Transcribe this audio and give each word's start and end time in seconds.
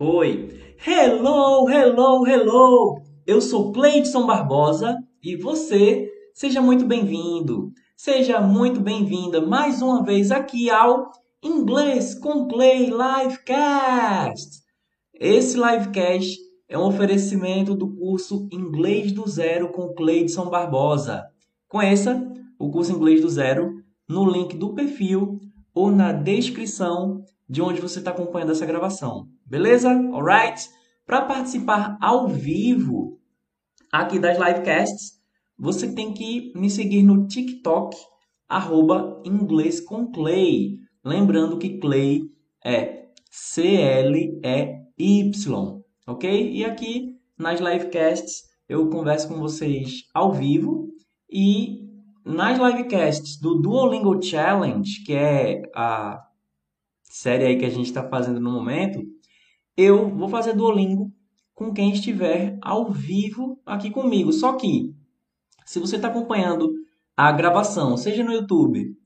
Oi. 0.00 0.48
Hello, 0.86 1.68
hello, 1.68 2.24
hello. 2.24 3.02
Eu 3.26 3.40
sou 3.40 3.72
Cleidson 3.72 4.24
Barbosa 4.26 4.96
e 5.20 5.34
você, 5.34 6.08
seja 6.32 6.62
muito 6.62 6.86
bem-vindo. 6.86 7.72
Seja 7.96 8.40
muito 8.40 8.80
bem-vinda 8.80 9.44
mais 9.44 9.82
uma 9.82 10.04
vez 10.04 10.30
aqui 10.30 10.70
ao 10.70 11.10
Inglês 11.42 12.14
com 12.14 12.46
Clay 12.46 12.90
Livecast. 12.90 14.62
Esse 15.12 15.56
livecast 15.56 16.38
é 16.68 16.78
um 16.78 16.86
oferecimento 16.86 17.74
do 17.74 17.92
curso 17.96 18.48
Inglês 18.52 19.10
do 19.10 19.28
Zero 19.28 19.72
com 19.72 19.92
Cleidson 19.94 20.48
Barbosa. 20.48 21.24
Conheça 21.66 22.24
o 22.56 22.70
curso 22.70 22.92
Inglês 22.92 23.20
do 23.20 23.28
Zero 23.28 23.82
no 24.08 24.30
link 24.30 24.56
do 24.56 24.76
perfil 24.76 25.40
ou 25.74 25.90
na 25.90 26.12
descrição 26.12 27.24
de 27.48 27.60
onde 27.60 27.80
você 27.80 27.98
está 27.98 28.12
acompanhando 28.12 28.52
essa 28.52 28.64
gravação. 28.64 29.26
Beleza? 29.48 29.90
Alright? 29.90 30.68
Para 31.06 31.22
participar 31.22 31.96
ao 32.02 32.28
vivo 32.28 33.18
aqui 33.90 34.18
das 34.18 34.36
livecasts, 34.38 35.18
você 35.58 35.94
tem 35.94 36.12
que 36.12 36.52
me 36.54 36.68
seguir 36.68 37.02
no 37.02 37.26
TikTok, 37.26 37.96
arroba 38.46 39.22
inglês 39.24 39.80
com 39.80 40.12
Clay. 40.12 40.76
Lembrando 41.02 41.56
que 41.56 41.78
Clay 41.78 42.24
é 42.62 43.06
C-L-E-Y, 43.30 44.42
ok? 46.06 46.52
E 46.52 46.64
aqui 46.64 47.16
nas 47.38 47.58
livecasts 47.58 48.42
eu 48.68 48.90
converso 48.90 49.28
com 49.28 49.40
vocês 49.40 50.02
ao 50.12 50.30
vivo 50.32 50.88
e 51.30 51.88
nas 52.22 52.58
livecasts 52.58 53.40
do 53.40 53.54
Duolingo 53.54 54.22
Challenge, 54.22 55.02
que 55.04 55.14
é 55.14 55.62
a 55.74 56.22
série 57.02 57.46
aí 57.46 57.56
que 57.56 57.64
a 57.64 57.70
gente 57.70 57.86
está 57.86 58.06
fazendo 58.06 58.38
no 58.38 58.52
momento, 58.52 59.00
eu 59.78 60.10
vou 60.10 60.28
fazer 60.28 60.54
Duolingo 60.54 61.12
com 61.54 61.72
quem 61.72 61.92
estiver 61.92 62.58
ao 62.60 62.90
vivo 62.90 63.60
aqui 63.64 63.92
comigo. 63.92 64.32
Só 64.32 64.54
que, 64.54 64.92
se 65.64 65.78
você 65.78 65.94
está 65.94 66.08
acompanhando 66.08 66.68
a 67.16 67.30
gravação, 67.30 67.96
seja 67.96 68.24
no 68.24 68.32
YouTube 68.32 68.96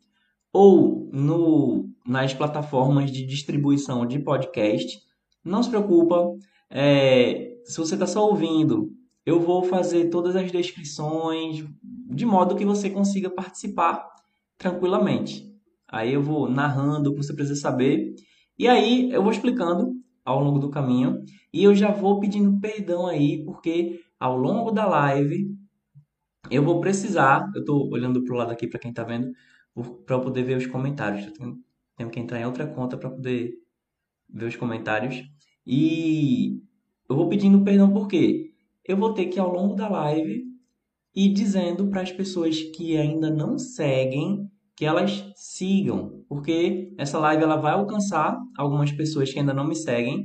ou 0.51 1.11
no, 1.13 1.91
nas 2.07 2.33
plataformas 2.33 3.11
de 3.11 3.27
distribuição 3.27 4.07
de 4.07 4.19
podcast, 4.19 4.99
não 5.45 5.63
se 5.63 5.69
preocupa. 5.69 6.27
É, 6.71 7.53
se 7.65 7.77
você 7.77 7.93
está 7.93 8.07
só 8.07 8.27
ouvindo, 8.27 8.91
eu 9.27 9.39
vou 9.41 9.65
fazer 9.65 10.09
todas 10.09 10.35
as 10.35 10.51
descrições 10.51 11.63
de 11.83 12.25
modo 12.25 12.57
que 12.57 12.65
você 12.65 12.89
consiga 12.89 13.29
participar 13.29 14.09
tranquilamente. 14.57 15.53
Aí 15.87 16.15
eu 16.15 16.23
vou 16.23 16.49
narrando 16.49 17.11
o 17.11 17.15
que 17.15 17.23
você 17.23 17.35
precisa 17.35 17.61
saber 17.61 18.15
e 18.59 18.69
aí 18.69 19.11
eu 19.13 19.23
vou 19.23 19.33
explicando 19.33 19.92
ao 20.25 20.43
longo 20.43 20.59
do 20.59 20.71
caminho 20.71 21.25
e 21.53 21.65
eu 21.65 21.75
já 21.75 21.91
vou 21.91 22.21
pedindo 22.21 22.61
perdão 22.61 23.07
aí, 23.07 23.45
porque 23.45 24.01
ao 24.19 24.37
longo 24.37 24.71
da 24.71 24.87
live 24.87 25.55
eu 26.51 26.63
vou 26.63 26.81
precisar, 26.81 27.51
eu 27.55 27.61
estou 27.61 27.91
olhando 27.91 28.23
para 28.25 28.35
o 28.35 28.37
lado 28.37 28.53
aqui 28.53 28.67
para 28.67 28.79
quem 28.79 28.91
está 28.91 29.05
vendo, 29.05 29.33
para 30.07 30.19
poder 30.19 30.43
ver 30.43 30.59
os 30.59 30.67
comentários. 30.67 31.27
Eu 31.27 31.33
tenho, 31.33 31.59
tenho 31.97 32.11
que 32.11 32.21
entrar 32.21 32.41
em 32.41 32.47
outra 32.47 32.67
conta 32.67 32.97
para 32.97 33.11
poder 33.11 33.55
ver 34.29 34.47
os 34.47 34.57
comentários. 34.57 35.23
E 35.67 36.61
eu 37.09 37.17
vou 37.17 37.29
pedindo 37.29 37.63
perdão 37.63 37.93
porque 37.93 38.53
eu 38.85 38.97
vou 38.97 39.15
ter 39.15 39.27
que 39.27 39.39
ao 39.39 39.53
longo 39.53 39.75
da 39.75 39.89
live 39.89 40.45
ir 41.15 41.33
dizendo 41.33 41.89
para 41.89 42.03
as 42.03 42.13
pessoas 42.13 42.61
que 42.61 42.97
ainda 42.97 43.31
não 43.31 43.59
seguem 43.59 44.51
que 44.75 44.85
elas 44.85 45.33
sigam, 45.37 46.22
porque 46.33 46.91
essa 46.97 47.19
live 47.19 47.43
ela 47.43 47.57
vai 47.57 47.75
alcançar 47.75 48.39
algumas 48.57 48.91
pessoas 48.91 49.31
que 49.31 49.39
ainda 49.39 49.53
não 49.53 49.67
me 49.67 49.77
seguem. 49.77 50.25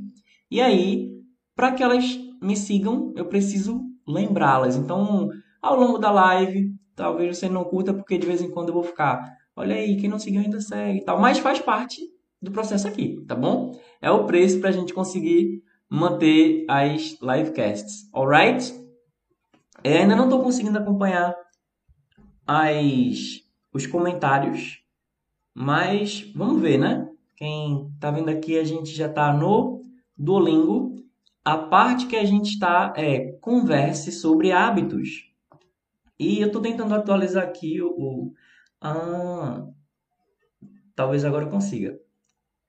E 0.50 0.58
aí, 0.58 1.10
para 1.54 1.72
que 1.72 1.82
elas 1.82 2.18
me 2.40 2.56
sigam, 2.56 3.12
eu 3.14 3.26
preciso 3.26 3.82
lembrá-las. 4.06 4.74
Então, 4.74 5.28
ao 5.60 5.78
longo 5.78 5.98
da 5.98 6.10
live, 6.10 6.72
talvez 6.96 7.36
você 7.36 7.46
não 7.46 7.62
curta 7.62 7.92
porque 7.92 8.16
de 8.16 8.26
vez 8.26 8.40
em 8.40 8.50
quando 8.50 8.68
eu 8.68 8.74
vou 8.74 8.82
ficar, 8.82 9.22
olha 9.54 9.76
aí, 9.76 9.98
quem 9.98 10.08
não 10.08 10.18
seguiu 10.18 10.40
ainda 10.40 10.62
segue 10.62 11.00
e 11.00 11.04
tal, 11.04 11.20
mas 11.20 11.40
faz 11.40 11.58
parte 11.58 12.00
do 12.40 12.50
processo 12.50 12.88
aqui, 12.88 13.22
tá 13.28 13.34
bom? 13.34 13.78
É 14.00 14.10
o 14.10 14.24
preço 14.24 14.60
para 14.60 14.70
a 14.70 14.72
gente 14.72 14.94
conseguir 14.94 15.62
manter 15.90 16.64
as 16.70 17.18
livecasts, 17.20 18.08
alright? 18.14 18.72
Ainda 19.84 20.16
não 20.16 20.24
estou 20.24 20.42
conseguindo 20.42 20.78
acompanhar 20.78 21.36
as 22.46 23.46
os 23.74 23.86
comentários. 23.86 24.78
Mas 25.60 26.20
vamos 26.36 26.62
ver, 26.62 26.78
né? 26.78 27.10
Quem 27.34 27.92
tá 27.98 28.12
vendo 28.12 28.28
aqui, 28.28 28.56
a 28.56 28.62
gente 28.62 28.94
já 28.94 29.08
tá 29.08 29.32
no 29.32 29.82
Duolingo. 30.16 30.94
A 31.44 31.58
parte 31.58 32.06
que 32.06 32.14
a 32.14 32.24
gente 32.24 32.50
está 32.50 32.94
é 32.96 33.32
converse 33.40 34.12
sobre 34.12 34.52
hábitos. 34.52 35.28
E 36.16 36.38
eu 36.38 36.52
tô 36.52 36.60
tentando 36.60 36.94
atualizar 36.94 37.42
aqui 37.42 37.82
o. 37.82 37.88
o 37.88 38.34
ah, 38.80 39.66
talvez 40.94 41.24
agora 41.24 41.46
eu 41.46 41.50
consiga. 41.50 41.98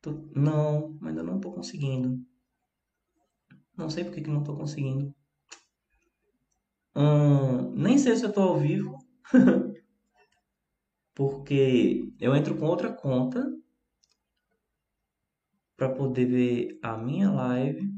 Tô, 0.01 0.27
não, 0.35 0.97
ainda 1.03 1.21
não 1.21 1.39
tô 1.39 1.51
conseguindo. 1.51 2.19
Não 3.77 3.87
sei 3.91 4.03
por 4.03 4.13
que, 4.15 4.21
que 4.21 4.31
não 4.31 4.43
tô 4.43 4.55
conseguindo. 4.55 5.13
Hum, 6.95 7.69
nem 7.75 7.99
sei 7.99 8.15
se 8.15 8.25
eu 8.25 8.33
tô 8.33 8.41
ao 8.41 8.57
vivo. 8.57 8.97
porque 11.19 12.13
eu 12.17 12.33
entro 12.33 12.57
com 12.57 12.65
outra 12.65 12.93
conta 12.93 13.45
para 15.75 15.93
poder 15.93 16.25
ver 16.25 16.79
a 16.81 16.97
minha 16.97 17.29
live. 17.29 17.93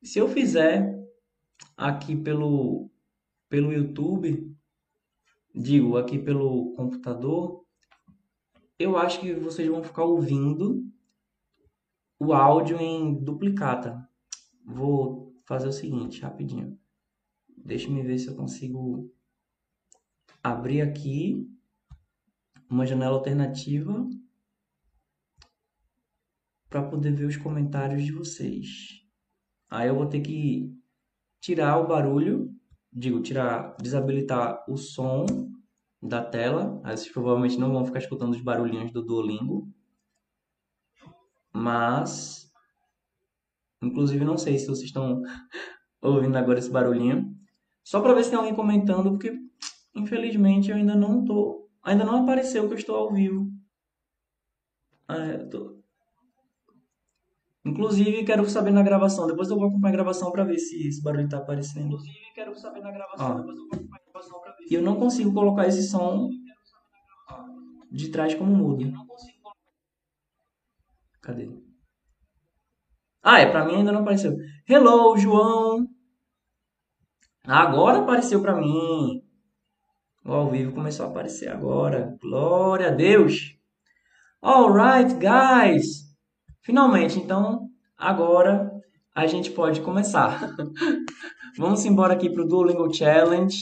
Se 0.00 0.20
eu 0.20 0.28
fizer 0.28 0.96
aqui 1.76 2.14
pelo 2.14 2.88
pelo 3.48 3.72
YouTube, 3.72 4.56
digo 5.52 5.96
aqui 5.96 6.16
pelo 6.16 6.72
computador, 6.74 7.66
eu 8.78 8.96
acho 8.96 9.18
que 9.18 9.34
vocês 9.34 9.66
vão 9.66 9.82
ficar 9.82 10.04
ouvindo 10.04 10.88
o 12.20 12.32
áudio 12.32 12.80
em 12.80 13.12
duplicata. 13.20 14.08
Vou 14.64 15.34
fazer 15.44 15.66
o 15.66 15.72
seguinte, 15.72 16.20
rapidinho. 16.20 16.78
Deixa 17.48 17.90
me 17.90 18.00
ver 18.04 18.16
se 18.20 18.28
eu 18.28 18.36
consigo 18.36 19.12
abrir 20.40 20.82
aqui 20.82 21.50
uma 22.70 22.86
janela 22.86 23.16
alternativa 23.16 24.08
para 26.68 26.84
poder 26.84 27.12
ver 27.12 27.24
os 27.24 27.36
comentários 27.36 28.04
de 28.04 28.12
vocês. 28.12 29.02
Aí 29.68 29.88
eu 29.88 29.96
vou 29.96 30.06
ter 30.06 30.20
que 30.20 30.72
tirar 31.40 31.78
o 31.78 31.88
barulho, 31.88 32.48
digo, 32.92 33.20
tirar, 33.20 33.76
desabilitar 33.80 34.64
o 34.68 34.76
som 34.76 35.26
da 36.00 36.24
tela. 36.24 36.80
Aí 36.84 36.96
vocês 36.96 37.12
provavelmente 37.12 37.58
não 37.58 37.72
vão 37.72 37.84
ficar 37.84 37.98
escutando 37.98 38.32
os 38.32 38.40
barulhinhos 38.40 38.92
do 38.92 39.04
Duolingo. 39.04 39.68
Mas 41.52 42.48
inclusive 43.82 44.24
não 44.24 44.36
sei 44.36 44.58
se 44.58 44.66
vocês 44.66 44.86
estão 44.86 45.22
ouvindo 46.00 46.36
agora 46.36 46.60
esse 46.60 46.70
barulhinho. 46.70 47.36
Só 47.82 48.00
para 48.00 48.14
ver 48.14 48.22
se 48.22 48.30
tem 48.30 48.38
alguém 48.38 48.54
comentando, 48.54 49.10
porque 49.10 49.36
infelizmente 49.94 50.70
eu 50.70 50.76
ainda 50.76 50.94
não 50.94 51.20
estou 51.20 51.69
Ainda 51.82 52.04
não 52.04 52.22
apareceu 52.22 52.66
que 52.66 52.74
eu 52.74 52.78
estou 52.78 52.96
ao 52.96 53.12
vivo. 53.12 53.48
Ah, 55.08 55.46
tô... 55.50 55.80
Inclusive, 57.64 58.24
quero 58.24 58.48
saber 58.48 58.70
na 58.70 58.82
gravação. 58.82 59.26
Depois 59.26 59.50
eu 59.50 59.56
vou 59.56 59.68
acompanhar 59.68 59.92
a 59.92 59.96
gravação 59.96 60.32
para 60.32 60.44
ver 60.44 60.58
se 60.58 60.88
esse 60.88 61.02
barulho 61.02 61.24
está 61.24 61.38
aparecendo. 61.38 61.86
Inclusive, 61.86 62.32
quero 62.34 62.54
saber 62.54 62.80
na 62.80 62.90
gravação. 62.90 63.36
Depois 63.36 63.58
eu 63.58 63.66
vou 63.66 63.74
acompanhar 63.74 64.00
a 64.00 64.10
gravação 64.12 64.40
para 64.40 64.52
ver. 64.52 64.64
E 64.70 64.74
eu 64.74 64.82
não 64.82 64.96
consigo 64.96 65.32
colocar 65.32 65.66
esse 65.66 65.82
som 65.88 66.30
de 67.90 68.10
trás 68.10 68.34
como 68.34 68.54
mudo. 68.54 68.92
Cadê? 71.20 71.50
Ah, 73.22 73.40
é, 73.40 73.50
pra 73.50 73.66
mim 73.66 73.76
ainda 73.76 73.92
não 73.92 74.00
apareceu. 74.00 74.34
Hello, 74.66 75.16
João! 75.18 75.86
Agora 77.44 77.98
apareceu 77.98 78.40
pra 78.40 78.56
mim. 78.56 79.22
O 80.24 80.32
ao 80.32 80.50
vivo 80.50 80.72
começou 80.72 81.06
a 81.06 81.08
aparecer 81.08 81.48
agora. 81.48 82.14
Glória 82.20 82.88
a 82.88 82.90
Deus! 82.90 83.56
Alright, 84.42 85.14
guys! 85.14 86.10
Finalmente, 86.60 87.18
então, 87.18 87.68
agora 87.96 88.70
a 89.14 89.26
gente 89.26 89.50
pode 89.50 89.80
começar. 89.80 90.54
Vamos 91.56 91.84
embora 91.86 92.12
aqui 92.12 92.28
para 92.28 92.42
o 92.42 92.46
Duolingo 92.46 92.92
Challenge. 92.92 93.56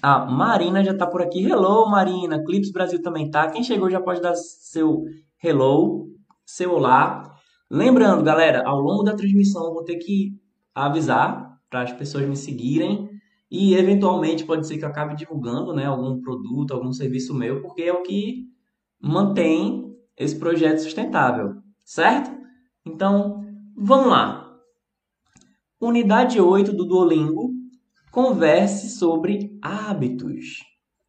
A 0.00 0.24
Marina 0.24 0.84
já 0.84 0.92
está 0.92 1.06
por 1.06 1.20
aqui. 1.20 1.44
Hello, 1.44 1.90
Marina. 1.90 2.42
Clips 2.44 2.70
Brasil 2.70 3.02
também 3.02 3.28
tá. 3.28 3.50
Quem 3.50 3.64
chegou 3.64 3.90
já 3.90 4.00
pode 4.00 4.20
dar 4.20 4.36
seu 4.36 5.02
hello, 5.42 6.06
seu 6.46 6.72
olá. 6.72 7.36
Lembrando, 7.68 8.22
galera, 8.22 8.62
ao 8.64 8.78
longo 8.78 9.02
da 9.02 9.16
transmissão 9.16 9.66
eu 9.66 9.74
vou 9.74 9.84
ter 9.84 9.96
que 9.96 10.38
avisar 10.72 11.58
para 11.68 11.82
as 11.82 11.92
pessoas 11.92 12.28
me 12.28 12.36
seguirem 12.36 13.11
e 13.52 13.74
eventualmente 13.74 14.46
pode 14.46 14.66
ser 14.66 14.78
que 14.78 14.84
eu 14.84 14.88
acabe 14.88 15.14
divulgando 15.14 15.74
né, 15.74 15.84
algum 15.84 16.22
produto, 16.22 16.72
algum 16.72 16.90
serviço 16.90 17.34
meu, 17.34 17.60
porque 17.60 17.82
é 17.82 17.92
o 17.92 18.02
que 18.02 18.48
mantém 18.98 19.94
esse 20.16 20.38
projeto 20.38 20.78
sustentável, 20.78 21.56
certo? 21.84 22.34
Então, 22.82 23.44
vamos 23.76 24.06
lá. 24.06 24.58
Unidade 25.78 26.40
8 26.40 26.72
do 26.72 26.86
Duolingo. 26.86 27.50
Converse 28.10 28.88
sobre 28.88 29.58
hábitos. 29.60 30.64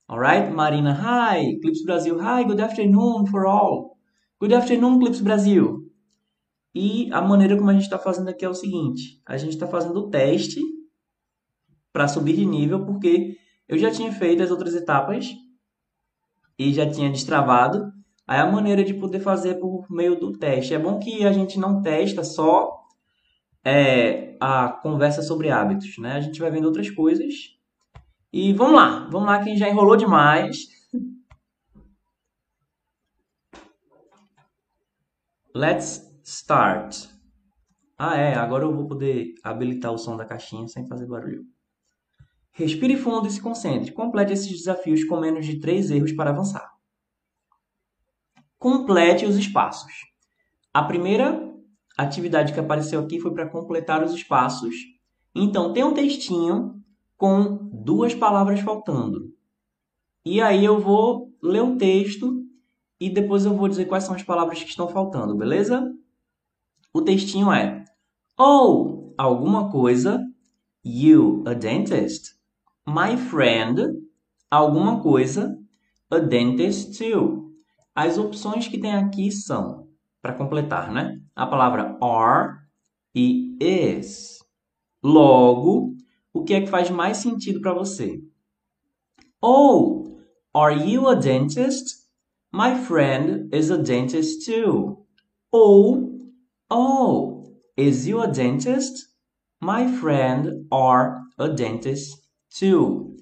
Alright? 0.05 0.51
Marina, 0.51 0.91
hi. 0.91 1.57
Clips 1.61 1.85
Brasil, 1.85 2.17
hi. 2.19 2.43
Good 2.43 2.61
afternoon 2.61 3.25
for 3.25 3.45
all. 3.45 3.95
Good 4.41 4.53
afternoon, 4.53 4.99
Clips 4.99 5.21
Brasil. 5.21 5.89
E 6.75 7.07
a 7.13 7.21
maneira 7.21 7.55
como 7.55 7.69
a 7.69 7.73
gente 7.73 7.83
está 7.83 7.97
fazendo 7.97 8.27
aqui 8.27 8.43
é 8.43 8.49
o 8.49 8.53
seguinte: 8.53 9.21
a 9.25 9.37
gente 9.37 9.53
está 9.53 9.65
fazendo 9.65 9.97
o 9.97 10.09
teste 10.09 10.59
para 11.93 12.07
subir 12.07 12.35
de 12.35 12.45
nível, 12.45 12.83
porque 12.85 13.37
eu 13.67 13.77
já 13.77 13.91
tinha 13.91 14.11
feito 14.11 14.41
as 14.41 14.51
outras 14.51 14.73
etapas 14.73 15.33
e 16.57 16.73
já 16.73 16.89
tinha 16.89 17.11
destravado. 17.11 17.93
Aí 18.27 18.39
a 18.39 18.51
maneira 18.51 18.83
de 18.83 18.93
poder 18.93 19.19
fazer 19.19 19.55
por 19.59 19.85
meio 19.91 20.19
do 20.19 20.31
teste. 20.31 20.73
É 20.73 20.79
bom 20.79 20.99
que 20.99 21.25
a 21.25 21.31
gente 21.31 21.59
não 21.59 21.81
testa 21.81 22.23
só 22.23 22.83
é, 23.63 24.35
a 24.39 24.69
conversa 24.69 25.21
sobre 25.21 25.51
hábitos, 25.51 25.97
né? 25.99 26.13
A 26.13 26.21
gente 26.21 26.39
vai 26.39 26.49
vendo 26.49 26.65
outras 26.65 26.89
coisas. 26.89 27.33
E 28.31 28.51
vamos 28.53 28.75
lá, 28.75 29.07
vamos 29.11 29.27
lá, 29.27 29.43
quem 29.43 29.55
já 29.55 29.69
enrolou 29.69 29.95
demais. 29.95 30.67
Let's 35.55 36.11
start. 36.23 37.07
Ah, 37.97 38.17
é, 38.17 38.33
agora 38.33 38.63
eu 38.63 38.75
vou 38.75 38.87
poder 38.87 39.35
habilitar 39.43 39.91
o 39.91 39.97
som 39.97 40.17
da 40.17 40.25
caixinha 40.25 40.67
sem 40.67 40.87
fazer 40.87 41.05
barulho. 41.05 41.52
Respire 42.53 42.95
fundo 42.95 43.27
e 43.27 43.31
se 43.31 43.41
concentre. 43.41 43.91
Complete 43.91 44.33
esses 44.33 44.51
desafios 44.51 45.03
com 45.03 45.19
menos 45.19 45.45
de 45.45 45.59
três 45.59 45.89
erros 45.89 46.11
para 46.11 46.29
avançar. 46.29 46.71
Complete 48.59 49.25
os 49.25 49.35
espaços. 49.35 49.91
A 50.73 50.83
primeira 50.83 51.51
atividade 51.97 52.53
que 52.53 52.59
apareceu 52.59 52.99
aqui 52.99 53.19
foi 53.19 53.33
para 53.33 53.49
completar 53.49 54.03
os 54.03 54.13
espaços. 54.13 54.75
Então, 55.35 55.73
tem 55.73 55.83
um 55.83 55.93
textinho 55.93 56.81
com 57.17 57.69
duas 57.71 58.13
palavras 58.13 58.59
faltando. 58.59 59.33
E 60.25 60.39
aí 60.39 60.63
eu 60.63 60.79
vou 60.79 61.33
ler 61.41 61.61
o 61.61 61.77
texto 61.77 62.43
e 62.99 63.09
depois 63.09 63.45
eu 63.45 63.55
vou 63.55 63.67
dizer 63.67 63.85
quais 63.85 64.03
são 64.03 64.15
as 64.15 64.23
palavras 64.23 64.63
que 64.63 64.69
estão 64.69 64.87
faltando, 64.87 65.35
beleza? 65.35 65.93
O 66.93 67.01
textinho 67.01 67.51
é 67.51 67.83
ou 68.37 69.13
alguma 69.17 69.69
coisa, 69.69 70.21
you 70.83 71.43
a 71.45 71.53
dentist, 71.53 72.33
my 72.85 73.15
friend, 73.15 73.79
alguma 74.51 75.01
coisa, 75.01 75.57
a 76.11 76.19
dentist 76.19 76.97
too. 76.97 77.51
As 77.95 78.17
opções 78.17 78.67
que 78.67 78.79
tem 78.79 78.93
aqui 78.93 79.31
são 79.31 79.87
para 80.21 80.33
completar, 80.33 80.91
né? 80.91 81.19
A 81.35 81.45
palavra 81.45 81.97
are 82.01 82.59
e 83.15 83.57
is. 83.59 84.39
Logo, 85.03 85.95
o 86.33 86.43
que 86.43 86.53
é 86.53 86.61
que 86.61 86.67
faz 86.67 86.89
mais 86.89 87.17
sentido 87.17 87.61
para 87.61 87.73
você? 87.73 88.21
Oh, 89.41 90.17
are 90.53 90.75
you 90.75 91.07
a 91.07 91.15
dentist? 91.15 92.03
My 92.51 92.75
friend 92.75 93.49
is 93.55 93.71
a 93.71 93.77
dentist 93.77 94.45
too. 94.45 95.05
Ou, 95.51 96.31
oh, 96.71 97.43
is 97.77 98.07
you 98.07 98.21
a 98.21 98.27
dentist? 98.27 99.09
My 99.61 99.87
friend 99.99 100.65
are 100.71 101.21
a 101.37 101.47
dentist 101.47 102.22
too. 102.59 103.15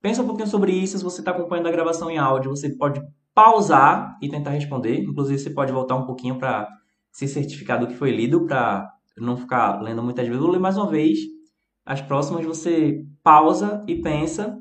Pensa 0.00 0.22
um 0.22 0.26
pouquinho 0.26 0.48
sobre 0.48 0.72
isso. 0.72 0.96
Se 0.96 1.04
você 1.04 1.20
está 1.20 1.30
acompanhando 1.30 1.68
a 1.68 1.72
gravação 1.72 2.10
em 2.10 2.18
áudio, 2.18 2.50
você 2.50 2.74
pode 2.76 3.00
pausar 3.34 4.16
e 4.22 4.28
tentar 4.28 4.50
responder. 4.50 5.00
Inclusive, 5.00 5.38
você 5.38 5.50
pode 5.50 5.72
voltar 5.72 5.96
um 5.96 6.06
pouquinho 6.06 6.38
para 6.38 6.68
se 7.12 7.28
certificar 7.28 7.78
do 7.78 7.86
que 7.86 7.94
foi 7.94 8.10
lido, 8.10 8.46
para 8.46 8.88
não 9.18 9.36
ficar 9.36 9.80
lendo 9.80 10.02
muitas 10.02 10.26
vezes. 10.26 10.40
Vou 10.40 10.50
ler 10.50 10.58
mais 10.58 10.76
uma 10.76 10.88
vez. 10.88 11.18
As 11.84 12.00
próximas 12.00 12.44
você 12.44 13.04
pausa 13.22 13.84
e 13.86 14.00
pensa 14.00 14.58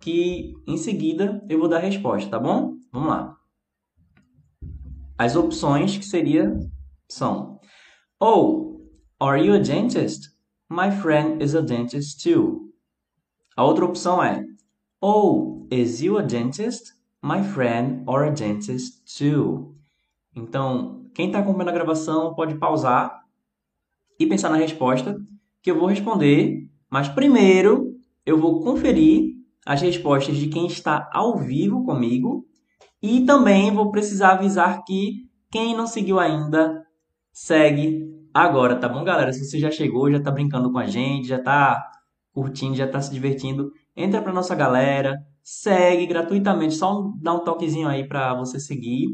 que 0.00 0.52
em 0.66 0.76
seguida 0.76 1.44
eu 1.48 1.58
vou 1.58 1.68
dar 1.68 1.76
a 1.76 1.80
resposta, 1.80 2.30
tá 2.30 2.38
bom? 2.38 2.74
Vamos 2.92 3.08
lá. 3.08 3.36
As 5.18 5.36
opções 5.36 5.98
que 5.98 6.04
seria 6.04 6.58
são 7.08 7.60
Oh, 8.18 8.80
are 9.20 9.44
you 9.44 9.54
a 9.54 9.58
dentist? 9.58 10.30
My 10.70 10.90
friend 10.90 11.44
is 11.44 11.54
a 11.54 11.60
dentist 11.60 12.22
too. 12.22 12.69
A 13.56 13.64
outra 13.64 13.84
opção 13.84 14.22
é 14.22 14.44
Oh, 15.02 15.66
is 15.70 16.00
you 16.00 16.18
a 16.18 16.22
dentist? 16.22 16.92
My 17.22 17.42
friend 17.42 18.02
or 18.06 18.24
a 18.24 18.30
dentist 18.30 19.02
too. 19.18 19.74
Então, 20.34 21.06
quem 21.14 21.26
está 21.26 21.38
acompanhando 21.38 21.70
a 21.70 21.72
gravação 21.72 22.34
pode 22.34 22.54
pausar 22.56 23.20
e 24.18 24.26
pensar 24.26 24.50
na 24.50 24.56
resposta 24.56 25.16
que 25.62 25.70
eu 25.70 25.78
vou 25.78 25.88
responder, 25.88 26.68
mas 26.90 27.08
primeiro 27.08 27.94
eu 28.24 28.38
vou 28.38 28.60
conferir 28.60 29.34
as 29.66 29.80
respostas 29.82 30.36
de 30.36 30.48
quem 30.48 30.66
está 30.66 31.08
ao 31.12 31.38
vivo 31.38 31.84
comigo 31.84 32.46
e 33.02 33.24
também 33.24 33.70
vou 33.70 33.90
precisar 33.90 34.32
avisar 34.32 34.84
que 34.84 35.28
quem 35.50 35.76
não 35.76 35.86
seguiu 35.86 36.20
ainda 36.20 36.84
segue 37.32 38.06
agora, 38.32 38.76
tá 38.76 38.88
bom, 38.88 39.02
galera? 39.02 39.32
Se 39.32 39.44
você 39.44 39.58
já 39.58 39.70
chegou, 39.70 40.10
já 40.10 40.18
está 40.18 40.30
brincando 40.30 40.70
com 40.70 40.78
a 40.78 40.86
gente, 40.86 41.28
já 41.28 41.36
está 41.36 41.90
curtindo, 42.40 42.74
já 42.74 42.86
está 42.86 43.02
se 43.02 43.12
divertindo, 43.12 43.70
entra 43.94 44.22
para 44.22 44.32
nossa 44.32 44.54
galera, 44.54 45.14
segue 45.42 46.06
gratuitamente, 46.06 46.74
só 46.74 47.12
dá 47.20 47.34
um 47.34 47.44
toquezinho 47.44 47.86
aí 47.86 48.08
para 48.08 48.34
você 48.34 48.58
seguir. 48.58 49.08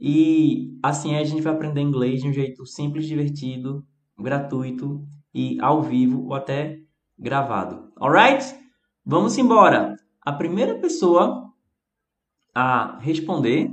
E 0.00 0.76
assim 0.82 1.14
a 1.14 1.22
gente 1.22 1.40
vai 1.40 1.52
aprender 1.52 1.80
inglês 1.80 2.22
de 2.22 2.28
um 2.28 2.32
jeito 2.32 2.66
simples, 2.66 3.06
divertido, 3.06 3.84
gratuito 4.18 5.06
e 5.32 5.60
ao 5.60 5.80
vivo 5.80 6.24
ou 6.24 6.34
até 6.34 6.80
gravado. 7.16 7.92
Alright? 8.00 8.44
Vamos 9.06 9.38
embora. 9.38 9.94
A 10.20 10.32
primeira 10.32 10.74
pessoa 10.80 11.52
a 12.52 12.98
responder, 12.98 13.70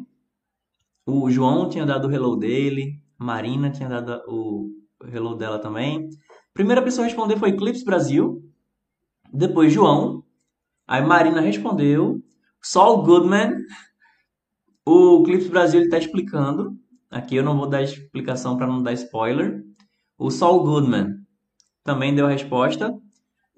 o 1.04 1.32
João 1.32 1.68
tinha 1.68 1.86
dado 1.86 2.08
o 2.08 2.12
hello 2.12 2.36
dele, 2.36 3.02
Marina 3.18 3.72
tinha 3.72 3.90
dado 3.90 4.22
o 4.28 4.70
hello 5.12 5.36
dela 5.36 5.58
também. 5.58 6.10
Primeira 6.54 6.84
pessoa 6.84 7.06
a 7.06 7.08
responder 7.08 7.40
foi 7.40 7.58
Clips 7.58 7.84
Brasil, 7.84 8.40
depois 9.34 9.72
João, 9.74 10.24
Aí 10.90 11.06
Marina 11.06 11.40
respondeu. 11.40 12.20
Saul 12.60 13.04
Goodman, 13.04 13.54
o 14.84 15.22
Clips 15.22 15.48
Brasil 15.48 15.84
está 15.84 16.00
explicando. 16.00 16.72
Aqui 17.12 17.36
eu 17.36 17.44
não 17.44 17.56
vou 17.56 17.70
dar 17.70 17.84
explicação 17.84 18.58
para 18.58 18.66
não 18.66 18.82
dar 18.82 18.94
spoiler. 18.94 19.62
O 20.18 20.32
Saul 20.32 20.64
Goodman 20.64 21.14
também 21.84 22.16
deu 22.16 22.26
a 22.26 22.32
resposta. 22.32 22.92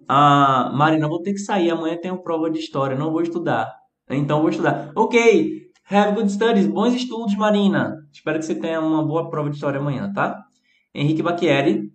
Ah, 0.09 0.73
Marina, 0.75 1.07
vou 1.07 1.21
ter 1.21 1.31
que 1.31 1.39
sair. 1.39 1.71
Amanhã 1.71 1.97
tenho 2.01 2.21
prova 2.21 2.51
de 2.51 2.59
história. 2.59 2.97
Não 2.97 3.13
vou 3.13 3.21
estudar. 3.21 3.73
Então 4.09 4.41
vou 4.41 4.49
estudar. 4.49 4.91
Ok. 4.93 5.71
Have 5.89 6.13
good 6.13 6.29
studies. 6.33 6.67
Bons 6.67 6.93
estudos, 6.93 7.33
Marina. 7.37 7.95
Espero 8.11 8.39
que 8.39 8.45
você 8.45 8.55
tenha 8.55 8.81
uma 8.81 9.05
boa 9.05 9.29
prova 9.29 9.49
de 9.49 9.55
história 9.55 9.79
amanhã, 9.79 10.11
tá? 10.11 10.37
Henrique 10.93 11.23
Bacchieri. 11.23 11.89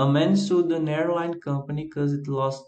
A 0.00 0.06
man 0.06 0.34
sued 0.34 0.72
an 0.72 0.88
airline 0.88 1.38
company 1.40 1.84
because 1.84 2.14
it 2.14 2.26
lost 2.26 2.64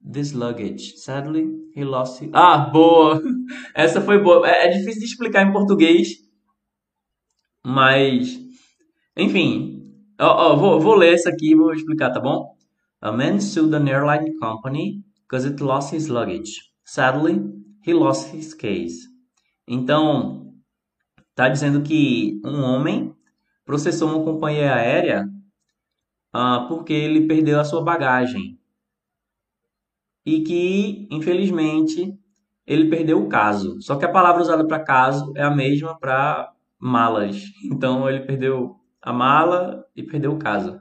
this 0.00 0.32
luggage. 0.32 0.94
Sadly, 0.94 1.44
he 1.74 1.84
lost 1.84 2.22
it. 2.22 2.30
Ah, 2.32 2.70
boa! 2.72 3.20
Essa 3.76 4.00
foi 4.00 4.18
boa. 4.18 4.48
É, 4.48 4.64
é, 4.64 4.68
difícil 4.70 5.00
de 5.00 5.04
explicar 5.04 5.46
em 5.46 5.52
português, 5.52 6.08
mas. 7.62 8.40
Enfim. 9.14 9.92
Vou, 10.18 10.80
vou 10.80 10.94
ler 10.94 11.12
essa 11.12 11.28
aqui 11.28 11.50
e 11.52 11.54
vou 11.54 11.74
explicar, 11.74 12.10
tá 12.10 12.20
bom? 12.20 12.56
A 13.02 13.12
man 13.12 13.40
sued 13.40 13.74
an 13.74 13.86
airline 13.86 14.34
company 14.38 15.04
because 15.22 15.46
it 15.46 15.62
lost 15.62 15.94
his 15.94 16.08
luggage. 16.08 16.62
Sadly, 16.86 17.42
he 17.86 17.92
lost 17.92 18.34
his 18.34 18.54
case. 18.54 19.00
Então, 19.68 20.54
tá 21.34 21.46
dizendo 21.50 21.82
que 21.82 22.40
um 22.42 22.62
homem 22.62 23.14
processou 23.66 24.08
uma 24.08 24.24
companhia 24.24 24.74
aérea 24.74 25.28
ah, 26.34 26.66
porque 26.68 26.92
ele 26.92 27.28
perdeu 27.28 27.60
a 27.60 27.64
sua 27.64 27.80
bagagem 27.80 28.58
e 30.26 30.40
que, 30.40 31.06
infelizmente, 31.08 32.12
ele 32.66 32.90
perdeu 32.90 33.22
o 33.22 33.28
caso. 33.28 33.80
Só 33.80 33.94
que 33.94 34.04
a 34.04 34.10
palavra 34.10 34.42
usada 34.42 34.66
para 34.66 34.80
caso 34.80 35.32
é 35.36 35.44
a 35.44 35.50
mesma 35.50 35.96
para 35.96 36.50
malas. 36.78 37.40
Então 37.72 38.08
ele 38.08 38.20
perdeu 38.20 38.74
a 39.00 39.12
mala 39.12 39.84
e 39.94 40.02
perdeu 40.02 40.32
o 40.32 40.38
caso. 40.38 40.76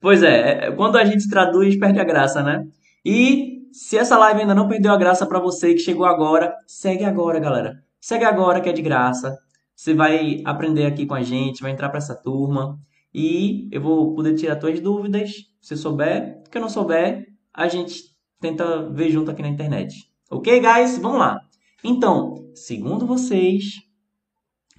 Pois 0.00 0.22
é, 0.22 0.66
é, 0.66 0.72
quando 0.72 0.96
a 0.96 1.04
gente 1.04 1.28
traduz, 1.28 1.78
perde 1.78 2.00
a 2.00 2.04
graça, 2.04 2.42
né? 2.42 2.66
E 3.04 3.68
se 3.72 3.96
essa 3.96 4.18
live 4.18 4.40
ainda 4.40 4.54
não 4.54 4.68
perdeu 4.68 4.92
a 4.92 4.96
graça 4.96 5.26
para 5.26 5.38
você 5.38 5.74
que 5.74 5.80
chegou 5.80 6.06
agora, 6.06 6.52
segue 6.66 7.04
agora, 7.04 7.38
galera. 7.38 7.74
Segue 8.00 8.24
agora 8.24 8.60
que 8.60 8.68
é 8.68 8.72
de 8.72 8.82
graça. 8.82 9.36
Você 9.76 9.94
vai 9.94 10.42
aprender 10.44 10.86
aqui 10.86 11.06
com 11.06 11.14
a 11.14 11.22
gente, 11.22 11.62
vai 11.62 11.70
entrar 11.70 11.88
para 11.88 11.98
essa 11.98 12.16
turma 12.16 12.78
e 13.12 13.68
eu 13.72 13.80
vou 13.80 14.14
poder 14.14 14.34
tirar 14.34 14.60
suas 14.60 14.80
dúvidas, 14.80 15.32
se 15.60 15.76
souber. 15.76 16.42
Se 16.50 16.58
não 16.58 16.68
souber, 16.68 17.26
a 17.52 17.68
gente 17.68 18.02
tenta 18.40 18.88
ver 18.90 19.10
junto 19.10 19.30
aqui 19.30 19.42
na 19.42 19.48
internet. 19.48 19.94
Ok, 20.30 20.60
guys? 20.60 20.98
Vamos 20.98 21.18
lá. 21.18 21.40
Então, 21.82 22.50
segundo 22.54 23.06
vocês, 23.06 23.80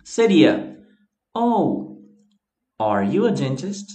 seria 0.03 0.77
Oh, 1.36 1.98
are 2.79 3.05
you 3.05 3.25
a 3.25 3.31
dentist? 3.31 3.88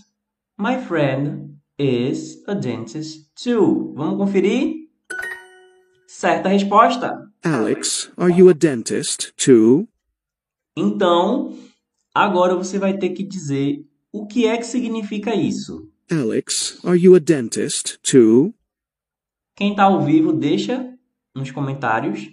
My 0.58 0.78
friend 0.78 1.58
is 1.78 2.42
a 2.46 2.54
dentist 2.54 3.28
too. 3.34 3.92
Vamos 3.94 4.18
conferir? 4.18 4.88
Certa 6.06 6.48
resposta. 6.48 7.28
Alex, 7.44 8.10
are 8.16 8.30
you 8.30 8.48
a 8.48 8.54
dentist 8.54 9.32
too? 9.36 9.88
Então, 10.76 11.56
agora 12.14 12.54
você 12.54 12.78
vai 12.78 12.96
ter 12.96 13.10
que 13.10 13.22
dizer 13.22 13.84
o 14.14 14.24
que 14.26 14.46
é 14.46 14.56
que 14.56 14.64
significa 14.64 15.34
isso. 15.34 15.90
Alex, 16.08 16.78
are 16.84 16.96
you 16.96 17.16
a 17.16 17.18
dentist 17.18 17.98
too? 18.00 18.54
Quem 19.56 19.72
está 19.72 19.84
ao 19.84 20.04
vivo, 20.04 20.32
deixa 20.32 20.96
nos 21.34 21.50
comentários. 21.50 22.30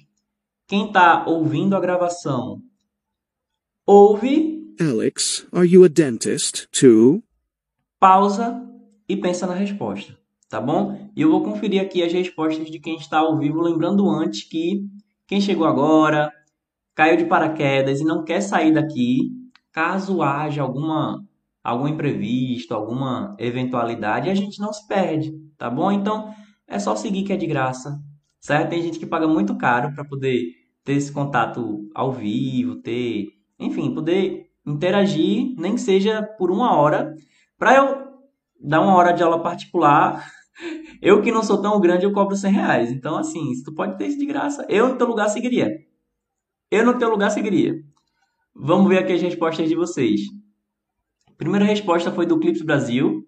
Quem 0.67 0.85
está 0.85 1.25
ouvindo 1.25 1.75
a 1.75 1.79
gravação, 1.79 2.61
ouve, 3.83 4.75
Alex, 4.79 5.47
are 5.51 5.67
you 5.67 5.83
a 5.83 5.87
dentist 5.87 6.67
too? 6.71 7.23
pausa 7.99 8.63
e 9.09 9.17
pensa 9.17 9.47
na 9.47 9.55
resposta, 9.55 10.15
tá 10.47 10.61
bom? 10.61 11.09
E 11.15 11.21
eu 11.21 11.31
vou 11.31 11.43
conferir 11.43 11.81
aqui 11.81 12.03
as 12.03 12.13
respostas 12.13 12.69
de 12.69 12.79
quem 12.79 12.95
está 12.95 13.19
ao 13.19 13.39
vivo, 13.39 13.59
lembrando 13.59 14.07
antes 14.07 14.43
que 14.43 14.85
quem 15.25 15.41
chegou 15.41 15.65
agora, 15.65 16.31
caiu 16.93 17.17
de 17.17 17.25
paraquedas 17.25 17.99
e 17.99 18.03
não 18.03 18.23
quer 18.23 18.41
sair 18.41 18.71
daqui, 18.71 19.31
caso 19.71 20.21
haja 20.21 20.61
alguma 20.61 21.25
algum 21.63 21.87
imprevisto, 21.87 22.73
alguma 22.73 23.35
eventualidade, 23.39 24.29
a 24.29 24.33
gente 24.33 24.59
não 24.59 24.73
se 24.73 24.87
perde, 24.87 25.31
tá 25.57 25.69
bom? 25.69 25.91
Então, 25.91 26.33
é 26.67 26.79
só 26.79 26.95
seguir 26.95 27.23
que 27.23 27.33
é 27.33 27.37
de 27.37 27.45
graça, 27.45 27.99
certo? 28.39 28.69
Tem 28.69 28.81
gente 28.81 28.99
que 28.99 29.05
paga 29.05 29.27
muito 29.27 29.55
caro 29.57 29.93
para 29.93 30.05
poder 30.05 30.43
ter 30.83 30.93
esse 30.93 31.11
contato 31.11 31.87
ao 31.93 32.11
vivo, 32.11 32.81
ter, 32.81 33.27
enfim, 33.59 33.93
poder 33.93 34.49
interagir, 34.65 35.53
nem 35.57 35.75
que 35.75 35.81
seja 35.81 36.23
por 36.37 36.51
uma 36.51 36.75
hora, 36.75 37.13
para 37.57 37.75
eu 37.75 38.01
dar 38.59 38.81
uma 38.81 38.95
hora 38.95 39.11
de 39.11 39.23
aula 39.23 39.41
particular. 39.41 40.25
Eu 41.01 41.23
que 41.23 41.31
não 41.31 41.41
sou 41.41 41.59
tão 41.59 41.79
grande, 41.79 42.05
eu 42.05 42.13
cobro 42.13 42.35
100 42.35 42.51
reais. 42.51 42.91
Então, 42.91 43.17
assim, 43.17 43.55
se 43.55 43.63
tu 43.63 43.73
pode 43.73 43.97
ter 43.97 44.05
isso 44.05 44.19
de 44.19 44.25
graça, 44.27 44.63
eu 44.69 44.89
no 44.89 44.95
teu 44.95 45.07
lugar 45.07 45.27
seguiria. 45.29 45.75
Eu 46.69 46.85
no 46.85 46.99
teu 46.99 47.09
lugar 47.09 47.31
seguiria. 47.31 47.73
Vamos 48.53 48.87
ver 48.87 48.99
aqui 48.99 49.13
as 49.13 49.21
respostas 49.21 49.67
de 49.67 49.73
vocês. 49.73 50.21
Primeira 51.41 51.65
resposta 51.65 52.11
foi 52.11 52.27
do 52.27 52.39
Clips 52.39 52.61
Brasil. 52.61 53.27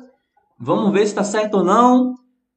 Vamos 0.59 0.93
ver 0.93 1.01
se 1.01 1.07
está 1.07 1.25
certo 1.25 1.59
ou 1.59 1.65
não. 1.65 2.15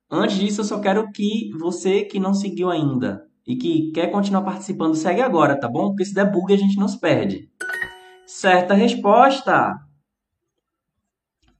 Antes 0.09 0.37
disso, 0.37 0.61
eu 0.61 0.65
só 0.65 0.79
quero 0.79 1.11
que 1.11 1.51
você 1.59 2.03
que 2.03 2.19
não 2.19 2.33
seguiu 2.33 2.69
ainda 2.69 3.27
e 3.45 3.55
que 3.55 3.91
quer 3.91 4.07
continuar 4.11 4.43
participando, 4.43 4.95
segue 4.95 5.21
agora, 5.21 5.59
tá 5.59 5.67
bom? 5.67 5.89
Porque 5.89 6.05
se 6.05 6.13
der 6.13 6.31
bug, 6.31 6.53
a 6.53 6.57
gente 6.57 6.77
não 6.77 6.87
se 6.87 6.99
perde. 6.99 7.49
Certa 8.25 8.73
resposta! 8.73 9.75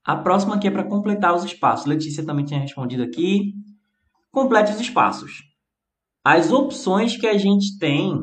A 0.03 0.15
próxima 0.15 0.55
aqui 0.55 0.67
é 0.67 0.71
para 0.71 0.83
completar 0.83 1.35
os 1.35 1.43
espaços. 1.43 1.85
Letícia 1.85 2.25
também 2.25 2.45
tinha 2.45 2.59
respondido 2.59 3.03
aqui. 3.03 3.53
Complete 4.31 4.71
os 4.71 4.79
espaços. 4.79 5.48
As 6.31 6.51
opções 6.51 7.17
que 7.17 7.25
a 7.25 7.39
gente 7.39 7.79
tem 7.79 8.15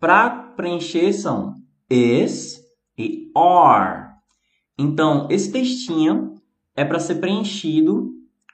para 0.00 0.28
preencher 0.56 1.12
são 1.12 1.54
is 1.88 2.60
e 2.98 3.30
are. 3.36 4.08
Então, 4.76 5.28
esse 5.30 5.52
textinho 5.52 6.34
é 6.74 6.84
para 6.84 6.98
ser 6.98 7.20
preenchido 7.20 8.10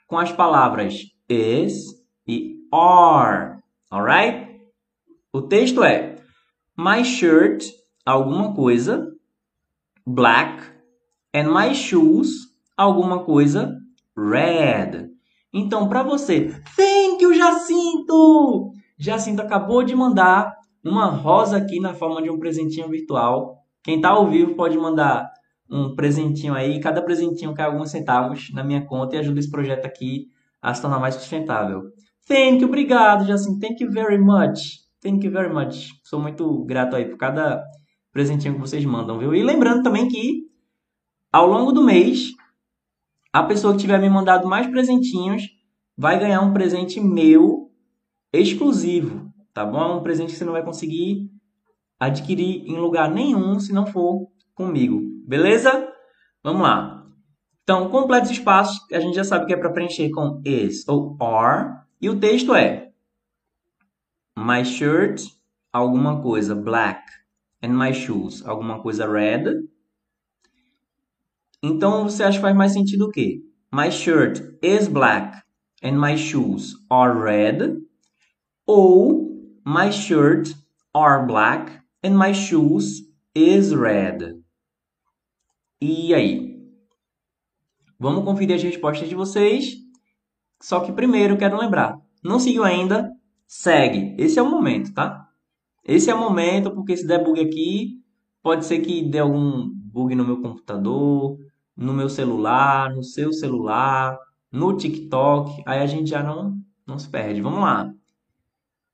com 0.06 0.18
as 0.18 0.30
palavras 0.30 1.04
is 1.26 1.86
e 2.28 2.56
are. 2.70 3.60
Alright? 3.90 4.60
O 5.32 5.40
texto 5.40 5.82
é 5.82 6.16
My 6.76 7.02
shirt, 7.02 7.64
alguma 8.04 8.54
coisa, 8.54 9.10
black, 10.06 10.62
and 11.34 11.50
my 11.50 11.74
shoes, 11.74 12.28
alguma 12.76 13.24
coisa, 13.24 13.74
red. 14.14 15.15
Então, 15.58 15.88
para 15.88 16.02
você, 16.02 16.54
thank 16.76 17.24
you, 17.24 17.32
Jacinto! 17.32 18.72
Jacinto 18.98 19.40
acabou 19.40 19.82
de 19.82 19.96
mandar 19.96 20.54
uma 20.84 21.06
rosa 21.06 21.56
aqui 21.56 21.80
na 21.80 21.94
forma 21.94 22.20
de 22.20 22.28
um 22.28 22.38
presentinho 22.38 22.90
virtual. 22.90 23.56
Quem 23.82 23.96
está 23.96 24.10
ao 24.10 24.28
vivo 24.28 24.54
pode 24.54 24.76
mandar 24.76 25.26
um 25.70 25.94
presentinho 25.94 26.52
aí. 26.52 26.78
Cada 26.78 27.00
presentinho 27.00 27.54
cai 27.54 27.64
alguns 27.64 27.90
centavos 27.90 28.52
na 28.52 28.62
minha 28.62 28.84
conta 28.84 29.16
e 29.16 29.18
ajuda 29.18 29.40
esse 29.40 29.50
projeto 29.50 29.86
aqui 29.86 30.26
a 30.60 30.74
se 30.74 30.82
tornar 30.82 31.00
mais 31.00 31.14
sustentável. 31.14 31.84
Thank 32.28 32.60
you, 32.60 32.68
obrigado, 32.68 33.26
Jacinto. 33.26 33.58
Thank 33.58 33.82
you 33.82 33.90
very 33.90 34.18
much. 34.18 34.60
Thank 35.02 35.24
you 35.24 35.32
very 35.32 35.50
much. 35.50 35.92
Sou 36.04 36.20
muito 36.20 36.66
grato 36.66 36.96
aí 36.96 37.06
por 37.06 37.16
cada 37.16 37.64
presentinho 38.12 38.54
que 38.54 38.60
vocês 38.60 38.84
mandam, 38.84 39.18
viu? 39.18 39.34
E 39.34 39.42
lembrando 39.42 39.82
também 39.82 40.06
que 40.06 40.42
ao 41.32 41.46
longo 41.46 41.72
do 41.72 41.82
mês, 41.82 42.34
a 43.32 43.42
pessoa 43.42 43.74
que 43.74 43.80
tiver 43.80 44.00
me 44.00 44.08
mandado 44.08 44.48
mais 44.48 44.66
presentinhos 44.66 45.42
vai 45.96 46.18
ganhar 46.18 46.40
um 46.40 46.52
presente 46.52 47.00
meu 47.00 47.70
exclusivo, 48.32 49.32
tá 49.52 49.64
bom? 49.64 49.80
É 49.80 49.94
um 49.94 50.02
presente 50.02 50.32
que 50.32 50.38
você 50.38 50.44
não 50.44 50.52
vai 50.52 50.64
conseguir 50.64 51.30
adquirir 51.98 52.64
em 52.66 52.76
lugar 52.76 53.10
nenhum 53.10 53.58
se 53.58 53.72
não 53.72 53.86
for 53.86 54.28
comigo, 54.54 55.00
beleza? 55.26 55.88
Vamos 56.42 56.62
lá. 56.62 57.06
Então, 57.62 57.88
complete 57.88 58.24
os 58.24 58.30
espaços, 58.30 58.78
a 58.92 59.00
gente 59.00 59.16
já 59.16 59.24
sabe 59.24 59.46
que 59.46 59.52
é 59.52 59.56
para 59.56 59.72
preencher 59.72 60.10
com 60.10 60.40
is 60.44 60.86
ou 60.86 61.16
are, 61.20 61.80
e 62.00 62.08
o 62.08 62.20
texto 62.20 62.54
é 62.54 62.86
My 64.38 64.64
shirt, 64.64 65.22
alguma 65.72 66.20
coisa 66.20 66.54
black, 66.54 67.00
and 67.62 67.70
my 67.70 67.92
shoes, 67.92 68.46
alguma 68.46 68.82
coisa 68.82 69.10
red. 69.10 69.44
Então, 71.62 72.04
você 72.04 72.22
acha 72.22 72.38
que 72.38 72.42
faz 72.42 72.56
mais 72.56 72.72
sentido 72.72 73.06
o 73.06 73.10
quê? 73.10 73.40
My 73.72 73.90
shirt 73.90 74.40
is 74.62 74.88
black 74.88 75.38
and 75.82 75.98
my 75.98 76.16
shoes 76.16 76.74
are 76.90 77.18
red. 77.18 77.78
Ou 78.66 79.26
my 79.64 79.90
shirt 79.90 80.54
are 80.94 81.26
black 81.26 81.80
and 82.04 82.16
my 82.16 82.32
shoes 82.32 83.02
is 83.34 83.72
red. 83.72 84.40
E 85.80 86.14
aí? 86.14 86.56
Vamos 87.98 88.24
conferir 88.24 88.56
as 88.56 88.62
respostas 88.62 89.08
de 89.08 89.14
vocês. 89.14 89.76
Só 90.62 90.80
que 90.80 90.92
primeiro 90.92 91.36
quero 91.36 91.58
lembrar, 91.58 91.96
não 92.22 92.38
seguiu 92.38 92.64
ainda? 92.64 93.10
Segue. 93.46 94.14
Esse 94.18 94.38
é 94.38 94.42
o 94.42 94.50
momento, 94.50 94.92
tá? 94.92 95.28
Esse 95.84 96.10
é 96.10 96.14
o 96.14 96.18
momento, 96.18 96.74
porque 96.74 96.96
se 96.96 97.06
der 97.06 97.22
bug 97.22 97.40
aqui, 97.40 98.00
pode 98.42 98.64
ser 98.64 98.80
que 98.80 99.02
dê 99.02 99.18
algum 99.18 99.70
bug 99.96 100.14
no 100.14 100.26
meu 100.26 100.42
computador, 100.42 101.38
no 101.74 101.94
meu 101.94 102.10
celular, 102.10 102.94
no 102.94 103.02
seu 103.02 103.32
celular, 103.32 104.18
no 104.52 104.76
TikTok, 104.76 105.62
aí 105.64 105.80
a 105.80 105.86
gente 105.86 106.10
já 106.10 106.22
não, 106.22 106.60
não 106.86 106.98
se 106.98 107.08
perde. 107.08 107.40
Vamos 107.40 107.60
lá. 107.60 107.90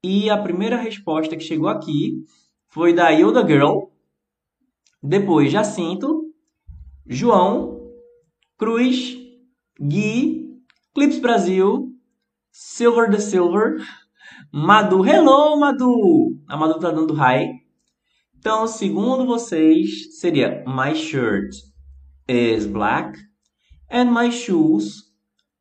E 0.04 0.30
a 0.30 0.40
primeira 0.40 0.76
resposta 0.76 1.36
que 1.36 1.42
chegou 1.42 1.68
aqui 1.68 2.24
foi 2.68 2.94
da 2.94 3.08
Yoda 3.08 3.44
Girl, 3.44 3.86
depois 5.02 5.50
Jacinto, 5.50 6.32
João, 7.04 7.80
Cruz, 8.56 9.18
Gui, 9.80 10.56
Clips 10.94 11.18
Brasil, 11.18 11.88
Silver 12.52 13.10
the 13.10 13.18
Silver, 13.18 13.78
Madu. 14.52 15.04
Hello, 15.04 15.58
Madu! 15.58 16.38
A 16.46 16.56
Madu 16.56 16.78
tá 16.78 16.92
dando 16.92 17.14
hi. 17.14 17.61
Então, 18.44 18.66
segundo 18.66 19.24
vocês, 19.24 20.18
seria 20.18 20.64
My 20.66 20.96
shirt 20.96 21.54
is 22.28 22.66
black 22.66 23.16
and 23.88 24.06
my 24.06 24.32
shoes 24.32 25.12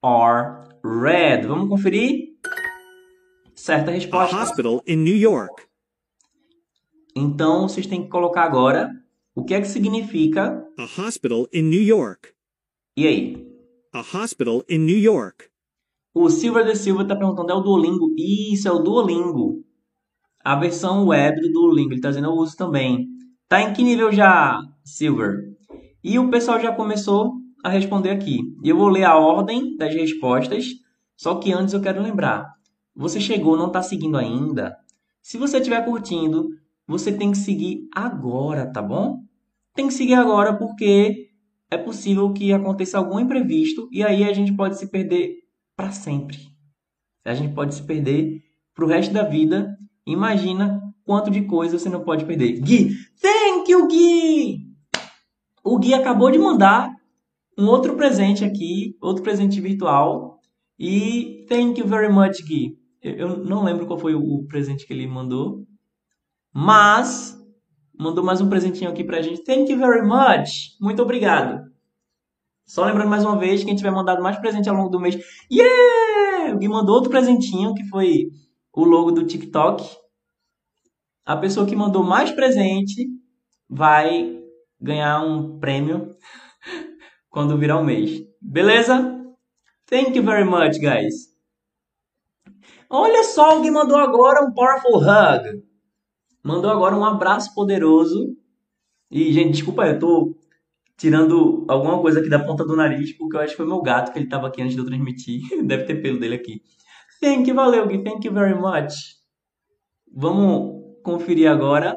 are 0.01 0.67
red. 0.83 1.45
Vamos 1.45 1.69
conferir? 1.69 2.29
Certa 3.53 3.91
A 3.91 3.93
resposta. 3.93 4.35
hospital 4.35 4.81
in 4.87 4.95
New 5.03 5.15
York. 5.15 5.61
Então, 7.15 7.69
vocês 7.69 7.85
têm 7.85 8.01
que 8.01 8.09
colocar 8.09 8.45
agora 8.45 8.89
o 9.35 9.45
que 9.45 9.53
é 9.53 9.61
que 9.61 9.67
significa. 9.67 10.65
A 10.75 11.01
hospital 11.03 11.45
in 11.53 11.61
New 11.61 11.83
York. 11.83 12.29
E 12.97 13.05
aí? 13.05 13.47
A 13.93 13.99
hospital 13.99 14.63
in 14.67 14.79
New 14.79 14.97
York. 14.97 15.45
O 16.15 16.31
Silver 16.31 16.65
the 16.65 16.73
Silver 16.73 17.03
está 17.03 17.15
perguntando, 17.15 17.51
é 17.51 17.53
o 17.53 17.61
Duolingo? 17.61 18.07
Isso, 18.17 18.67
é 18.67 18.71
o 18.71 18.79
Duolingo. 18.79 19.63
A 20.43 20.55
versão 20.55 21.07
web 21.07 21.39
do 21.41 21.51
Duolingo. 21.51 21.89
Ele 21.89 21.95
está 21.95 22.09
dizendo, 22.09 22.27
eu 22.27 22.33
uso 22.33 22.55
também. 22.55 23.07
Tá 23.47 23.61
em 23.61 23.73
que 23.73 23.83
nível 23.83 24.11
já, 24.11 24.61
Silver? 24.83 25.39
E 26.03 26.17
o 26.17 26.29
pessoal 26.29 26.59
já 26.59 26.71
começou 26.73 27.33
a 27.63 27.69
responder 27.69 28.09
aqui. 28.09 28.39
Eu 28.63 28.77
vou 28.77 28.89
ler 28.89 29.03
a 29.03 29.17
ordem 29.17 29.75
das 29.77 29.93
respostas, 29.93 30.67
só 31.15 31.35
que 31.35 31.51
antes 31.53 31.73
eu 31.73 31.81
quero 31.81 32.01
lembrar. 32.01 32.51
Você 32.95 33.19
chegou, 33.19 33.57
não 33.57 33.67
está 33.67 33.81
seguindo 33.81 34.17
ainda? 34.17 34.75
Se 35.21 35.37
você 35.37 35.57
estiver 35.57 35.83
curtindo, 35.85 36.49
você 36.87 37.11
tem 37.11 37.31
que 37.31 37.37
seguir 37.37 37.87
agora, 37.93 38.71
tá 38.71 38.81
bom? 38.81 39.19
Tem 39.75 39.87
que 39.87 39.93
seguir 39.93 40.15
agora 40.15 40.57
porque 40.57 41.29
é 41.69 41.77
possível 41.77 42.33
que 42.33 42.51
aconteça 42.51 42.97
algum 42.97 43.19
imprevisto 43.19 43.87
e 43.91 44.03
aí 44.03 44.23
a 44.23 44.33
gente 44.33 44.53
pode 44.53 44.77
se 44.77 44.89
perder 44.89 45.35
para 45.75 45.91
sempre. 45.91 46.37
A 47.23 47.33
gente 47.33 47.53
pode 47.53 47.75
se 47.75 47.83
perder 47.83 48.41
para 48.73 48.83
o 48.83 48.87
resto 48.87 49.13
da 49.13 49.23
vida. 49.23 49.77
Imagina 50.05 50.81
quanto 51.03 51.29
de 51.29 51.41
coisa 51.41 51.77
você 51.77 51.89
não 51.89 52.03
pode 52.03 52.25
perder. 52.25 52.59
Gui, 52.59 52.89
thank 53.21 53.71
you, 53.71 53.87
Gui! 53.87 54.71
O 55.63 55.77
Gui 55.77 55.93
acabou 55.93 56.31
de 56.31 56.39
mandar 56.39 56.91
um 57.57 57.67
outro 57.67 57.95
presente 57.95 58.43
aqui, 58.43 58.95
outro 59.01 59.23
presente 59.23 59.61
virtual. 59.61 60.39
E 60.79 61.45
thank 61.47 61.79
you 61.79 61.87
very 61.87 62.11
much, 62.11 62.43
Gui. 62.43 62.77
Eu 63.01 63.43
não 63.43 63.63
lembro 63.63 63.85
qual 63.85 63.99
foi 63.99 64.15
o 64.15 64.45
presente 64.47 64.85
que 64.85 64.93
ele 64.93 65.07
mandou, 65.07 65.65
mas 66.53 67.37
mandou 67.97 68.23
mais 68.23 68.41
um 68.41 68.49
presentinho 68.49 68.89
aqui 68.89 69.03
pra 69.03 69.21
gente. 69.21 69.43
Thank 69.43 69.71
you 69.71 69.77
very 69.77 70.01
much. 70.01 70.77
Muito 70.79 71.01
obrigado. 71.01 71.61
Só 72.65 72.85
lembrando 72.85 73.09
mais 73.09 73.25
uma 73.25 73.37
vez, 73.37 73.63
quem 73.63 73.75
tiver 73.75 73.91
mandado 73.91 74.23
mais 74.23 74.39
presente 74.39 74.69
ao 74.69 74.75
longo 74.75 74.89
do 74.89 74.99
mês, 74.99 75.15
yeah! 75.51 76.55
O 76.55 76.57
Gui 76.57 76.67
mandou 76.67 76.95
outro 76.95 77.09
presentinho 77.09 77.73
que 77.73 77.83
foi 77.89 78.29
o 78.73 78.83
logo 78.83 79.11
do 79.11 79.25
TikTok. 79.25 79.83
A 81.25 81.37
pessoa 81.37 81.65
que 81.65 81.75
mandou 81.75 82.03
mais 82.03 82.31
presente 82.31 83.07
vai 83.69 84.39
ganhar 84.79 85.21
um 85.21 85.59
prêmio 85.59 86.15
quando 87.29 87.57
virar 87.57 87.77
o 87.77 87.85
mês. 87.85 88.21
Beleza? 88.41 89.19
Thank 89.85 90.17
you 90.17 90.23
very 90.23 90.45
much, 90.45 90.79
guys. 90.79 91.31
Olha 92.89 93.23
só, 93.23 93.51
alguém 93.51 93.71
mandou 93.71 93.97
agora 93.97 94.43
um 94.43 94.53
powerful 94.53 94.97
hug. 94.97 95.63
Mandou 96.43 96.71
agora 96.71 96.95
um 96.95 97.05
abraço 97.05 97.53
poderoso. 97.53 98.35
E, 99.09 99.31
gente, 99.31 99.51
desculpa, 99.51 99.85
eu 99.85 99.99
tô 99.99 100.37
tirando 100.97 101.65
alguma 101.67 101.99
coisa 102.01 102.19
aqui 102.19 102.29
da 102.29 102.43
ponta 102.43 102.65
do 102.65 102.75
nariz, 102.75 103.11
porque 103.17 103.35
eu 103.35 103.41
acho 103.41 103.51
que 103.51 103.57
foi 103.57 103.65
meu 103.65 103.81
gato 103.81 104.11
que 104.11 104.19
ele 104.19 104.29
tava 104.29 104.47
aqui 104.47 104.61
antes 104.61 104.75
de 104.75 104.81
eu 104.81 104.85
transmitir. 104.85 105.41
Deve 105.65 105.83
ter 105.85 106.01
pelo 106.01 106.19
dele 106.19 106.35
aqui. 106.35 106.61
Thank 107.21 107.47
you, 107.47 107.55
valeu, 107.55 107.87
Gui. 107.87 108.03
Thank 108.03 108.25
you 108.25 108.33
very 108.33 108.55
much. 108.55 108.95
Vamos 110.11 110.81
conferir 111.03 111.51
agora. 111.51 111.95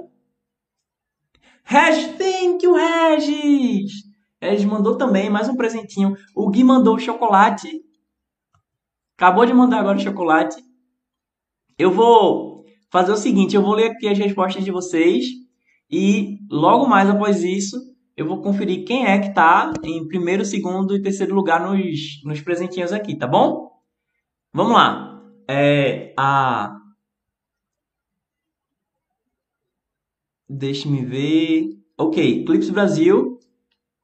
Hash, 1.65 2.19
thank 2.19 2.63
you, 2.63 2.75
Regis! 2.75 3.91
Regis 4.39 4.67
mandou 4.67 4.99
também 4.99 5.31
mais 5.31 5.49
um 5.49 5.57
presentinho. 5.57 6.15
O 6.37 6.51
Gui 6.51 6.63
mandou 6.63 6.99
chocolate. 6.99 7.83
Acabou 9.17 9.47
de 9.47 9.55
mandar 9.55 9.81
agora 9.81 9.97
o 9.97 10.01
chocolate. 10.01 10.63
Eu 11.79 11.91
vou 11.91 12.67
fazer 12.91 13.13
o 13.13 13.17
seguinte, 13.17 13.57
eu 13.57 13.63
vou 13.63 13.73
ler 13.73 13.93
aqui 13.93 14.07
as 14.07 14.19
respostas 14.19 14.63
de 14.63 14.71
vocês 14.71 15.25
e 15.91 16.39
logo 16.51 16.87
mais 16.87 17.09
após 17.09 17.43
isso 17.43 17.77
eu 18.15 18.27
vou 18.27 18.43
conferir 18.43 18.85
quem 18.85 19.07
é 19.07 19.19
que 19.19 19.29
está 19.29 19.73
em 19.83 20.07
primeiro, 20.07 20.45
segundo 20.45 20.95
e 20.95 21.03
terceiro 21.03 21.35
lugar 21.35 21.67
nos, 21.67 22.23
nos 22.25 22.41
presentinhos 22.43 22.93
aqui, 22.93 23.17
tá 23.17 23.27
bom? 23.27 23.71
Vamos 24.53 24.75
lá 24.75 25.14
é 25.49 26.15
a. 26.17 26.77
Deixe-me 30.49 31.05
ver. 31.05 31.79
Ok, 31.97 32.45
Clips 32.45 32.71
Brasil 32.71 33.39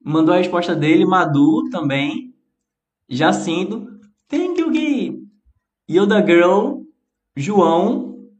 mandou 0.04 0.34
a 0.34 0.38
resposta 0.38 0.74
dele. 0.74 1.04
Madu 1.04 1.68
também. 1.70 2.34
Jacinto. 3.08 3.86
Thank 4.28 4.60
you, 4.60 4.70
Gui. 4.70 5.28
Yoda 5.90 6.24
Girl. 6.24 6.82
João. 7.36 8.30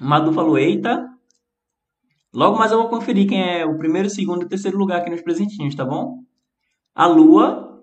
Madu 0.00 0.32
falou: 0.32 0.58
Eita. 0.58 1.10
Logo 2.32 2.58
mais 2.58 2.72
eu 2.72 2.78
vou 2.78 2.88
conferir 2.88 3.28
quem 3.28 3.40
é 3.40 3.64
o 3.64 3.78
primeiro, 3.78 4.10
segundo 4.10 4.44
e 4.44 4.48
terceiro 4.48 4.76
lugar 4.76 5.00
aqui 5.00 5.08
nos 5.08 5.22
presentinhos, 5.22 5.74
tá 5.76 5.84
bom? 5.84 6.18
A 6.92 7.06
Lua 7.06 7.80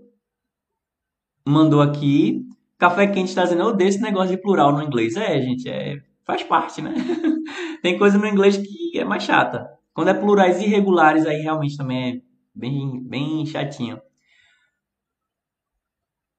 mandou 1.48 1.82
aqui. 1.82 2.46
Café 2.82 3.06
quente 3.06 3.30
está 3.30 3.44
dizendo, 3.44 3.62
eu 3.62 3.68
odeio 3.68 3.90
esse 3.90 4.02
negócio 4.02 4.36
de 4.36 4.42
plural 4.42 4.72
no 4.74 4.82
inglês. 4.82 5.16
É, 5.16 5.40
gente, 5.40 5.70
é, 5.70 6.02
faz 6.26 6.42
parte, 6.42 6.82
né? 6.82 6.92
Tem 7.84 7.96
coisa 7.96 8.18
no 8.18 8.26
inglês 8.26 8.58
que 8.58 8.98
é 8.98 9.06
mais 9.06 9.22
chata. 9.22 9.70
Quando 9.94 10.08
é 10.08 10.16
plurais 10.16 10.60
irregulares, 10.60 11.28
aí 11.28 11.44
realmente 11.44 11.78
também 11.78 12.10
é 12.10 12.22
bem, 12.56 13.00
bem 13.04 13.46
chatinho. 13.46 14.02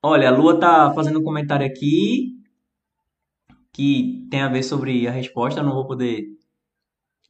Olha, 0.02 0.30
a 0.30 0.36
Lua 0.36 0.58
tá 0.58 0.92
fazendo 0.92 1.20
um 1.20 1.22
comentário 1.22 1.64
aqui 1.64 2.34
que 3.72 4.26
tem 4.28 4.42
a 4.42 4.48
ver 4.48 4.64
sobre 4.64 5.06
a 5.06 5.12
resposta. 5.12 5.60
Eu 5.60 5.64
não 5.64 5.74
vou 5.74 5.86
poder, 5.86 6.26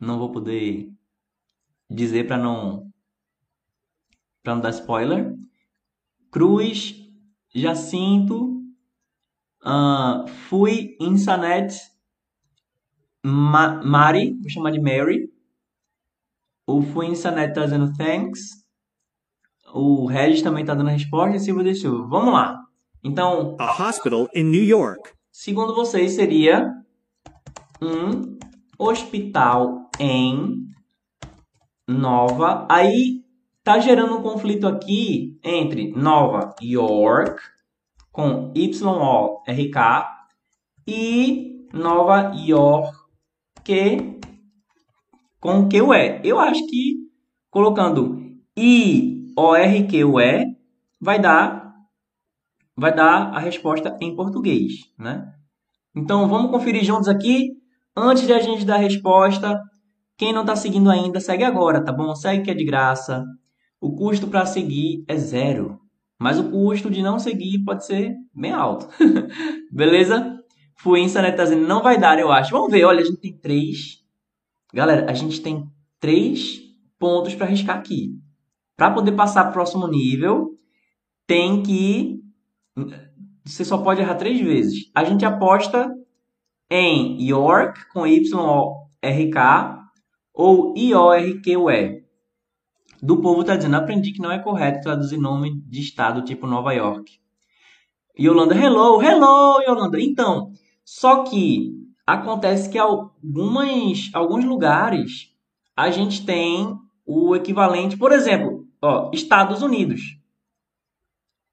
não 0.00 0.18
vou 0.18 0.32
poder 0.32 0.90
dizer 1.90 2.26
para 2.26 2.38
não 2.38 2.90
para 4.42 4.54
não 4.54 4.62
dar 4.62 4.70
spoiler. 4.70 5.34
Cruz, 6.30 6.94
Jacinto, 7.54 8.61
Uh, 9.64 10.28
fui 10.48 10.96
em 11.00 11.16
Sanet 11.16 11.92
Ma 13.24 13.80
Mari, 13.82 14.36
vou 14.40 14.50
chamar 14.50 14.72
de 14.72 14.80
Mary. 14.80 15.30
O 16.66 16.82
Fui 16.82 17.06
em 17.06 17.14
Sanet 17.14 17.54
tá 17.54 17.64
dizendo 17.64 17.92
thanks. 17.96 18.64
O 19.72 20.06
Regis 20.06 20.42
também 20.42 20.64
tá 20.64 20.74
dando 20.74 20.88
a 20.88 20.92
resposta 20.92 21.36
e 21.36 21.40
Silva 21.40 21.62
deixou. 21.62 22.08
Vamos 22.08 22.32
lá. 22.32 22.60
Então. 23.02 23.56
A 23.58 23.88
hospital 23.88 24.28
in 24.34 24.44
New 24.44 24.64
York. 24.64 25.10
Segundo 25.30 25.74
vocês, 25.74 26.12
seria 26.12 26.68
um 27.80 28.38
hospital 28.78 29.88
em 29.98 30.66
Nova. 31.88 32.66
Aí 32.68 33.24
tá 33.62 33.78
gerando 33.78 34.18
um 34.18 34.22
conflito 34.22 34.66
aqui 34.66 35.38
entre 35.42 35.92
Nova 35.92 36.54
York 36.60 37.40
com 38.12 38.52
Y-O-R-K 38.54 40.26
e 40.86 41.66
Nova 41.72 42.32
York 42.36 44.20
com 45.40 45.68
Q-U-E. 45.68 46.20
Eu 46.22 46.38
acho 46.38 46.66
que 46.66 46.98
colocando 47.50 48.20
I-O-R-Q-U-E 48.56 50.44
vai 51.00 51.18
dar 51.18 51.62
vai 52.76 52.94
dar 52.94 53.34
a 53.34 53.38
resposta 53.38 53.96
em 54.00 54.14
português, 54.14 54.72
né? 54.98 55.32
Então 55.94 56.28
vamos 56.28 56.50
conferir 56.50 56.84
juntos 56.84 57.08
aqui. 57.08 57.50
Antes 57.96 58.26
de 58.26 58.32
a 58.32 58.40
gente 58.40 58.64
dar 58.64 58.76
a 58.76 58.78
resposta, 58.78 59.60
quem 60.16 60.32
não 60.32 60.40
está 60.42 60.56
seguindo 60.56 60.90
ainda, 60.90 61.20
segue 61.20 61.44
agora, 61.44 61.84
tá 61.84 61.92
bom? 61.92 62.14
Segue 62.14 62.44
que 62.44 62.50
é 62.50 62.54
de 62.54 62.64
graça. 62.64 63.24
O 63.80 63.94
custo 63.94 64.28
para 64.28 64.46
seguir 64.46 65.04
é 65.06 65.16
zero. 65.16 65.81
Mas 66.22 66.38
o 66.38 66.48
custo 66.48 66.88
de 66.88 67.02
não 67.02 67.18
seguir 67.18 67.64
pode 67.64 67.84
ser 67.84 68.14
bem 68.32 68.52
alto. 68.52 68.86
Beleza? 69.72 70.40
Fluência, 70.76 71.20
né? 71.20 71.32
Tá 71.32 71.42
dizendo, 71.42 71.66
não 71.66 71.82
vai 71.82 71.98
dar, 71.98 72.16
eu 72.16 72.30
acho. 72.30 72.52
Vamos 72.52 72.70
ver, 72.70 72.84
olha, 72.84 73.00
a 73.00 73.04
gente 73.04 73.18
tem 73.18 73.36
três. 73.36 74.04
Galera, 74.72 75.10
a 75.10 75.14
gente 75.14 75.40
tem 75.40 75.66
três 75.98 76.60
pontos 76.96 77.34
para 77.34 77.46
arriscar 77.46 77.76
aqui. 77.76 78.16
Para 78.76 78.92
poder 78.92 79.10
passar 79.12 79.42
para 79.42 79.50
o 79.50 79.54
próximo 79.54 79.88
nível, 79.88 80.56
tem 81.26 81.60
que. 81.60 82.20
Você 83.44 83.64
só 83.64 83.78
pode 83.78 84.00
errar 84.00 84.14
três 84.14 84.40
vezes. 84.40 84.92
A 84.94 85.02
gente 85.02 85.24
aposta 85.24 85.92
em 86.70 87.20
York 87.20 87.88
com 87.92 88.06
Y-O-R-K 88.06 89.84
ou 90.32 90.72
I-O-R-Q-U-E 90.76 92.01
do 93.02 93.20
povo 93.20 93.40
está 93.40 93.56
dizendo: 93.56 93.74
aprendi 93.74 94.12
que 94.12 94.22
não 94.22 94.30
é 94.30 94.38
correto 94.38 94.82
traduzir 94.82 95.18
nome 95.18 95.60
de 95.66 95.80
estado 95.80 96.22
tipo 96.22 96.46
Nova 96.46 96.72
York. 96.72 97.18
Yolanda, 98.18 98.54
hello, 98.54 99.02
hello, 99.02 99.60
Yolanda. 99.62 100.00
Então, 100.00 100.52
só 100.84 101.24
que 101.24 101.72
acontece 102.06 102.70
que 102.70 102.78
algumas, 102.78 104.10
alguns 104.14 104.44
lugares 104.44 105.34
a 105.76 105.90
gente 105.90 106.24
tem 106.24 106.78
o 107.04 107.34
equivalente, 107.34 107.96
por 107.96 108.12
exemplo, 108.12 108.66
ó, 108.80 109.10
Estados 109.12 109.62
Unidos. 109.62 110.00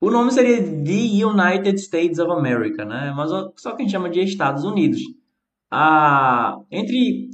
O 0.01 0.11
nome 0.11 0.31
seria 0.31 0.61
The 0.61 1.25
United 1.25 1.79
States 1.79 2.19
of 2.19 2.31
America, 2.31 2.85
né? 2.85 3.11
Mas 3.15 3.31
só 3.57 3.71
que 3.71 3.81
a 3.81 3.85
gente 3.85 3.91
chama 3.91 4.09
de 4.09 4.21
Estados 4.21 4.63
Unidos. 4.63 5.01
Ah, 5.71 6.57
entre 6.71 7.29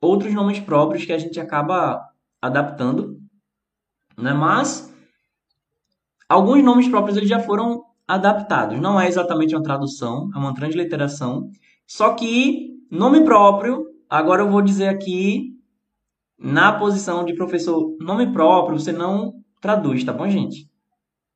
outros 0.00 0.32
nomes 0.32 0.60
próprios 0.60 1.04
que 1.04 1.12
a 1.12 1.18
gente 1.18 1.38
acaba 1.40 2.00
adaptando 2.40 3.13
né? 4.16 4.32
Mas 4.32 4.92
alguns 6.28 6.62
nomes 6.62 6.88
próprios 6.88 7.16
eles 7.16 7.28
já 7.28 7.40
foram 7.40 7.84
adaptados. 8.06 8.80
Não 8.80 9.00
é 9.00 9.08
exatamente 9.08 9.54
uma 9.54 9.62
tradução, 9.62 10.30
é 10.34 10.38
uma 10.38 10.54
transliteração. 10.54 11.48
Só 11.86 12.14
que 12.14 12.74
nome 12.90 13.24
próprio, 13.24 13.94
Agora 14.14 14.42
eu 14.42 14.48
vou 14.48 14.62
dizer 14.62 14.86
aqui, 14.86 15.54
na 16.38 16.72
posição 16.72 17.24
de 17.24 17.34
professor 17.34 17.96
nome 18.00 18.32
próprio, 18.32 18.78
você 18.78 18.92
não 18.92 19.34
traduz, 19.60 20.04
tá 20.04 20.12
bom, 20.12 20.28
gente? 20.28 20.70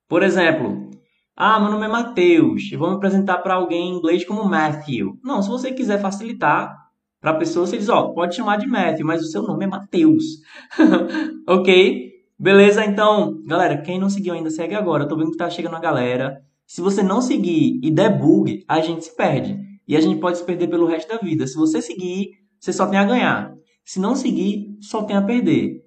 Por 0.06 0.22
exemplo, 0.22 0.88
ah, 1.36 1.58
meu 1.58 1.72
nome 1.72 1.86
é 1.86 1.88
Matheus, 1.88 2.70
eu 2.70 2.78
vou 2.78 2.90
me 2.90 2.94
apresentar 2.94 3.38
para 3.38 3.54
alguém 3.54 3.88
em 3.88 3.96
inglês 3.96 4.24
como 4.24 4.44
Matthew. 4.44 5.18
Não, 5.24 5.42
se 5.42 5.48
você 5.48 5.72
quiser 5.72 6.00
facilitar 6.00 6.72
para 7.20 7.32
a 7.32 7.34
pessoa, 7.34 7.66
você 7.66 7.76
diz, 7.76 7.88
ó, 7.88 8.10
pode 8.10 8.36
chamar 8.36 8.58
de 8.58 8.68
Matthew, 8.68 9.04
mas 9.04 9.22
o 9.22 9.26
seu 9.26 9.42
nome 9.42 9.64
é 9.64 9.68
Matheus. 9.68 10.24
ok? 11.48 12.07
Beleza? 12.38 12.84
Então, 12.84 13.42
galera, 13.44 13.82
quem 13.82 13.98
não 13.98 14.08
seguiu 14.08 14.32
ainda, 14.32 14.50
segue 14.50 14.74
agora. 14.74 15.04
Eu 15.04 15.08
tô 15.08 15.16
vendo 15.16 15.32
que 15.32 15.36
tá 15.36 15.50
chegando 15.50 15.74
a 15.74 15.80
galera. 15.80 16.40
Se 16.66 16.80
você 16.80 17.02
não 17.02 17.20
seguir 17.20 17.80
e 17.82 17.90
der 17.90 18.16
bug, 18.16 18.64
a 18.68 18.80
gente 18.80 19.04
se 19.04 19.16
perde. 19.16 19.58
E 19.86 19.96
a 19.96 20.00
gente 20.00 20.20
pode 20.20 20.38
se 20.38 20.44
perder 20.44 20.68
pelo 20.68 20.86
resto 20.86 21.08
da 21.08 21.18
vida. 21.18 21.46
Se 21.46 21.56
você 21.56 21.82
seguir, 21.82 22.30
você 22.60 22.72
só 22.72 22.86
tem 22.86 22.98
a 22.98 23.04
ganhar. 23.04 23.54
Se 23.84 23.98
não 23.98 24.14
seguir, 24.14 24.76
só 24.80 25.02
tem 25.02 25.16
a 25.16 25.22
perder. 25.22 25.82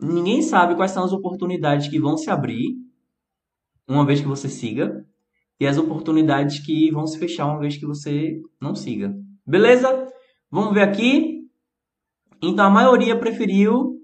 Ninguém 0.00 0.40
sabe 0.40 0.74
quais 0.76 0.92
são 0.92 1.04
as 1.04 1.12
oportunidades 1.12 1.88
que 1.88 1.98
vão 1.98 2.16
se 2.16 2.30
abrir 2.30 2.76
uma 3.88 4.06
vez 4.06 4.20
que 4.20 4.26
você 4.26 4.48
siga 4.48 5.04
e 5.60 5.66
as 5.66 5.76
oportunidades 5.76 6.60
que 6.60 6.90
vão 6.92 7.06
se 7.06 7.18
fechar 7.18 7.46
uma 7.46 7.58
vez 7.58 7.76
que 7.76 7.84
você 7.84 8.40
não 8.60 8.74
siga. 8.74 9.12
Beleza? 9.44 10.06
Vamos 10.50 10.72
ver 10.72 10.82
aqui. 10.82 11.40
Então 12.40 12.64
a 12.64 12.70
maioria 12.70 13.18
preferiu 13.18 13.97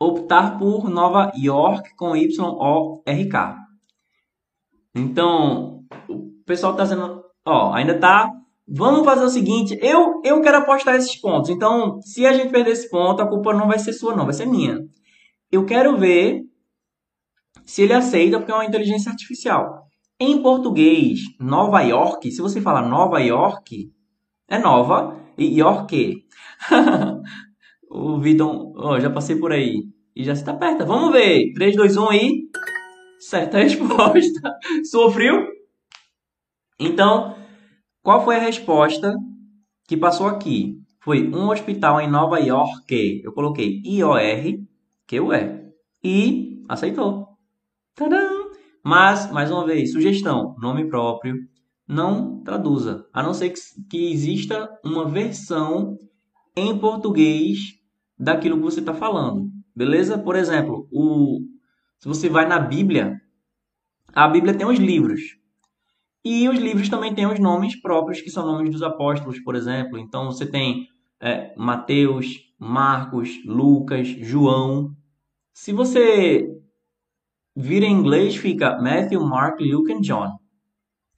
optar 0.00 0.58
por 0.58 0.88
Nova 0.88 1.30
York 1.36 1.94
com 1.94 2.16
Y-O-R-K. 2.16 3.56
Então, 4.94 5.84
o 6.08 6.42
pessoal 6.46 6.72
está 6.72 6.84
dizendo, 6.84 7.22
ó, 7.44 7.74
ainda 7.74 7.98
tá. 7.98 8.30
Vamos 8.66 9.04
fazer 9.04 9.24
o 9.24 9.28
seguinte, 9.28 9.78
eu, 9.82 10.20
eu 10.24 10.40
quero 10.40 10.58
apostar 10.58 10.94
esses 10.94 11.20
pontos. 11.20 11.50
Então, 11.50 12.00
se 12.00 12.24
a 12.24 12.32
gente 12.32 12.50
perder 12.50 12.70
esse 12.70 12.88
ponto, 12.88 13.20
a 13.20 13.28
culpa 13.28 13.52
não 13.52 13.68
vai 13.68 13.78
ser 13.78 13.92
sua, 13.92 14.14
não, 14.16 14.24
vai 14.24 14.32
ser 14.32 14.46
minha. 14.46 14.78
Eu 15.50 15.66
quero 15.66 15.96
ver 15.96 16.42
se 17.64 17.82
ele 17.82 17.92
aceita, 17.92 18.38
porque 18.38 18.52
é 18.52 18.54
uma 18.54 18.64
inteligência 18.64 19.10
artificial. 19.10 19.86
Em 20.18 20.40
português, 20.40 21.18
Nova 21.38 21.80
York, 21.82 22.30
se 22.30 22.40
você 22.40 22.60
falar 22.60 22.82
Nova 22.88 23.20
York, 23.20 23.90
é 24.48 24.58
nova 24.58 25.16
e 25.36 25.58
York. 25.58 26.24
o 27.90 28.20
Vitor, 28.20 28.72
oh, 28.76 29.00
já 29.00 29.10
passei 29.10 29.34
por 29.36 29.50
aí. 29.50 29.82
E 30.14 30.22
já 30.22 30.32
está 30.32 30.54
perto. 30.54 30.86
Vamos 30.86 31.12
ver. 31.12 31.52
3, 31.54 31.74
2, 31.74 31.96
1 31.96 32.12
e. 32.12 32.50
Certa 33.18 33.58
resposta. 33.62 34.58
Sofreu? 34.88 35.48
Então, 36.78 37.36
qual 38.02 38.24
foi 38.24 38.36
a 38.36 38.40
resposta 38.40 39.12
que 39.88 39.96
passou 39.96 40.28
aqui? 40.28 40.78
Foi 41.00 41.28
um 41.28 41.50
hospital 41.50 42.00
em 42.00 42.08
Nova 42.08 42.38
York. 42.38 43.22
Eu 43.24 43.32
coloquei 43.32 43.82
I-O-R, 43.84 44.64
que 45.06 45.18
o 45.18 45.32
é. 45.32 45.64
E 46.02 46.62
aceitou. 46.68 47.26
Tadã! 47.96 48.28
Mas, 48.84 49.30
mais 49.32 49.50
uma 49.50 49.66
vez, 49.66 49.92
sugestão: 49.92 50.54
nome 50.58 50.88
próprio. 50.88 51.36
Não 51.88 52.40
traduza. 52.44 53.04
A 53.12 53.20
não 53.20 53.34
ser 53.34 53.50
que, 53.50 53.60
que 53.90 54.12
exista 54.12 54.70
uma 54.84 55.08
versão 55.08 55.98
em 56.56 56.78
português 56.78 57.79
daquilo 58.20 58.58
que 58.58 58.62
você 58.62 58.80
está 58.80 58.92
falando. 58.92 59.50
Beleza? 59.74 60.18
Por 60.18 60.36
exemplo, 60.36 60.86
o, 60.92 61.40
se 61.98 62.06
você 62.06 62.28
vai 62.28 62.46
na 62.46 62.58
Bíblia, 62.58 63.18
a 64.12 64.28
Bíblia 64.28 64.52
tem 64.52 64.66
os 64.66 64.78
livros. 64.78 65.38
E 66.22 66.46
os 66.46 66.58
livros 66.58 66.90
também 66.90 67.14
têm 67.14 67.26
os 67.26 67.40
nomes 67.40 67.80
próprios, 67.80 68.20
que 68.20 68.30
são 68.30 68.44
nomes 68.44 68.70
dos 68.70 68.82
apóstolos, 68.82 69.40
por 69.40 69.54
exemplo. 69.54 69.98
Então 69.98 70.26
você 70.26 70.44
tem 70.44 70.86
é, 71.18 71.54
Mateus, 71.56 72.26
Marcos, 72.58 73.42
Lucas, 73.46 74.06
João. 74.08 74.94
Se 75.54 75.72
você 75.72 76.46
vira 77.56 77.86
em 77.86 77.92
inglês, 77.92 78.36
fica 78.36 78.78
Matthew, 78.82 79.24
Mark, 79.24 79.58
Luke 79.60 79.92
e 79.92 80.00
John. 80.02 80.28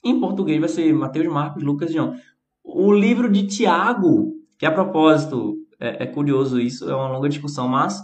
Em 0.04 0.20
português 0.20 0.60
vai 0.60 0.68
ser 0.68 0.92
Mateus, 0.92 1.26
Marcos, 1.26 1.64
Lucas 1.64 1.90
e 1.90 1.94
João. 1.94 2.14
O 2.62 2.92
livro 2.92 3.28
de 3.28 3.44
Tiago, 3.48 4.32
que 4.56 4.64
a 4.64 4.70
propósito, 4.70 5.61
é, 5.82 6.04
é 6.04 6.06
curioso 6.06 6.60
isso, 6.60 6.88
é 6.88 6.94
uma 6.94 7.08
longa 7.08 7.28
discussão, 7.28 7.66
mas 7.66 8.00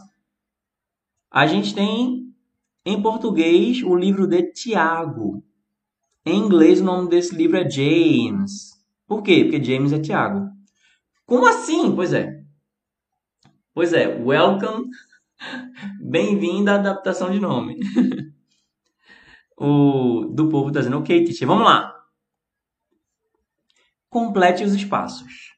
a 1.31 1.47
gente 1.47 1.73
tem 1.73 2.35
em 2.85 3.01
português 3.01 3.83
o 3.85 3.95
livro 3.95 4.27
de 4.27 4.53
Tiago. 4.53 5.45
Em 6.27 6.39
inglês 6.39 6.81
o 6.81 6.85
nome 6.85 7.09
desse 7.09 7.37
livro 7.37 7.57
é 7.57 7.71
James. 7.71 8.77
Por 9.07 9.23
quê? 9.23 9.45
Porque 9.45 9.63
James 9.63 9.93
é 9.93 10.01
Tiago. 10.01 10.51
Como 11.25 11.47
assim? 11.47 11.95
Pois 11.95 12.13
é. 12.13 12.43
Pois 13.73 13.93
é, 13.93 14.09
welcome. 14.09 14.87
Bem-vindo 16.03 16.71
à 16.71 16.75
adaptação 16.75 17.31
de 17.31 17.39
nome. 17.39 17.79
o 19.57 20.25
do 20.35 20.49
povo 20.49 20.69
está 20.69 20.81
dizendo, 20.81 20.99
ok, 20.99 21.23
teacher, 21.25 21.47
vamos 21.47 21.65
lá. 21.65 21.95
Complete 24.11 24.65
os 24.65 24.75
espaços. 24.75 25.58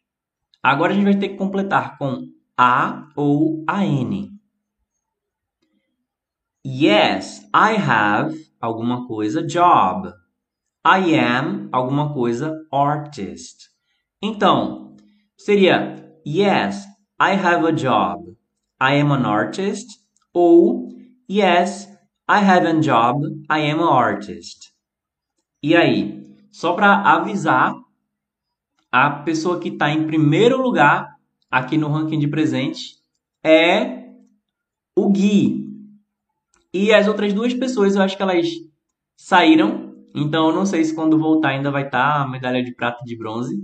Agora 0.62 0.92
a 0.92 0.94
gente 0.94 1.04
vai 1.04 1.16
ter 1.16 1.30
que 1.30 1.36
completar 1.36 1.96
com 1.96 2.26
A 2.56 3.08
ou 3.16 3.64
AN. 3.66 4.28
Yes, 6.66 7.40
I 7.54 7.76
have 7.76 8.36
alguma 8.60 9.06
coisa 9.06 9.42
job. 9.42 10.12
I 10.84 11.14
am 11.14 11.70
alguma 11.72 12.12
coisa 12.12 12.52
artist. 12.70 13.70
Então, 14.22 14.94
seria 15.38 16.14
Yes, 16.26 16.84
I 17.18 17.32
have 17.32 17.66
a 17.66 17.72
job. 17.72 18.36
I 18.78 19.00
am 19.00 19.12
an 19.12 19.24
artist. 19.24 19.88
Ou 20.34 20.90
Yes, 21.28 21.88
I 22.28 22.40
have 22.40 22.66
a 22.66 22.74
job. 22.80 23.24
I 23.48 23.60
am 23.70 23.80
an 23.80 23.88
artist. 23.88 24.70
E 25.62 25.74
aí, 25.74 26.22
só 26.52 26.74
para 26.74 27.00
avisar 27.00 27.74
a 28.90 29.10
pessoa 29.10 29.60
que 29.60 29.68
está 29.68 29.90
em 29.90 30.06
primeiro 30.06 30.60
lugar 30.60 31.08
aqui 31.50 31.76
no 31.76 31.88
ranking 31.88 32.18
de 32.18 32.28
presente 32.28 32.96
é 33.44 34.08
o 34.96 35.10
Gui. 35.10 35.68
E 36.72 36.92
as 36.92 37.08
outras 37.08 37.32
duas 37.32 37.52
pessoas, 37.54 37.96
eu 37.96 38.02
acho 38.02 38.16
que 38.16 38.22
elas 38.22 38.46
saíram. 39.16 39.94
Então, 40.14 40.48
eu 40.48 40.54
não 40.54 40.66
sei 40.66 40.84
se 40.84 40.94
quando 40.94 41.18
voltar 41.18 41.50
ainda 41.50 41.70
vai 41.70 41.86
estar 41.86 42.14
tá 42.14 42.22
a 42.22 42.28
medalha 42.28 42.62
de 42.62 42.74
prata 42.74 43.00
e 43.02 43.06
de 43.06 43.16
bronze. 43.16 43.56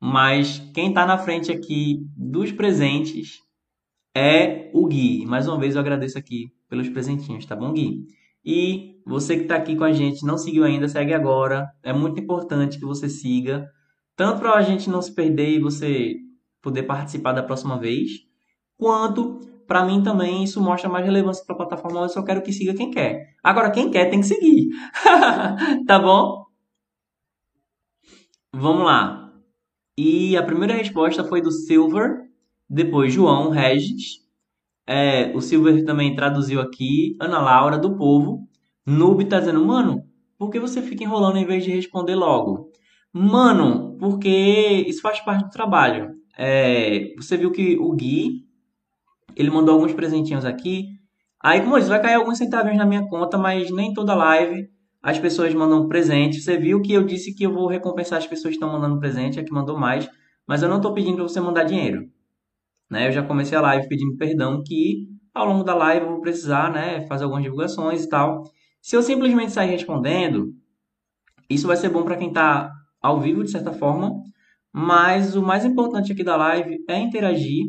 Mas 0.00 0.58
quem 0.74 0.88
está 0.88 1.06
na 1.06 1.16
frente 1.16 1.52
aqui 1.52 2.04
dos 2.16 2.50
presentes 2.50 3.38
é 4.14 4.70
o 4.74 4.86
Gui. 4.86 5.24
Mais 5.26 5.46
uma 5.46 5.58
vez 5.58 5.74
eu 5.74 5.80
agradeço 5.80 6.18
aqui 6.18 6.52
pelos 6.68 6.88
presentinhos, 6.88 7.46
tá 7.46 7.54
bom, 7.54 7.72
Gui? 7.72 8.04
E 8.44 8.96
você 9.06 9.36
que 9.36 9.42
está 9.42 9.56
aqui 9.56 9.76
com 9.76 9.84
a 9.84 9.92
gente, 9.92 10.26
não 10.26 10.36
seguiu 10.36 10.64
ainda, 10.64 10.88
segue 10.88 11.14
agora. 11.14 11.70
É 11.82 11.92
muito 11.92 12.20
importante 12.20 12.78
que 12.78 12.84
você 12.84 13.08
siga. 13.08 13.68
Tanto 14.16 14.40
para 14.40 14.54
a 14.54 14.62
gente 14.62 14.90
não 14.90 15.00
se 15.00 15.14
perder 15.14 15.50
e 15.50 15.60
você 15.60 16.16
poder 16.60 16.84
participar 16.84 17.32
da 17.32 17.42
próxima 17.42 17.78
vez, 17.78 18.10
quanto 18.76 19.40
para 19.66 19.84
mim 19.84 20.02
também 20.02 20.44
isso 20.44 20.60
mostra 20.60 20.88
mais 20.88 21.04
relevância 21.04 21.44
para 21.44 21.54
a 21.54 21.58
plataforma, 21.58 22.00
eu 22.00 22.08
só 22.08 22.22
quero 22.22 22.42
que 22.42 22.52
siga 22.52 22.74
quem 22.74 22.90
quer. 22.90 23.34
Agora, 23.42 23.70
quem 23.70 23.90
quer 23.90 24.10
tem 24.10 24.20
que 24.20 24.26
seguir. 24.26 24.68
tá 25.86 25.98
bom? 25.98 26.44
Vamos 28.54 28.84
lá. 28.84 29.32
E 29.96 30.36
a 30.36 30.42
primeira 30.42 30.74
resposta 30.74 31.24
foi 31.24 31.40
do 31.40 31.50
Silver, 31.50 32.22
depois 32.68 33.12
João 33.12 33.50
Regis. 33.50 34.20
É, 34.86 35.34
o 35.34 35.40
Silver 35.40 35.84
também 35.84 36.14
traduziu 36.14 36.60
aqui, 36.60 37.16
Ana 37.20 37.40
Laura, 37.40 37.78
do 37.78 37.96
Povo. 37.96 38.46
Noob 38.86 39.24
tá 39.24 39.38
dizendo, 39.38 39.64
mano, 39.64 40.02
por 40.38 40.50
que 40.50 40.58
você 40.58 40.82
fica 40.82 41.04
enrolando 41.04 41.38
em 41.38 41.46
vez 41.46 41.64
de 41.64 41.70
responder 41.70 42.14
logo? 42.14 42.70
Mano, 43.12 43.91
porque 44.02 44.84
isso 44.88 45.00
faz 45.00 45.20
parte 45.20 45.44
do 45.44 45.50
trabalho. 45.50 46.16
É, 46.36 47.14
você 47.16 47.36
viu 47.36 47.52
que 47.52 47.78
o 47.78 47.92
Gui 47.92 48.48
ele 49.36 49.48
mandou 49.48 49.76
alguns 49.76 49.92
presentinhos 49.92 50.44
aqui. 50.44 50.88
Aí, 51.40 51.60
como 51.60 51.78
isso, 51.78 51.88
vai 51.88 52.02
cair 52.02 52.14
alguns 52.14 52.36
centavinhos 52.36 52.78
na 52.78 52.84
minha 52.84 53.06
conta, 53.08 53.38
mas 53.38 53.70
nem 53.70 53.94
toda 53.94 54.12
live 54.16 54.68
as 55.00 55.20
pessoas 55.20 55.54
mandam 55.54 55.86
presente. 55.86 56.40
Você 56.40 56.56
viu 56.56 56.82
que 56.82 56.92
eu 56.92 57.04
disse 57.04 57.32
que 57.32 57.44
eu 57.44 57.52
vou 57.52 57.68
recompensar 57.68 58.18
as 58.18 58.26
pessoas 58.26 58.54
que 58.54 58.56
estão 58.56 58.72
mandando 58.72 58.98
presente, 58.98 59.38
a 59.38 59.44
que 59.44 59.52
mandou 59.52 59.78
mais, 59.78 60.10
mas 60.48 60.64
eu 60.64 60.68
não 60.68 60.78
estou 60.78 60.92
pedindo 60.92 61.14
para 61.14 61.28
você 61.28 61.40
mandar 61.40 61.62
dinheiro. 61.62 62.02
Né? 62.90 63.06
Eu 63.06 63.12
já 63.12 63.22
comecei 63.22 63.56
a 63.56 63.60
live 63.60 63.86
pedindo 63.86 64.16
perdão 64.16 64.64
que 64.66 65.06
ao 65.32 65.46
longo 65.46 65.62
da 65.62 65.76
live 65.76 66.06
eu 66.06 66.12
vou 66.14 66.20
precisar 66.20 66.72
né, 66.72 67.06
fazer 67.06 67.22
algumas 67.22 67.44
divulgações 67.44 68.02
e 68.02 68.08
tal. 68.08 68.42
Se 68.80 68.96
eu 68.96 69.02
simplesmente 69.02 69.52
sair 69.52 69.70
respondendo, 69.70 70.52
isso 71.48 71.68
vai 71.68 71.76
ser 71.76 71.88
bom 71.88 72.02
para 72.02 72.16
quem 72.16 72.30
está 72.30 72.68
ao 73.02 73.20
vivo, 73.20 73.42
de 73.42 73.50
certa 73.50 73.72
forma, 73.72 74.22
mas 74.72 75.36
o 75.36 75.42
mais 75.42 75.64
importante 75.64 76.12
aqui 76.12 76.24
da 76.24 76.36
live 76.36 76.82
é 76.88 76.98
interagir 76.98 77.66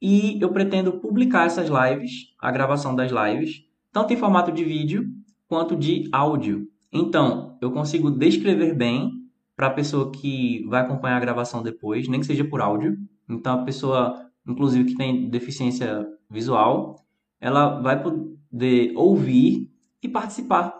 e 0.00 0.38
eu 0.40 0.50
pretendo 0.50 1.00
publicar 1.00 1.46
essas 1.46 1.68
lives, 1.68 2.32
a 2.40 2.50
gravação 2.50 2.94
das 2.94 3.10
lives, 3.10 3.64
tanto 3.92 4.12
em 4.12 4.16
formato 4.16 4.52
de 4.52 4.64
vídeo 4.64 5.04
quanto 5.48 5.76
de 5.76 6.08
áudio. 6.12 6.68
Então, 6.92 7.58
eu 7.60 7.70
consigo 7.72 8.10
descrever 8.10 8.74
bem 8.74 9.10
para 9.56 9.66
a 9.66 9.70
pessoa 9.70 10.12
que 10.12 10.64
vai 10.68 10.82
acompanhar 10.82 11.16
a 11.16 11.20
gravação 11.20 11.62
depois, 11.62 12.06
nem 12.06 12.20
que 12.20 12.26
seja 12.26 12.44
por 12.44 12.60
áudio. 12.60 12.96
Então, 13.28 13.60
a 13.60 13.64
pessoa, 13.64 14.30
inclusive, 14.46 14.90
que 14.90 14.96
tem 14.96 15.28
deficiência 15.28 16.06
visual, 16.30 17.04
ela 17.40 17.80
vai 17.80 18.00
poder 18.00 18.92
ouvir 18.94 19.70
e 20.02 20.08
participar 20.08 20.72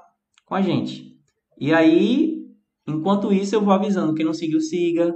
com 0.46 0.54
a 0.54 0.62
gente. 0.62 1.18
E 1.58 1.74
aí, 1.74 2.37
enquanto 2.88 3.32
isso, 3.32 3.54
eu 3.54 3.60
vou 3.60 3.72
avisando 3.72 4.14
quem 4.14 4.24
não 4.24 4.34
seguiu, 4.34 4.60
siga. 4.60 5.14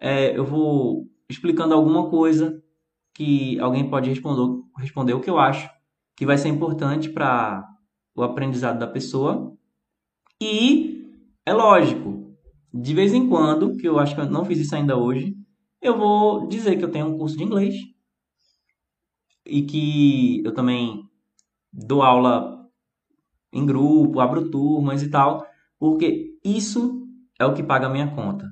É, 0.00 0.36
eu 0.36 0.44
vou 0.44 1.06
explicando 1.28 1.74
alguma 1.74 2.08
coisa 2.08 2.62
que 3.14 3.58
alguém 3.60 3.88
pode 3.88 4.08
responder, 4.08 4.62
responder 4.78 5.12
o 5.14 5.20
que 5.20 5.30
eu 5.30 5.38
acho 5.38 5.68
que 6.16 6.26
vai 6.26 6.36
ser 6.36 6.48
importante 6.48 7.08
para 7.10 7.66
o 8.14 8.22
aprendizado 8.22 8.78
da 8.78 8.86
pessoa. 8.86 9.56
E 10.40 11.06
é 11.44 11.52
lógico, 11.52 12.36
de 12.72 12.94
vez 12.94 13.12
em 13.12 13.28
quando, 13.28 13.76
que 13.76 13.88
eu 13.88 13.98
acho 13.98 14.14
que 14.14 14.20
eu 14.20 14.30
não 14.30 14.44
fiz 14.44 14.58
isso 14.58 14.74
ainda 14.74 14.96
hoje, 14.96 15.36
eu 15.80 15.96
vou 15.96 16.46
dizer 16.46 16.76
que 16.76 16.84
eu 16.84 16.90
tenho 16.90 17.06
um 17.06 17.18
curso 17.18 17.36
de 17.36 17.44
inglês 17.44 17.74
e 19.46 19.62
que 19.62 20.42
eu 20.44 20.52
também 20.52 21.04
dou 21.72 22.02
aula 22.02 22.68
em 23.52 23.64
grupo, 23.64 24.20
abro 24.20 24.50
turmas 24.50 25.02
e 25.02 25.10
tal, 25.10 25.46
porque 25.78 26.38
isso 26.44 26.99
é 27.40 27.44
o 27.44 27.54
que 27.54 27.62
paga 27.70 27.86
a 27.86 27.90
minha 27.90 28.14
conta. 28.14 28.46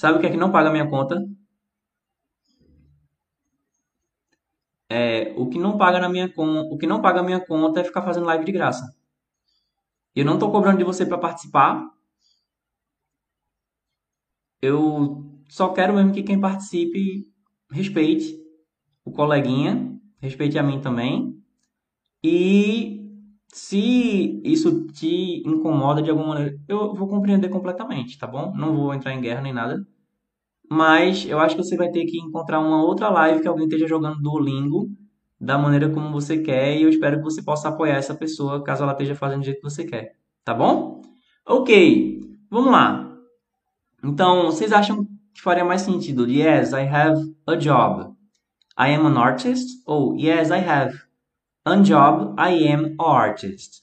Sabe 0.00 0.18
o 0.18 0.20
que 0.20 0.26
é 0.26 0.30
que 0.30 0.36
não 0.36 0.52
paga 0.52 0.68
a 0.68 0.72
minha 0.72 0.88
conta? 0.88 1.16
É, 4.88 5.32
o 5.36 5.48
que 5.48 5.58
não 5.58 5.78
paga 5.78 5.98
na 6.00 6.08
minha 6.08 6.30
o 6.36 6.76
que 6.76 6.86
não 6.86 7.00
paga 7.00 7.20
a 7.20 7.22
minha 7.22 7.40
conta 7.40 7.80
é 7.80 7.84
ficar 7.84 8.02
fazendo 8.02 8.26
live 8.26 8.44
de 8.44 8.52
graça. 8.52 8.94
Eu 10.14 10.24
não 10.24 10.34
estou 10.34 10.50
cobrando 10.52 10.78
de 10.78 10.84
você 10.84 11.04
para 11.06 11.18
participar. 11.18 11.88
Eu 14.60 15.24
só 15.48 15.72
quero 15.72 15.94
mesmo 15.94 16.12
que 16.12 16.22
quem 16.22 16.40
participe 16.40 17.26
respeite 17.70 18.38
o 19.04 19.12
coleguinha, 19.12 19.98
respeite 20.20 20.58
a 20.58 20.62
mim 20.62 20.80
também. 20.80 21.40
E 22.22 22.99
se 23.52 24.40
isso 24.44 24.86
te 24.88 25.42
incomoda 25.46 26.02
de 26.02 26.10
alguma 26.10 26.28
maneira, 26.28 26.56
eu 26.68 26.94
vou 26.94 27.08
compreender 27.08 27.48
completamente, 27.48 28.18
tá 28.18 28.26
bom? 28.26 28.52
Não 28.56 28.76
vou 28.76 28.94
entrar 28.94 29.12
em 29.12 29.20
guerra 29.20 29.40
nem 29.42 29.52
nada. 29.52 29.84
Mas 30.70 31.26
eu 31.26 31.38
acho 31.40 31.56
que 31.56 31.62
você 31.64 31.76
vai 31.76 31.90
ter 31.90 32.04
que 32.06 32.18
encontrar 32.18 32.60
uma 32.60 32.82
outra 32.84 33.08
live 33.10 33.42
que 33.42 33.48
alguém 33.48 33.64
esteja 33.66 33.88
jogando 33.88 34.22
Duolingo 34.22 34.88
da 35.40 35.58
maneira 35.58 35.88
como 35.90 36.12
você 36.12 36.38
quer 36.42 36.76
e 36.76 36.82
eu 36.82 36.88
espero 36.88 37.18
que 37.18 37.24
você 37.24 37.42
possa 37.42 37.68
apoiar 37.68 37.96
essa 37.96 38.14
pessoa 38.14 38.62
caso 38.62 38.82
ela 38.84 38.92
esteja 38.92 39.14
fazendo 39.14 39.40
do 39.40 39.46
jeito 39.46 39.60
que 39.60 39.70
você 39.70 39.84
quer, 39.84 40.14
tá 40.44 40.54
bom? 40.54 41.02
Ok, 41.46 42.20
vamos 42.50 42.70
lá. 42.70 43.10
Então, 44.04 44.46
vocês 44.46 44.72
acham 44.72 45.04
que 45.34 45.42
faria 45.42 45.64
mais 45.64 45.82
sentido? 45.82 46.28
Yes, 46.28 46.72
I 46.72 46.82
have 46.82 47.20
a 47.46 47.56
job. 47.56 48.14
I 48.78 48.94
am 48.94 49.06
an 49.06 49.18
artist. 49.18 49.82
Ou 49.86 50.16
yes, 50.16 50.50
I 50.50 50.58
have 50.58 50.96
a 51.64 51.76
job. 51.76 52.34
I 52.38 52.68
am 52.68 52.96
artist. 52.98 53.82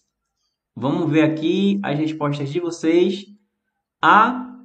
Vamos 0.75 1.09
ver 1.11 1.23
aqui 1.23 1.79
as 1.83 1.97
respostas 1.97 2.49
de 2.49 2.59
vocês. 2.59 3.25
A 4.01 4.55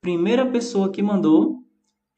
primeira 0.00 0.46
pessoa 0.46 0.90
que 0.90 1.02
mandou 1.02 1.64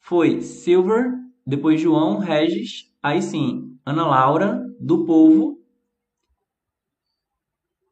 foi 0.01 0.41
Silver, 0.41 1.13
depois 1.47 1.81
João 1.81 2.19
Regis, 2.19 2.91
aí 3.03 3.23
sim, 3.23 3.79
Ana 3.85 4.07
Laura, 4.07 4.63
do 4.81 5.05
Povo, 5.05 5.59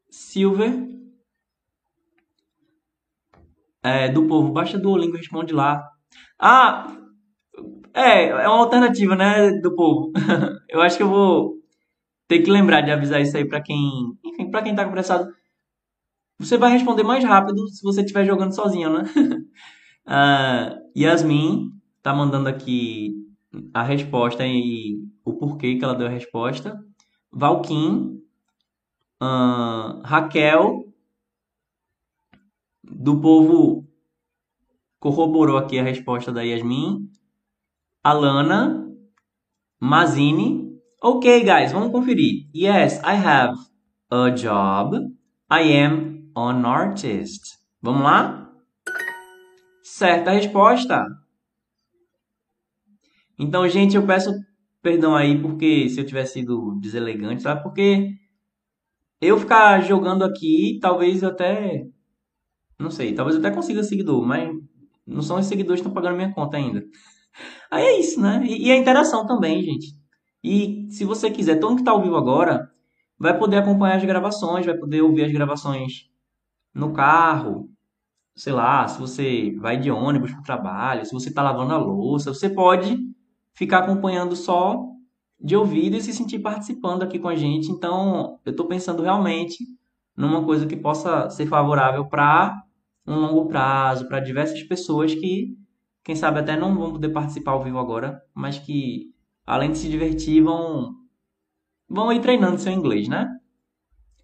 Silver, 0.09 0.89
é, 3.83 4.09
do 4.09 4.27
Povo, 4.27 4.51
baixa 4.51 4.77
do 4.77 4.89
Olingo, 4.89 5.17
responde 5.17 5.53
lá. 5.53 5.87
Ah, 6.39 6.97
é, 7.93 8.25
é 8.25 8.47
uma 8.47 8.59
alternativa, 8.59 9.15
né, 9.15 9.51
do 9.59 9.75
Povo. 9.75 10.11
eu 10.69 10.81
acho 10.81 10.97
que 10.97 11.03
eu 11.03 11.09
vou 11.09 11.60
ter 12.31 12.41
que 12.43 12.49
lembrar 12.49 12.79
de 12.79 12.91
avisar 12.91 13.21
isso 13.21 13.35
aí 13.35 13.45
para 13.45 13.61
quem, 13.61 14.17
enfim, 14.23 14.49
para 14.49 14.61
quem 14.61 14.73
tá 14.73 14.83
apressado. 14.83 15.29
Você 16.39 16.57
vai 16.57 16.71
responder 16.71 17.03
mais 17.03 17.25
rápido 17.25 17.67
se 17.67 17.83
você 17.83 17.99
estiver 17.99 18.23
jogando 18.25 18.55
sozinho, 18.55 18.89
né? 18.89 19.03
Uh, 20.07 20.79
Yasmin 20.97 21.69
tá 22.01 22.13
mandando 22.13 22.47
aqui 22.47 23.13
a 23.73 23.83
resposta 23.83 24.47
e 24.47 24.97
o 25.25 25.33
porquê 25.33 25.75
que 25.75 25.83
ela 25.83 25.93
deu 25.93 26.07
a 26.07 26.09
resposta. 26.09 26.81
Valquim, 27.29 28.23
uh, 29.21 30.01
Raquel, 30.01 30.85
do 32.81 33.19
povo 33.19 33.85
corroborou 35.01 35.57
aqui 35.57 35.77
a 35.77 35.83
resposta 35.83 36.31
da 36.31 36.43
Yasmin. 36.43 37.11
Alana, 38.01 38.89
Mazini. 39.81 40.70
Ok, 41.03 41.43
guys, 41.43 41.71
vamos 41.71 41.91
conferir. 41.91 42.47
Yes, 42.55 42.99
I 43.03 43.15
have 43.15 43.55
a 44.11 44.29
job. 44.29 44.95
I 45.49 45.83
am 45.83 46.31
an 46.35 46.63
artist. 46.65 47.57
Vamos 47.81 48.03
lá? 48.03 48.41
certa 50.01 50.31
resposta. 50.31 51.05
Então, 53.37 53.67
gente, 53.69 53.95
eu 53.95 54.05
peço 54.05 54.31
perdão 54.81 55.15
aí 55.15 55.39
porque 55.39 55.87
se 55.89 55.99
eu 55.99 56.05
tiver 56.05 56.25
sido 56.25 56.79
deselegante, 56.79 57.43
sabe? 57.43 57.61
Porque 57.61 58.09
eu 59.21 59.37
ficar 59.37 59.79
jogando 59.81 60.23
aqui, 60.23 60.79
talvez 60.81 61.21
eu 61.21 61.29
até 61.29 61.85
não 62.79 62.89
sei, 62.89 63.13
talvez 63.13 63.35
eu 63.35 63.45
até 63.45 63.53
consiga 63.53 63.83
seguidor, 63.83 64.25
mas 64.25 64.49
não 65.05 65.21
são 65.21 65.37
os 65.37 65.45
seguidores 65.45 65.81
que 65.81 65.87
estão 65.87 65.93
pagando 65.93 66.15
minha 66.15 66.33
conta 66.33 66.57
ainda. 66.57 66.83
Aí 67.69 67.83
é 67.83 67.99
isso, 67.99 68.19
né? 68.19 68.43
E 68.43 68.71
a 68.71 68.77
interação 68.77 69.25
também, 69.27 69.61
gente. 69.61 70.00
E 70.43 70.87
se 70.89 71.05
você 71.05 71.29
quiser, 71.29 71.59
todo 71.59 71.69
mundo 71.69 71.77
que 71.77 71.81
está 71.83 71.91
ao 71.91 72.01
vivo 72.01 72.15
agora 72.15 72.69
vai 73.17 73.37
poder 73.37 73.57
acompanhar 73.57 73.97
as 73.97 74.03
gravações, 74.03 74.65
vai 74.65 74.77
poder 74.77 75.01
ouvir 75.01 75.25
as 75.25 75.31
gravações 75.31 76.09
no 76.73 76.93
carro, 76.93 77.69
sei 78.35 78.53
lá, 78.53 78.87
se 78.87 78.99
você 78.99 79.55
vai 79.59 79.77
de 79.77 79.91
ônibus 79.91 80.31
para 80.31 80.39
o 80.39 80.43
trabalho, 80.43 81.05
se 81.05 81.13
você 81.13 81.29
está 81.29 81.43
lavando 81.43 81.73
a 81.73 81.77
louça, 81.77 82.33
você 82.33 82.49
pode 82.49 82.97
ficar 83.53 83.79
acompanhando 83.79 84.35
só 84.35 84.83
de 85.39 85.55
ouvido 85.55 85.97
e 85.97 86.01
se 86.01 86.13
sentir 86.13 86.39
participando 86.39 87.03
aqui 87.03 87.19
com 87.19 87.27
a 87.27 87.35
gente. 87.35 87.71
Então, 87.71 88.39
eu 88.45 88.51
estou 88.51 88.67
pensando 88.67 89.03
realmente 89.03 89.57
numa 90.15 90.43
coisa 90.43 90.65
que 90.65 90.75
possa 90.75 91.29
ser 91.29 91.47
favorável 91.47 92.07
para 92.07 92.63
um 93.07 93.15
longo 93.15 93.47
prazo, 93.47 94.07
para 94.07 94.19
diversas 94.19 94.61
pessoas 94.63 95.13
que, 95.13 95.57
quem 96.03 96.15
sabe, 96.15 96.39
até 96.39 96.55
não 96.57 96.75
vão 96.75 96.93
poder 96.93 97.09
participar 97.09 97.51
ao 97.51 97.63
vivo 97.63 97.79
agora, 97.79 98.21
mas 98.33 98.59
que, 98.59 99.11
além 99.51 99.73
de 99.73 99.79
se 99.79 99.89
divertir, 99.89 100.41
vão, 100.41 100.95
vão 101.89 102.13
ir 102.13 102.21
treinando 102.21 102.57
seu 102.57 102.71
inglês, 102.71 103.09
né? 103.09 103.27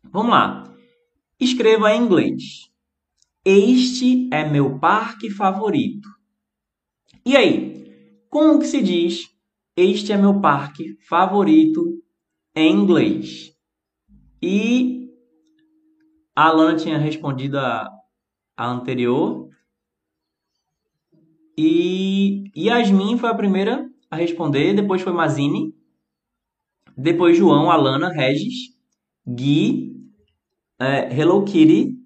Vamos 0.02 0.32
lá. 0.32 0.74
Escreva 1.38 1.94
em 1.94 2.02
inglês. 2.02 2.72
Este 3.44 4.30
é 4.32 4.50
meu 4.50 4.80
parque 4.80 5.30
favorito. 5.30 6.08
E 7.26 7.36
aí, 7.36 8.24
como 8.30 8.58
que 8.60 8.68
se 8.68 8.82
diz 8.82 9.28
este 9.76 10.14
é 10.14 10.18
meu 10.18 10.40
parque 10.40 10.98
favorito 11.10 12.02
em 12.56 12.74
inglês? 12.74 13.54
E 14.42 15.10
a 16.34 16.46
Alana 16.48 16.78
tinha 16.78 16.98
respondido 16.98 17.60
a, 17.60 17.86
a 18.56 18.66
anterior. 18.66 19.50
E 21.58 22.46
Yasmin 22.56 23.18
foi 23.18 23.30
a 23.30 23.36
primeira 23.36 23.92
a 24.10 24.16
responder, 24.16 24.74
depois 24.74 25.02
foi 25.02 25.14
Mazine, 25.14 25.74
depois 26.98 27.38
João, 27.38 27.70
Alana, 27.70 28.10
Regis, 28.10 28.76
Gui, 29.28 29.94
é, 30.80 31.14
Hello 31.14 31.44
Kitty, 31.44 31.98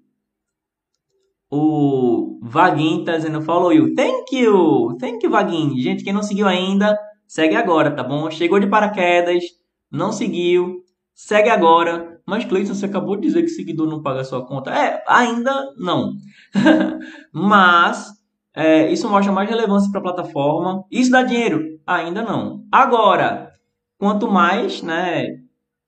o 1.50 2.38
Vaguinho 2.42 3.04
tá 3.04 3.16
dizendo 3.16 3.42
follow 3.42 3.72
you. 3.72 3.94
Thank 3.94 4.34
you! 4.34 4.96
Thank 4.98 5.24
you, 5.24 5.30
Vaguinho. 5.30 5.78
Gente, 5.78 6.02
quem 6.02 6.12
não 6.12 6.22
seguiu 6.22 6.48
ainda, 6.48 6.98
segue 7.26 7.54
agora, 7.54 7.90
tá 7.94 8.02
bom? 8.02 8.30
Chegou 8.30 8.58
de 8.58 8.66
paraquedas, 8.66 9.44
não 9.90 10.12
seguiu, 10.12 10.82
segue 11.14 11.50
agora. 11.50 12.20
Mas, 12.26 12.44
Cleiton, 12.44 12.74
você 12.74 12.86
acabou 12.86 13.16
de 13.16 13.26
dizer 13.26 13.42
que 13.42 13.48
seguidor 13.48 13.86
não 13.86 14.02
paga 14.02 14.24
sua 14.24 14.46
conta. 14.46 14.70
É, 14.70 15.02
ainda 15.08 15.52
não. 15.76 16.12
Mas, 17.32 18.08
é, 18.54 18.90
isso 18.92 19.08
mostra 19.08 19.32
mais 19.32 19.48
relevância 19.48 19.90
para 19.90 20.00
a 20.00 20.02
plataforma. 20.02 20.84
Isso 20.90 21.10
dá 21.10 21.22
dinheiro? 21.22 21.80
Ainda 21.86 22.22
não. 22.22 22.64
Agora, 22.70 23.52
quanto 23.98 24.30
mais 24.30 24.82
né, 24.82 25.26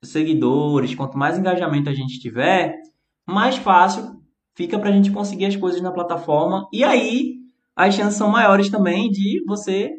seguidores, 0.03 0.94
quanto 0.94 1.18
mais 1.18 1.38
engajamento 1.38 1.90
a 1.90 1.94
gente 1.94 2.18
tiver, 2.18 2.74
mais 3.27 3.57
fácil 3.57 4.22
fica 4.55 4.79
para 4.79 4.88
a 4.88 4.92
gente 4.92 5.11
conseguir 5.11 5.46
as 5.46 5.57
coisas 5.57 5.81
na 5.81 5.92
plataforma. 5.92 6.68
E 6.72 6.83
aí, 6.83 7.35
as 7.77 7.94
chances 7.94 8.16
são 8.16 8.29
maiores 8.29 8.70
também 8.70 9.11
de 9.11 9.42
você 9.46 9.90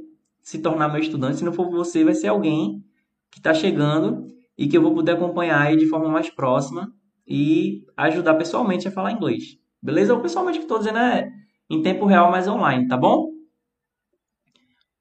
se 0.41 0.59
tornar 0.59 0.87
meu 0.87 1.01
estudante. 1.01 1.37
Se 1.37 1.45
não 1.45 1.53
for 1.53 1.69
você, 1.69 2.03
vai 2.03 2.13
ser 2.13 2.27
alguém 2.27 2.83
que 3.29 3.39
está 3.39 3.53
chegando 3.53 4.27
e 4.57 4.67
que 4.67 4.77
eu 4.77 4.81
vou 4.81 4.93
poder 4.93 5.13
acompanhar 5.13 5.61
aí 5.61 5.75
de 5.75 5.87
forma 5.87 6.07
mais 6.07 6.29
próxima 6.29 6.91
e 7.27 7.83
ajudar 7.97 8.35
pessoalmente 8.35 8.87
a 8.87 8.91
falar 8.91 9.11
inglês. 9.11 9.57
Beleza? 9.81 10.13
O 10.13 10.21
pessoalmente 10.21 10.59
que 10.59 10.63
estou 10.63 10.77
dizendo 10.77 10.99
é 10.99 11.29
em 11.69 11.81
tempo 11.81 12.05
real, 12.05 12.31
mas 12.31 12.47
online, 12.47 12.87
tá 12.87 12.97
bom? 12.97 13.31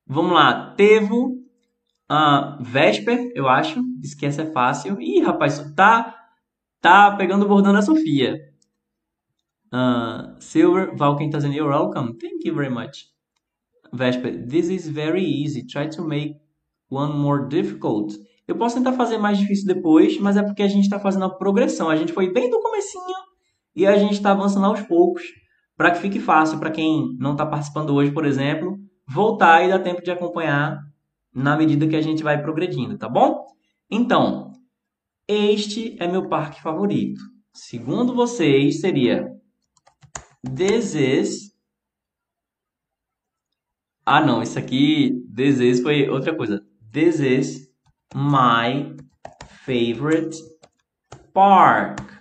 Vamos 0.07 0.33
lá. 0.33 0.75
Tevo, 0.75 1.39
uh, 2.11 2.63
Vesper, 2.63 3.33
eu 3.35 3.49
acho. 3.49 3.83
Esquece 4.03 4.43
é 4.43 4.47
fácil. 4.47 5.01
Ih, 5.01 5.23
rapaz, 5.23 5.73
tá, 5.75 6.15
tá 6.81 7.15
pegando 7.17 7.45
o 7.45 7.49
bordão 7.49 7.73
da 7.73 7.83
Sofia. 7.83 8.37
Uh, 9.73 10.41
Silver, 10.41 10.95
Valken 10.97 11.31
tá 11.31 11.39
dizendo, 11.39 11.55
you're 11.55 11.73
welcome. 11.73 12.17
Thank 12.19 12.47
you 12.47 12.55
very 12.55 12.73
much. 12.73 13.07
Vesper, 13.93 14.47
this 14.47 14.69
is 14.69 14.89
very 14.89 15.25
easy. 15.25 15.67
Try 15.67 15.89
to 15.91 16.05
make 16.05 16.37
one 16.89 17.15
more 17.15 17.49
difficult. 17.49 18.15
Eu 18.47 18.57
posso 18.57 18.77
tentar 18.77 18.93
fazer 18.93 19.19
mais 19.19 19.39
difícil 19.39 19.67
depois, 19.67 20.19
mas 20.19 20.37
é 20.37 20.43
porque 20.43 20.63
a 20.63 20.69
gente 20.69 20.85
está 20.85 20.99
fazendo 20.99 21.25
a 21.25 21.31
progressão. 21.31 21.89
A 21.89 21.97
gente 21.97 22.13
foi 22.13 22.33
bem 22.33 22.51
do 22.51 22.61
comecinho 22.61 23.17
e 23.75 23.87
a 23.87 23.97
gente 23.97 24.13
está 24.15 24.33
avançando 24.33 24.67
aos 24.67 24.83
poucos 24.83 25.23
para 25.77 25.91
que 25.91 25.99
fique 25.99 26.21
fácil 26.21 26.59
para 26.59 26.71
quem 26.71 27.17
não 27.19 27.33
está 27.33 27.45
participando 27.45 27.95
hoje, 27.95 28.13
por 28.13 28.25
exemplo, 28.25 28.79
voltar 29.07 29.65
e 29.65 29.69
dar 29.69 29.81
tempo 29.81 30.03
de 30.03 30.11
acompanhar 30.11 30.79
na 31.35 31.57
medida 31.57 31.87
que 31.87 31.97
a 31.97 32.01
gente 32.01 32.23
vai 32.23 32.41
progredindo, 32.41 32.97
tá 32.97 33.09
bom? 33.09 33.45
Então, 33.91 34.53
este 35.27 35.97
é 36.01 36.07
meu 36.07 36.29
parque 36.29 36.63
favorito. 36.63 37.21
Segundo 37.53 38.15
vocês, 38.15 38.81
seria 38.81 39.29
This 40.45 40.95
is... 40.95 41.55
Ah, 44.07 44.21
não, 44.21 44.43
isso 44.43 44.59
aqui, 44.59 45.25
this 45.35 45.59
is 45.61 45.81
foi 45.81 46.09
outra 46.11 46.37
coisa. 46.37 46.63
This 46.93 47.21
is 47.21 47.69
my 48.15 48.95
favorite 49.65 50.37
park. 51.33 52.14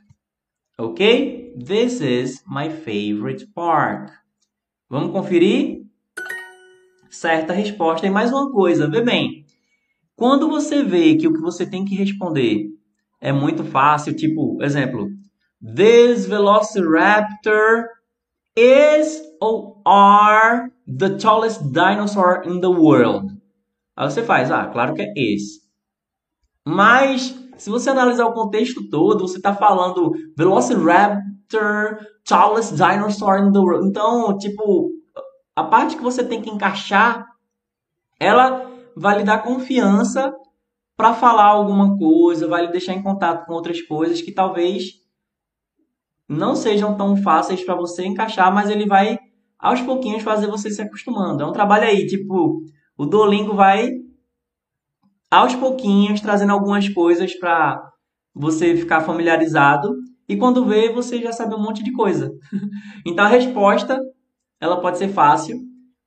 Ok? 0.78 1.54
This 1.56 2.02
is 2.02 2.44
my 2.48 2.70
favorite 2.70 3.46
park. 3.54 4.12
Vamos 4.90 5.12
conferir? 5.12 5.84
Certa 7.10 7.54
resposta. 7.54 8.08
E 8.08 8.10
mais 8.10 8.32
uma 8.32 8.52
coisa, 8.52 8.90
vê 8.90 9.02
bem. 9.02 9.46
Quando 10.16 10.50
você 10.50 10.84
vê 10.84 11.16
que 11.16 11.28
o 11.28 11.34
que 11.34 11.40
você 11.40 11.66
tem 11.66 11.86
que 11.86 11.96
responder 11.96 12.70
é 13.22 13.32
muito 13.32 13.64
fácil, 13.64 14.16
tipo, 14.16 14.62
exemplo, 14.62 15.10
This 15.64 16.26
Velociraptor 16.26 17.88
is 18.56 19.22
or 19.40 19.82
are 19.86 20.72
the 20.88 21.18
tallest 21.18 21.72
dinosaur 21.72 22.44
in 22.46 22.60
the 22.60 22.68
world. 22.68 23.32
Aí 23.96 24.10
você 24.10 24.24
faz, 24.24 24.52
ah, 24.52 24.68
claro 24.68 24.94
que 24.94 25.02
é 25.02 25.14
esse. 25.16 25.62
Mas, 26.66 27.34
se 27.58 27.70
você 27.70 27.90
analisar 27.90 28.26
o 28.26 28.34
contexto 28.34 28.90
todo, 28.90 29.28
você 29.28 29.38
está 29.38 29.54
falando 29.54 30.12
Velociraptor, 30.38 31.98
tallest 32.26 32.74
dinosaur 32.74 33.40
in 33.40 33.52
the 33.52 33.60
world. 33.60 33.88
Então, 33.88 34.38
tipo, 34.38 34.92
a 35.56 35.64
parte 35.64 35.96
que 35.96 36.04
você 36.04 36.24
tem 36.24 36.42
que 36.42 36.50
encaixar, 36.50 37.26
ela 38.20 38.70
vai 38.96 39.18
lhe 39.18 39.24
dar 39.24 39.44
confiança 39.44 40.34
para 40.96 41.14
falar 41.14 41.46
alguma 41.46 41.98
coisa, 41.98 42.48
vai 42.48 42.66
lhe 42.66 42.72
deixar 42.72 42.94
em 42.94 43.04
contato 43.04 43.46
com 43.46 43.54
outras 43.54 43.82
coisas 43.82 44.22
que 44.22 44.32
talvez 44.32 45.02
não 46.30 46.56
sejam 46.56 46.96
tão 46.96 47.18
fáceis 47.18 47.64
para 47.64 47.76
você 47.76 48.06
encaixar, 48.06 48.54
mas 48.54 48.70
ele 48.70 48.86
vai 48.86 49.18
aos 49.60 49.82
pouquinhos 49.82 50.24
fazer 50.24 50.48
você 50.48 50.70
se 50.70 50.82
acostumando. 50.82 51.42
É 51.42 51.46
um 51.46 51.52
trabalho 51.52 51.86
aí, 51.86 52.06
tipo, 52.06 52.64
o 52.98 53.06
Duolingo 53.06 53.56
vai 53.56 53.90
aos 55.34 55.56
pouquinhos, 55.56 56.22
trazendo 56.22 56.54
algumas 56.54 56.88
coisas 56.90 57.34
para 57.34 57.82
você 58.34 58.76
ficar 58.76 59.02
familiarizado 59.02 59.94
e 60.28 60.38
quando 60.38 60.66
vê, 60.66 60.92
você 60.92 61.22
já 61.22 61.32
sabe 61.32 61.56
um 61.56 61.62
monte 61.62 61.84
de 61.84 61.92
coisa. 61.92 62.32
então 63.06 63.26
a 63.26 63.28
resposta, 63.28 64.00
ela 64.60 64.80
pode 64.80 64.98
ser 64.98 65.10
fácil, 65.10 65.60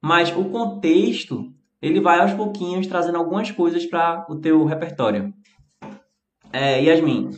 mas 0.03 0.35
o 0.35 0.45
contexto, 0.47 1.53
ele 1.83 2.01
vai 2.01 2.21
aos 2.21 2.33
pouquinhos 2.33 2.87
trazendo 2.87 3.19
algumas 3.19 3.51
coisas 3.51 3.85
para 3.87 4.27
o 4.31 4.41
teu 4.41 4.65
repertório. 4.65 5.33
É, 6.53 6.83
Yasmin, 6.83 7.31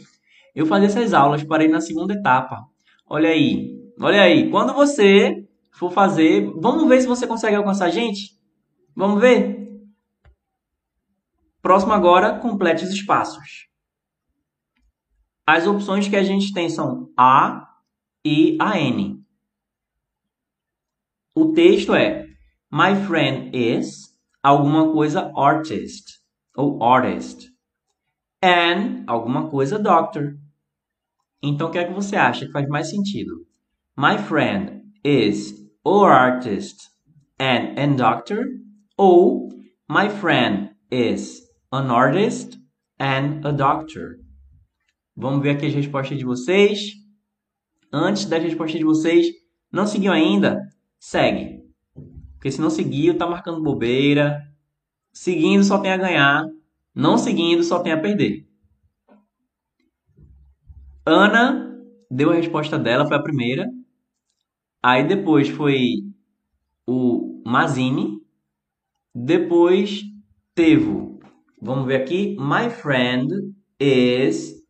eu 0.55 0.66
fazia 0.66 0.87
essas 0.87 1.12
aulas, 1.12 1.42
parei 1.42 1.68
na 1.68 1.81
segunda 1.81 2.14
etapa. 2.14 2.57
Olha 3.09 3.31
aí, 3.31 3.74
olha 4.01 4.22
aí, 4.22 4.51
quando 4.51 4.72
você 4.72 5.44
for 5.72 5.90
fazer, 5.90 6.53
vamos 6.61 6.87
ver 6.88 7.01
se 7.01 7.09
você 7.09 7.27
consegue 7.27 7.57
alcançar 7.57 7.87
a 7.87 7.90
gente? 7.90 8.37
Vamos 8.94 9.20
ver? 9.20 9.67
Próximo 11.61 11.92
agora, 11.92 12.38
complete 12.38 12.85
os 12.85 12.90
espaços. 12.90 13.68
As 15.47 15.66
opções 15.66 16.07
que 16.09 16.16
a 16.16 16.23
gente 16.23 16.53
tem 16.53 16.68
são 16.68 17.11
A 17.16 17.66
e 18.25 18.57
a 18.61 18.79
N. 18.79 19.25
O 21.35 21.53
texto 21.53 21.94
é 21.94 22.27
My 22.71 22.94
friend 23.07 23.57
is 23.57 24.14
alguma 24.42 24.92
coisa 24.92 25.33
artist 25.35 26.21
ou 26.55 26.83
artist. 26.83 27.49
And 28.42 29.05
alguma 29.07 29.49
coisa 29.49 29.79
doctor. 29.79 30.38
Então 31.42 31.68
o 31.68 31.71
que 31.71 31.79
é 31.79 31.85
que 31.85 31.94
você 31.94 32.14
acha 32.14 32.47
que 32.47 32.53
faz 32.53 32.68
mais 32.68 32.90
sentido? 32.90 33.47
My 33.97 34.18
friend 34.18 34.83
is 35.03 35.55
or 35.83 36.11
artist 36.11 36.90
and 37.40 37.75
and 37.79 37.97
doctor 37.97 38.44
ou 38.97 39.49
my 39.88 40.11
friend 40.11 40.77
is 40.90 41.47
an 41.72 41.90
artist 41.90 42.59
and 42.98 43.40
a 43.44 43.52
doctor. 43.52 44.18
Vamos 45.16 45.42
ver 45.42 45.50
aqui 45.50 45.66
as 45.66 45.74
respostas 45.74 46.16
de 46.16 46.24
vocês. 46.24 46.92
Antes 47.92 48.24
das 48.26 48.42
respostas 48.42 48.78
de 48.78 48.85
vocês, 48.85 49.26
não 49.70 49.87
seguiu 49.87 50.12
ainda? 50.12 50.68
Segue. 50.98 51.62
Porque 52.35 52.50
se 52.50 52.61
não 52.61 52.70
seguiu, 52.70 53.18
tá 53.18 53.26
marcando 53.26 53.62
bobeira. 53.62 54.40
Seguindo 55.12 55.64
só 55.64 55.78
tem 55.78 55.92
a 55.92 55.96
ganhar. 55.96 56.46
Não 56.94 57.18
seguindo 57.18 57.62
só 57.62 57.81
tem 57.81 57.92
a 57.92 58.00
perder. 58.00 58.46
Ana 61.04 61.76
deu 62.11 62.31
a 62.31 62.35
resposta 62.35 62.78
dela, 62.78 63.07
foi 63.07 63.16
a 63.16 63.22
primeira. 63.22 63.66
Aí 64.83 65.07
depois 65.07 65.48
foi 65.48 66.04
o 66.87 67.42
Mazini. 67.44 68.22
Depois 69.14 70.02
teve 70.54 71.08
Vamos 71.61 71.87
ver 71.87 72.03
aqui. 72.03 72.37
My 72.38 72.68
friend 72.68 73.55
is 73.81 74.62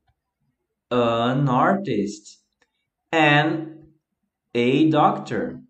an 0.90 1.46
artist 1.48 2.38
and 3.12 3.92
a 4.54 4.88
doctor. 4.88 5.60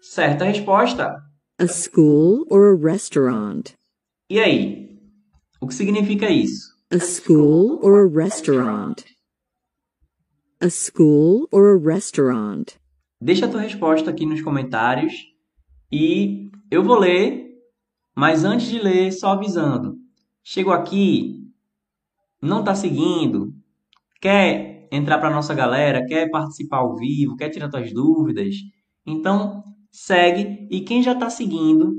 Certa 0.00 0.44
resposta. 0.44 1.20
A 1.58 1.66
school 1.66 2.46
or 2.48 2.68
a 2.68 2.76
restaurant? 2.76 3.74
E 4.30 4.38
aí? 4.38 5.00
O 5.60 5.66
que 5.66 5.74
significa 5.74 6.30
isso? 6.30 6.68
A 6.92 7.00
school 7.00 7.80
or 7.82 7.98
a 8.00 8.06
restaurant? 8.08 9.04
A 10.60 10.70
school 10.70 11.48
or 11.50 11.70
a 11.70 11.76
restaurant? 11.76 12.76
Deixa 13.20 13.46
a 13.46 13.48
tua 13.48 13.62
resposta 13.62 14.10
aqui 14.10 14.24
nos 14.24 14.40
comentários 14.42 15.12
e 15.90 16.50
eu 16.70 16.84
vou 16.84 17.00
ler 17.00 17.47
mas 18.18 18.44
antes 18.44 18.66
de 18.66 18.80
ler, 18.80 19.12
só 19.12 19.28
avisando. 19.28 19.94
Chegou 20.42 20.72
aqui, 20.72 21.36
não 22.42 22.58
está 22.58 22.74
seguindo, 22.74 23.54
quer 24.20 24.88
entrar 24.90 25.18
para 25.18 25.30
nossa 25.30 25.54
galera, 25.54 26.04
quer 26.04 26.28
participar 26.28 26.78
ao 26.78 26.96
vivo, 26.96 27.36
quer 27.36 27.48
tirar 27.48 27.70
suas 27.70 27.92
dúvidas, 27.92 28.56
então 29.06 29.62
segue 29.92 30.66
e 30.68 30.80
quem 30.80 31.00
já 31.00 31.12
está 31.12 31.30
seguindo, 31.30 31.94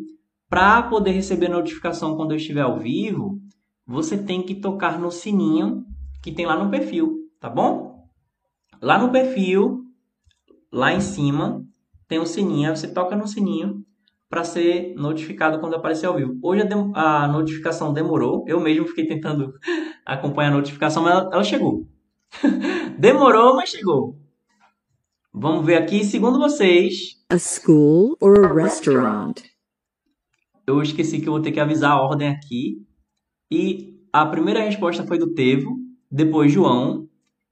para 0.49 0.83
poder 0.83 1.11
receber 1.11 1.47
notificação 1.47 2.17
quando 2.17 2.31
eu 2.31 2.37
estiver 2.37 2.63
ao 2.63 2.77
vivo, 2.77 3.39
você 3.87 4.17
tem 4.17 4.43
que 4.43 4.55
tocar 4.55 4.99
no 4.99 5.11
sininho 5.11 5.85
que 6.21 6.33
tem 6.33 6.45
lá 6.45 6.61
no 6.61 6.69
perfil, 6.69 7.29
tá 7.39 7.49
bom? 7.49 8.09
Lá 8.81 8.99
no 8.99 9.09
perfil, 9.09 9.85
lá 10.69 10.91
em 10.91 10.99
cima, 10.99 11.65
tem 12.09 12.19
um 12.19 12.25
sininho, 12.25 12.75
você 12.75 12.93
toca 12.93 13.15
no 13.15 13.25
sininho 13.25 13.85
para 14.29 14.43
ser 14.43 14.93
notificado 14.95 15.59
quando 15.59 15.75
aparecer 15.75 16.05
ao 16.05 16.15
vivo. 16.15 16.37
Hoje 16.43 16.61
a, 16.93 17.23
a, 17.23 17.27
notificação 17.27 17.91
demorou, 17.91 18.45
eu 18.47 18.59
mesmo 18.59 18.87
fiquei 18.87 19.07
tentando 19.07 19.53
acompanhar 20.05 20.51
a 20.51 20.57
notificação, 20.57 21.01
mas 21.01 21.13
ela, 21.13 21.29
ela 21.33 21.43
chegou. 21.43 21.87
demorou, 22.99 23.55
mas 23.55 23.69
chegou. 23.69 24.19
Vamos 25.33 25.65
ver 25.65 25.75
aqui, 25.75 26.03
segundo 26.03 26.37
vocês. 26.37 27.17
A 27.29 27.39
school 27.39 28.15
or 28.21 28.45
a 28.45 28.53
restaurant? 28.53 29.41
Eu 30.65 30.81
esqueci 30.81 31.19
que 31.19 31.27
eu 31.27 31.33
vou 31.33 31.41
ter 31.41 31.51
que 31.51 31.59
avisar 31.59 31.91
a 31.91 32.01
ordem 32.01 32.29
aqui. 32.29 32.85
E 33.51 33.95
a 34.13 34.25
primeira 34.27 34.61
resposta 34.61 35.05
foi 35.05 35.17
do 35.17 35.33
Tevo, 35.33 35.75
depois 36.11 36.51
João, 36.51 37.07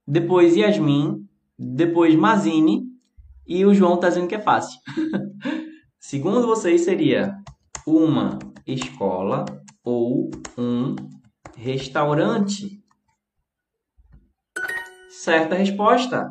depois 0.06 0.56
Yasmin, 0.56 1.26
depois 1.58 2.14
Mazine 2.14 2.84
e 3.44 3.64
o 3.64 3.74
João 3.74 3.98
tá 3.98 4.08
dizendo 4.08 4.28
que 4.28 4.36
é 4.36 4.40
fácil. 4.40 4.78
Segundo 6.10 6.46
vocês, 6.46 6.86
seria 6.86 7.38
uma 7.86 8.38
escola 8.66 9.44
ou 9.84 10.30
um 10.56 10.96
restaurante? 11.54 12.82
Certa 15.10 15.54
resposta. 15.54 16.30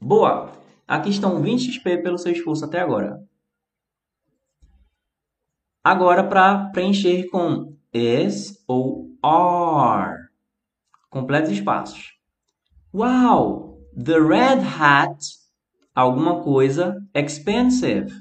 Boa. 0.00 0.50
Aqui 0.88 1.10
estão 1.10 1.40
20 1.40 1.70
XP 1.70 1.98
pelo 1.98 2.18
seu 2.18 2.32
esforço 2.32 2.64
até 2.64 2.80
agora. 2.80 3.24
Agora, 5.84 6.24
para 6.24 6.70
preencher 6.70 7.28
com 7.30 7.76
is 7.94 8.60
ou 8.66 9.16
are. 9.22 10.18
Complete 11.08 11.44
os 11.44 11.52
espaços. 11.52 12.18
Wow! 12.92 13.80
The 13.94 14.18
red 14.18 14.64
hat, 14.64 15.24
alguma 15.96 16.42
coisa, 16.42 16.94
expensive. 17.14 18.12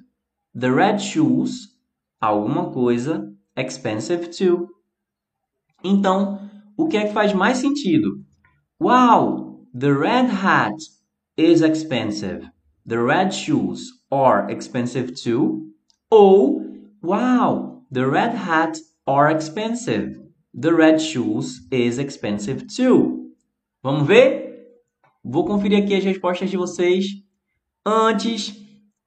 The 0.57 0.71
red 0.71 0.99
shoes, 0.99 1.67
alguma 2.21 2.71
coisa, 2.71 3.29
expensive 3.57 4.29
too. 4.29 4.69
Então, 5.83 6.39
o 6.77 6.87
que 6.87 6.95
é 6.95 7.07
que 7.07 7.13
faz 7.13 7.33
mais 7.33 7.57
sentido? 7.57 8.23
Wow! 8.79 9.67
The 9.77 9.91
red 9.91 10.29
hat 10.29 10.77
is 11.37 11.61
expensive. 11.61 12.49
The 12.87 12.97
red 12.97 13.33
shoes 13.33 13.91
are 14.09 14.49
expensive 14.49 15.13
too. 15.13 15.73
Ou, 16.09 16.61
wow! 17.03 17.83
The 17.91 18.07
red 18.07 18.35
hat 18.35 18.79
are 19.05 19.29
expensive. 19.29 20.17
The 20.53 20.73
red 20.73 21.01
shoes 21.01 21.67
is 21.69 21.99
expensive 21.99 22.67
too. 22.67 23.33
Vamos 23.83 24.07
ver? 24.07 24.45
Vou 25.21 25.43
conferir 25.43 25.83
aqui 25.83 25.95
as 25.95 26.03
respostas 26.03 26.49
de 26.49 26.55
vocês. 26.55 27.24
Antes, 27.85 28.55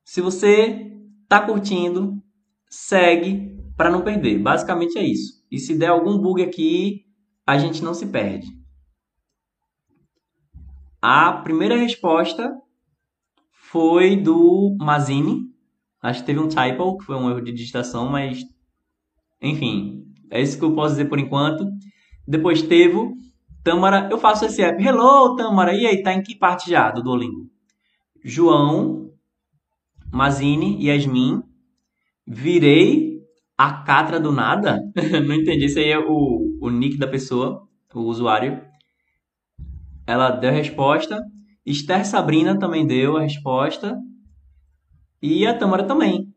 se 0.05 0.21
você 0.21 0.91
está 1.23 1.45
curtindo, 1.45 2.23
segue 2.71 3.59
para 3.77 3.91
não 3.91 4.03
perder. 4.03 4.39
Basicamente 4.39 4.97
é 4.97 5.05
isso. 5.05 5.45
E 5.51 5.59
se 5.59 5.77
der 5.77 5.89
algum 5.89 6.19
bug 6.19 6.43
aqui, 6.43 7.05
a 7.47 7.59
gente 7.59 7.83
não 7.83 7.93
se 7.93 8.07
perde. 8.07 8.47
A 11.03 11.33
primeira 11.33 11.77
resposta 11.77 12.57
foi 13.53 14.17
do 14.17 14.77
Mazini. 14.79 15.43
Acho 16.01 16.21
que 16.21 16.27
teve 16.27 16.39
um 16.39 16.49
typo, 16.49 16.99
que 16.99 17.05
foi 17.05 17.17
um 17.17 17.29
erro 17.31 17.43
de 17.43 17.53
digitação, 17.53 18.09
mas 18.09 18.43
enfim, 19.41 20.05
é 20.31 20.41
isso 20.41 20.59
que 20.59 20.65
eu 20.65 20.75
posso 20.75 20.95
dizer 20.95 21.09
por 21.09 21.19
enquanto. 21.19 21.65
Depois 22.27 22.63
teve 22.63 22.97
Tâmara, 23.63 24.09
eu 24.11 24.19
faço 24.19 24.45
esse 24.45 24.63
app. 24.63 24.83
Hello, 24.83 25.37
Tâmara. 25.37 25.75
E 25.75 25.87
aí, 25.87 26.03
tá 26.03 26.13
em 26.13 26.23
que 26.23 26.37
parte 26.37 26.71
já 26.71 26.91
do 26.91 27.03
Duolingo? 27.03 27.58
João, 28.25 29.13
Mazini, 30.13 30.85
Yasmin. 30.85 31.43
Virei 32.27 33.23
a 33.57 33.73
catra 33.83 34.21
do 34.21 34.33
nada? 34.33 34.81
Não 35.27 35.35
entendi. 35.35 35.65
Esse 35.65 35.81
aí 35.81 35.91
é 35.91 35.99
o, 35.99 36.59
o 36.61 36.71
nick 36.71 36.97
da 36.97 37.07
pessoa, 37.07 37.67
o 37.95 38.01
usuário. 38.01 38.63
Ela 40.07 40.31
deu 40.31 40.51
a 40.51 40.53
resposta. 40.53 41.23
Esther 41.65 42.07
Sabrina 42.07 42.59
também 42.59 42.87
deu 42.87 43.17
a 43.17 43.23
resposta. 43.23 43.99
E 45.21 45.47
a 45.47 45.57
Tâmara 45.57 45.85
também. 45.85 46.33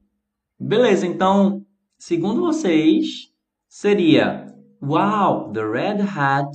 Beleza, 0.60 1.08
então, 1.08 1.66
segundo 1.98 2.42
vocês, 2.42 3.32
seria 3.68 4.48
Wow, 4.82 5.52
the 5.54 5.68
red 5.68 6.02
hat 6.02 6.50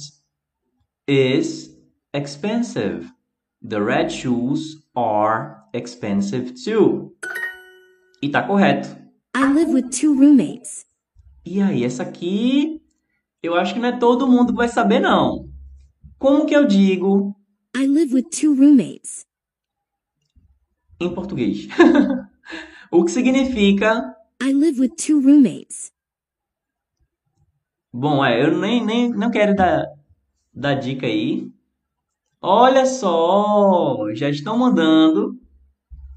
is 1.06 1.76
expensive. 2.12 3.12
The 3.62 3.80
red 3.80 4.10
shoes 4.10 4.85
are 4.96 5.56
expensive 5.72 6.54
too. 6.64 7.14
E 8.22 8.30
tá 8.30 8.42
correto. 8.42 8.88
I 9.36 9.44
live 9.52 9.72
with 9.72 9.90
two 9.90 10.14
roommates. 10.14 10.86
E 11.44 11.60
aí, 11.60 11.84
essa 11.84 12.02
aqui 12.02 12.80
eu 13.42 13.54
acho 13.54 13.74
que 13.74 13.80
não 13.80 13.90
é 13.90 13.98
todo 13.98 14.26
mundo 14.26 14.52
que 14.52 14.56
vai 14.58 14.68
saber, 14.68 14.98
não. 14.98 15.48
Como 16.18 16.46
que 16.46 16.56
eu 16.56 16.66
digo 16.66 17.36
I 17.76 17.86
live 17.86 18.14
with 18.14 18.30
two 18.30 18.54
roommates. 18.54 19.26
em 20.98 21.14
português? 21.14 21.68
o 22.90 23.04
que 23.04 23.10
significa. 23.10 24.16
I 24.42 24.52
live 24.52 24.80
with 24.80 24.96
two 24.96 25.20
roommates. 25.20 25.92
Bom, 27.92 28.24
é, 28.24 28.42
eu 28.42 28.58
nem, 28.58 28.84
nem 28.84 29.10
não 29.10 29.30
quero 29.30 29.54
dar, 29.54 29.84
dar 30.52 30.74
dica 30.74 31.06
aí. 31.06 31.50
Olha 32.48 32.86
só, 32.86 34.06
já 34.14 34.30
estão 34.30 34.56
mandando 34.56 35.36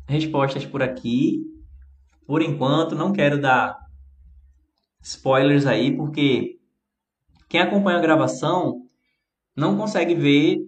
respostas 0.07 0.63
por 0.63 0.79
aqui. 0.83 1.43
Por 2.27 2.43
enquanto, 2.43 2.93
não 2.93 3.11
quero 3.11 3.41
dar 3.41 3.75
spoilers 5.01 5.65
aí, 5.65 5.97
porque 5.97 6.59
quem 7.47 7.59
acompanha 7.59 7.97
a 7.97 8.01
gravação 8.01 8.85
não 9.55 9.75
consegue 9.75 10.13
ver 10.13 10.59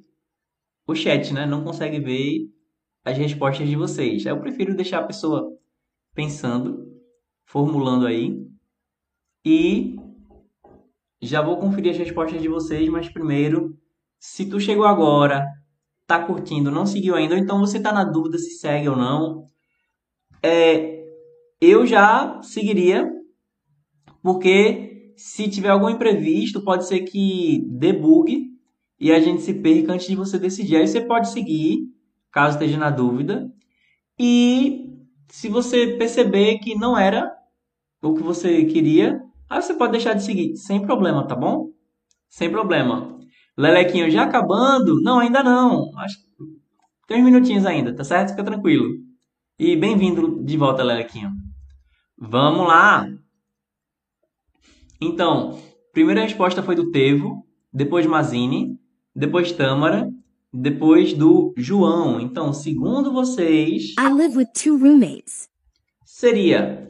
o 0.88 0.96
chat, 0.96 1.32
né? 1.32 1.46
Não 1.46 1.64
consegue 1.64 2.00
ver 2.00 2.50
as 3.06 3.16
respostas 3.16 3.70
de 3.70 3.76
vocês. 3.76 4.26
Eu 4.26 4.40
prefiro 4.40 4.76
deixar 4.76 5.02
a 5.02 5.06
pessoa 5.06 5.56
pensando, 6.16 6.92
formulando 7.46 8.08
aí. 8.08 8.36
E 9.46 9.96
já 11.22 11.40
vou 11.40 11.60
conferir 11.60 11.92
as 11.92 12.00
respostas 12.00 12.42
de 12.42 12.48
vocês, 12.48 12.90
mas 12.90 13.08
primeiro, 13.08 13.80
se 14.22 14.46
tu 14.46 14.60
chegou 14.60 14.86
agora, 14.86 15.48
tá 16.06 16.24
curtindo, 16.24 16.70
não 16.70 16.86
seguiu 16.86 17.16
ainda, 17.16 17.34
ou 17.34 17.42
então 17.42 17.60
você 17.60 17.80
tá 17.80 17.92
na 17.92 18.04
dúvida 18.04 18.38
se 18.38 18.52
segue 18.52 18.88
ou 18.88 18.96
não, 18.96 19.48
é, 20.44 21.04
eu 21.60 21.88
já 21.88 22.40
seguiria, 22.44 23.12
porque 24.22 25.14
se 25.18 25.50
tiver 25.50 25.70
algum 25.70 25.90
imprevisto, 25.90 26.64
pode 26.64 26.88
ser 26.88 27.02
que 27.02 27.66
debugue 27.68 28.52
e 29.00 29.12
a 29.12 29.20
gente 29.20 29.42
se 29.42 29.56
perca 29.56 29.94
antes 29.94 30.06
de 30.06 30.16
você 30.16 30.38
decidir. 30.38 30.76
Aí 30.76 30.88
você 30.88 31.02
pode 31.02 31.30
seguir, 31.30 31.80
caso 32.32 32.58
esteja 32.58 32.78
na 32.78 32.92
dúvida. 32.92 33.52
E 34.20 35.00
se 35.30 35.50
você 35.50 35.98
perceber 35.98 36.60
que 36.60 36.76
não 36.76 36.96
era 36.96 37.32
o 38.04 38.14
que 38.14 38.22
você 38.22 38.66
queria, 38.66 39.20
aí 39.50 39.62
você 39.62 39.74
pode 39.74 39.94
deixar 39.94 40.14
de 40.14 40.24
seguir, 40.24 40.56
sem 40.58 40.80
problema, 40.82 41.28
tá 41.28 41.36
bom? 41.36 41.72
Sem 42.30 42.52
problema. 42.52 43.21
Lelequinho 43.62 44.10
já 44.10 44.24
acabando? 44.24 45.00
Não, 45.02 45.20
ainda 45.20 45.44
não. 45.44 45.96
Acho 46.00 46.18
tem 47.08 47.20
uns 47.22 47.26
minutinhos 47.26 47.64
ainda, 47.64 47.96
tá 47.96 48.04
certo? 48.04 48.32
Fica 48.32 48.44
tranquilo. 48.44 48.96
E 49.60 49.76
bem-vindo 49.76 50.44
de 50.44 50.58
volta, 50.58 50.82
Lelequinho. 50.82 51.30
Vamos 52.18 52.68
lá! 52.68 53.08
Então, 55.00 55.60
primeira 55.94 56.22
resposta 56.22 56.64
foi 56.64 56.74
do 56.74 56.90
Tevo, 56.90 57.46
depois 57.72 58.08
Mazini, 58.08 58.80
depois 59.16 59.52
Tâmara, 59.52 60.10
depois 60.52 61.14
do 61.14 61.54
João. 61.56 62.20
Então, 62.20 62.54
segundo 62.54 63.14
vocês, 63.14 63.94
I 64.00 64.12
live 64.12 64.38
with 64.38 64.48
two 64.56 64.76
roommates. 64.76 65.48
seria 66.04 66.90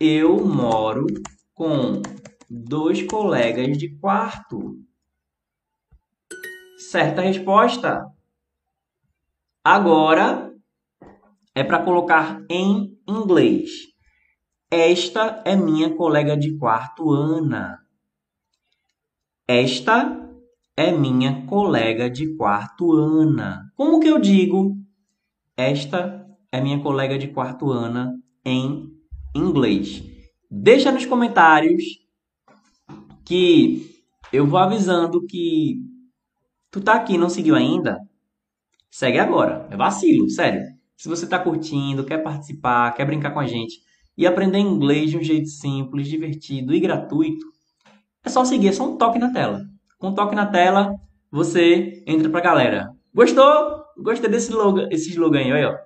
eu 0.00 0.44
moro 0.44 1.06
com 1.54 2.02
dois 2.50 3.02
colegas 3.04 3.78
de 3.78 3.96
quarto. 3.98 4.87
Certa 6.90 7.20
resposta. 7.20 8.10
Agora 9.62 10.54
é 11.54 11.62
para 11.62 11.82
colocar 11.82 12.42
em 12.48 12.98
inglês. 13.06 13.88
Esta 14.70 15.42
é 15.44 15.54
minha 15.54 15.94
colega 15.94 16.34
de 16.34 16.56
quarto, 16.56 17.10
Ana. 17.10 17.78
Esta 19.46 20.18
é 20.74 20.90
minha 20.90 21.44
colega 21.44 22.08
de 22.08 22.34
quarto, 22.36 22.90
Ana. 22.92 23.70
Como 23.76 24.00
que 24.00 24.08
eu 24.08 24.18
digo? 24.18 24.74
Esta 25.58 26.26
é 26.50 26.58
minha 26.58 26.82
colega 26.82 27.18
de 27.18 27.28
quarto, 27.28 27.70
Ana, 27.70 28.18
em 28.42 28.90
inglês. 29.36 30.02
Deixa 30.50 30.90
nos 30.90 31.04
comentários 31.04 31.84
que 33.26 33.94
eu 34.32 34.46
vou 34.46 34.58
avisando 34.58 35.26
que 35.26 35.97
tu 36.70 36.80
tá 36.80 36.94
aqui 36.94 37.14
e 37.14 37.18
não 37.18 37.28
seguiu 37.28 37.54
ainda. 37.54 37.98
Segue 38.90 39.18
agora. 39.18 39.66
É 39.70 39.76
vacilo, 39.76 40.28
sério. 40.30 40.62
Se 40.96 41.08
você 41.08 41.26
tá 41.26 41.38
curtindo, 41.38 42.04
quer 42.04 42.18
participar, 42.18 42.92
quer 42.92 43.04
brincar 43.04 43.30
com 43.30 43.40
a 43.40 43.46
gente 43.46 43.80
e 44.16 44.26
aprender 44.26 44.58
inglês 44.58 45.10
de 45.10 45.16
um 45.16 45.22
jeito 45.22 45.48
simples, 45.48 46.08
divertido 46.08 46.74
e 46.74 46.80
gratuito, 46.80 47.46
é 48.24 48.28
só 48.28 48.44
seguir, 48.44 48.68
é 48.68 48.72
só 48.72 48.84
um 48.84 48.96
toque 48.96 49.18
na 49.18 49.32
tela. 49.32 49.62
Com 49.96 50.08
um 50.08 50.14
toque 50.14 50.34
na 50.34 50.44
tela, 50.44 50.92
você 51.30 52.02
entra 52.04 52.28
pra 52.28 52.40
galera. 52.40 52.90
Gostou? 53.14 53.84
Gostei 53.96 54.28
desse 54.28 54.50
slogan, 54.50 54.88
esse 54.90 55.10
slogan 55.10 55.38
aí, 55.38 55.64
ó. 55.64 55.76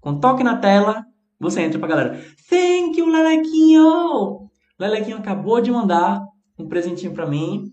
Com 0.00 0.18
toque 0.18 0.42
na 0.42 0.56
tela, 0.56 1.04
você 1.38 1.60
entra 1.60 1.78
pra 1.78 1.88
galera. 1.88 2.20
Thank 2.48 2.98
you, 2.98 3.06
Lelequinho! 3.06 4.48
Lelequinho 4.78 5.18
acabou 5.18 5.60
de 5.60 5.70
mandar 5.70 6.22
um 6.58 6.66
presentinho 6.66 7.12
pra 7.12 7.26
mim. 7.26 7.70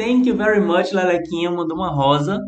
Thank 0.00 0.26
you 0.26 0.34
very 0.34 0.62
much, 0.62 0.94
Lelequinho. 0.94 1.54
Mandou 1.54 1.76
uma 1.76 1.90
rosa. 1.90 2.40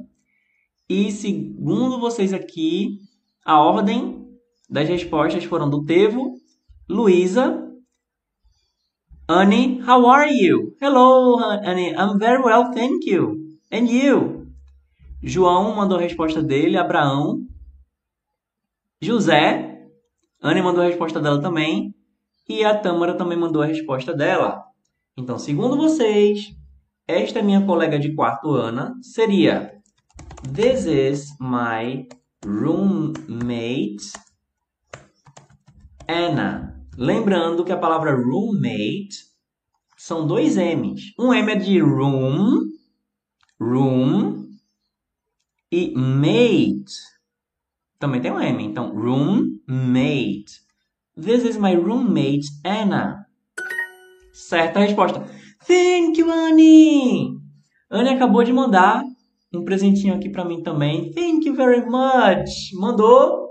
E 0.88 1.12
segundo 1.12 2.00
vocês 2.00 2.32
aqui, 2.32 2.96
a 3.44 3.60
ordem 3.60 4.26
das 4.70 4.88
respostas 4.88 5.44
foram 5.44 5.68
do 5.68 5.84
Tevo, 5.84 6.32
Luísa, 6.88 7.70
Annie, 9.28 9.82
how 9.86 10.06
are 10.06 10.32
you? 10.32 10.74
Hello, 10.80 11.38
Annie, 11.40 11.90
I'm 11.90 12.18
very 12.18 12.42
well, 12.42 12.72
thank 12.72 13.06
you. 13.06 13.36
And 13.70 13.84
you? 13.84 14.46
João 15.22 15.76
mandou 15.76 15.98
a 15.98 16.00
resposta 16.00 16.42
dele, 16.42 16.78
Abraão. 16.78 17.46
José. 18.98 19.90
Anne 20.40 20.62
mandou 20.62 20.82
a 20.82 20.86
resposta 20.86 21.20
dela 21.20 21.38
também. 21.38 21.94
E 22.48 22.64
a 22.64 22.74
Tâmara 22.78 23.14
também 23.14 23.36
mandou 23.36 23.60
a 23.60 23.66
resposta 23.66 24.14
dela. 24.14 24.64
Então, 25.18 25.38
segundo 25.38 25.76
vocês, 25.76 26.56
esta 27.12 27.42
minha 27.42 27.64
colega 27.66 27.98
de 27.98 28.14
quarto, 28.14 28.54
Ana, 28.54 28.94
seria 29.02 29.72
This 30.54 30.86
is 30.86 31.36
my 31.38 32.08
roommate, 32.44 34.12
Anna. 36.08 36.84
Lembrando 36.96 37.64
que 37.64 37.72
a 37.72 37.76
palavra 37.76 38.14
roommate 38.14 39.26
são 39.96 40.26
dois 40.26 40.56
M's. 40.56 41.12
Um 41.18 41.32
M 41.32 41.52
é 41.52 41.54
de 41.54 41.78
room, 41.80 42.60
room, 43.60 44.48
e 45.70 45.94
mate. 45.96 46.92
Também 47.98 48.20
tem 48.20 48.32
um 48.32 48.40
M. 48.40 48.64
Então, 48.64 48.94
roommate. 48.94 50.60
This 51.14 51.44
is 51.44 51.56
my 51.56 51.74
roommate, 51.74 52.46
Anna. 52.64 53.26
Certa 54.32 54.80
resposta. 54.80 55.24
Thank 55.66 56.18
you, 56.18 56.30
Annie! 56.30 57.38
Annie 57.90 58.14
acabou 58.14 58.42
de 58.42 58.52
mandar 58.52 59.02
um 59.54 59.64
presentinho 59.64 60.14
aqui 60.14 60.28
para 60.28 60.44
mim 60.44 60.62
também. 60.62 61.12
Thank 61.12 61.46
you 61.46 61.54
very 61.54 61.84
much! 61.84 62.72
Mandou 62.74 63.42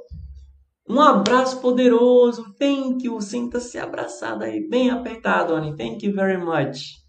um 0.92 1.00
abraço 1.00 1.62
poderoso. 1.62 2.54
Thank 2.60 3.06
you. 3.06 3.22
Sinta-se 3.22 3.78
abraçada 3.78 4.46
aí, 4.46 4.68
bem 4.68 4.90
apertado, 4.90 5.54
Annie. 5.54 5.78
Thank 5.78 6.06
you 6.06 6.14
very 6.14 6.38
much. 6.38 7.00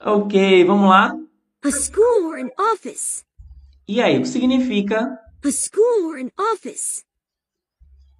Ok, 0.00 0.64
vamos 0.64 0.88
lá. 0.88 1.14
A 1.64 1.70
school 1.70 2.26
or 2.26 2.38
an 2.38 2.50
office. 2.72 3.24
E 3.86 4.00
aí, 4.00 4.18
o 4.18 4.22
que 4.22 4.28
significa? 4.28 5.18
A 5.44 5.50
school 5.52 6.10
or 6.10 6.18
an 6.18 6.30
office. 6.52 7.04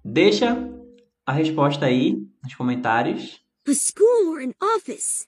Deixa 0.05 0.57
a 1.25 1.33
resposta 1.33 1.85
aí 1.85 2.17
nos 2.41 2.55
comentários. 2.55 3.41
A 3.67 3.73
school 3.73 4.29
or 4.29 4.39
an 4.39 4.53
office. 4.61 5.27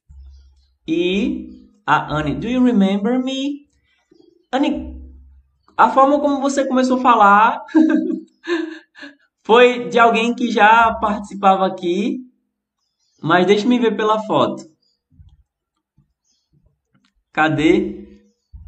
E 0.87 1.67
a 1.85 2.15
Anne, 2.15 2.35
do 2.35 2.47
you 2.47 2.63
remember 2.63 3.19
me? 3.19 3.67
Anne, 4.49 4.95
a 5.75 5.89
forma 5.89 6.21
como 6.21 6.39
você 6.39 6.65
começou 6.65 6.99
a 6.99 7.01
falar 7.01 7.65
foi 9.43 9.89
de 9.89 9.99
alguém 9.99 10.33
que 10.33 10.49
já 10.49 10.93
participava 11.01 11.65
aqui, 11.67 12.19
mas 13.21 13.45
deixe-me 13.45 13.77
ver 13.77 13.97
pela 13.97 14.23
foto. 14.23 14.63
Cadê? 17.33 18.07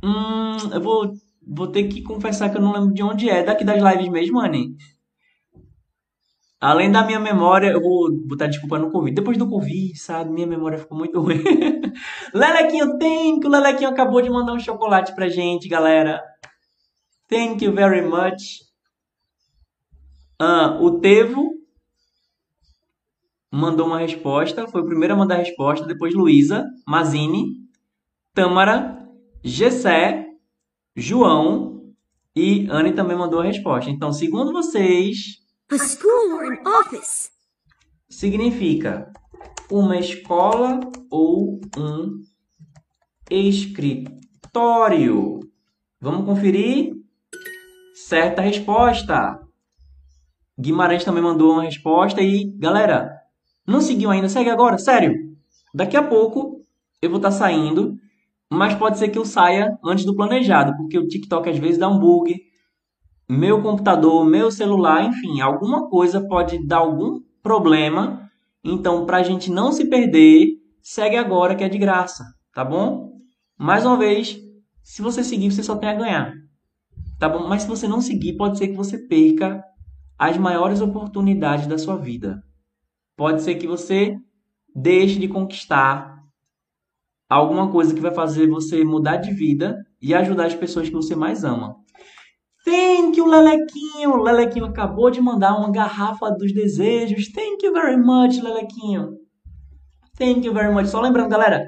Hum, 0.04 0.58
eu 0.74 0.82
vou, 0.82 1.14
vou 1.48 1.68
ter 1.68 1.88
que 1.88 2.02
confessar 2.02 2.50
que 2.50 2.58
eu 2.58 2.62
não 2.62 2.74
lembro 2.74 2.94
de 2.94 3.04
onde 3.04 3.30
é. 3.30 3.42
Daqui 3.42 3.64
das 3.64 3.82
lives 3.82 4.10
mesmo, 4.10 4.42
Anne? 4.42 4.76
Além 6.62 6.92
da 6.92 7.04
minha 7.04 7.20
memória, 7.20 7.72
eu 7.72 7.82
vou 7.82 8.12
botar 8.28 8.46
desculpa 8.46 8.78
no 8.78 8.92
Covid. 8.92 9.16
Depois 9.16 9.36
do 9.36 9.50
Covid, 9.50 9.98
sabe? 9.98 10.32
Minha 10.32 10.46
memória 10.46 10.78
ficou 10.78 10.96
muito 10.96 11.20
ruim. 11.20 11.42
Lelequinho, 12.36 13.00
thank 13.00 13.44
you. 13.44 13.50
Lelequinho 13.50 13.90
acabou 13.90 14.22
de 14.22 14.30
mandar 14.30 14.54
um 14.54 14.60
chocolate 14.60 15.16
pra 15.16 15.28
gente, 15.28 15.68
galera. 15.68 16.22
Thank 17.28 17.66
you 17.66 17.74
very 17.74 18.04
much. 18.04 18.62
Ah, 20.38 20.78
o 20.80 21.00
Tevo 21.00 21.50
mandou 23.52 23.88
uma 23.88 23.98
resposta. 23.98 24.68
Foi 24.68 24.82
o 24.82 24.86
primeiro 24.86 25.16
a 25.16 25.18
mandar 25.18 25.38
a 25.38 25.40
resposta. 25.40 25.88
Depois 25.88 26.14
Luísa, 26.14 26.64
Mazini, 26.88 27.56
Tâmara, 28.36 29.00
Gessé, 29.44 30.28
João 30.96 31.92
e 32.36 32.68
Anne 32.70 32.94
também 32.94 33.18
mandou 33.18 33.40
a 33.40 33.46
resposta. 33.46 33.90
Então, 33.90 34.14
segundo 34.14 34.54
vocês, 34.54 35.41
A 35.72 35.78
school 35.78 36.34
or 36.34 36.52
an 36.52 36.58
office. 36.68 37.30
significa 38.10 39.10
uma 39.72 39.98
escola 39.98 40.82
ou 41.10 41.62
um 41.78 42.20
escritório. 43.30 44.10
Vamos 46.02 46.26
conferir? 46.26 46.92
Certa 47.94 48.42
resposta. 48.42 49.40
Guimarães 50.60 51.06
também 51.06 51.24
mandou 51.24 51.54
uma 51.54 51.64
resposta 51.64 52.22
e, 52.22 52.52
galera, 52.58 53.10
não 53.66 53.80
seguiu 53.80 54.12
ainda? 54.12 54.28
Segue 54.28 54.50
agora, 54.50 54.78
sério. 54.78 55.14
Daqui 55.74 55.96
a 55.96 56.04
pouco 56.04 56.62
eu 57.02 57.10
vou 57.10 57.20
estar 57.20 57.32
saindo, 57.32 57.96
mas 58.50 58.76
pode 58.76 59.00
ser 59.00 59.08
que 59.08 59.18
eu 59.18 59.24
saia 59.24 59.80
antes 59.86 60.04
do 60.04 60.18
planejado, 60.18 60.76
porque 60.76 61.00
o 61.00 61.08
TikTok 61.08 61.50
às 61.50 61.58
vezes 61.58 61.78
dá 61.78 61.88
um 61.88 61.98
bug, 61.98 62.51
meu 63.32 63.62
computador, 63.62 64.26
meu 64.26 64.52
celular, 64.52 65.06
enfim, 65.06 65.40
alguma 65.40 65.88
coisa 65.88 66.20
pode 66.28 66.68
dar 66.68 66.80
algum 66.80 67.22
problema. 67.42 68.30
Então, 68.62 69.06
para 69.06 69.18
a 69.18 69.24
gente 69.24 69.50
não 69.50 69.72
se 69.72 69.86
perder, 69.86 70.58
segue 70.82 71.16
agora 71.16 71.56
que 71.56 71.64
é 71.64 71.70
de 71.70 71.78
graça, 71.78 72.26
tá 72.54 72.66
bom? 72.66 73.14
Mais 73.58 73.86
uma 73.86 73.96
vez, 73.96 74.38
se 74.84 75.02
você 75.02 75.24
seguir, 75.24 75.50
você 75.50 75.64
só 75.64 75.78
tem 75.78 75.88
a 75.88 75.94
ganhar, 75.94 76.34
tá 77.18 77.30
bom? 77.30 77.48
Mas 77.48 77.62
se 77.62 77.70
você 77.70 77.88
não 77.88 78.02
seguir, 78.02 78.36
pode 78.36 78.58
ser 78.58 78.68
que 78.68 78.76
você 78.76 78.98
perca 78.98 79.64
as 80.20 80.38
maiores 80.38 80.82
oportunidades 80.82 81.68
da 81.68 81.78
sua 81.78 81.96
vida. 81.96 82.44
Pode 83.16 83.44
ser 83.44 83.56
que 83.56 83.66
você 83.66 84.14
deixe 84.76 85.18
de 85.18 85.30
conquistar 85.30 86.22
alguma 87.30 87.72
coisa 87.72 87.96
que 87.96 88.02
vai 88.02 88.14
fazer 88.14 88.50
você 88.50 88.84
mudar 88.84 89.18
de 89.18 89.32
vida 89.32 89.78
e 90.02 90.14
ajudar 90.14 90.48
as 90.48 90.56
pessoas 90.56 90.90
que 90.90 90.96
você 90.96 91.16
mais 91.16 91.46
ama. 91.46 91.81
Thank 92.64 93.18
you, 93.18 93.26
Lelequinho. 93.26 94.22
Lelequinho 94.22 94.66
acabou 94.66 95.10
de 95.10 95.20
mandar 95.20 95.58
uma 95.58 95.72
garrafa 95.72 96.30
dos 96.30 96.54
desejos. 96.54 97.32
Thank 97.32 97.66
you 97.66 97.74
very 97.74 97.98
much, 97.98 98.42
Lelequinho. 98.42 99.18
Thank 100.18 100.46
you 100.46 100.54
very 100.54 100.72
much. 100.72 100.88
Só 100.88 101.02
lembrando, 101.02 101.30
galera, 101.30 101.66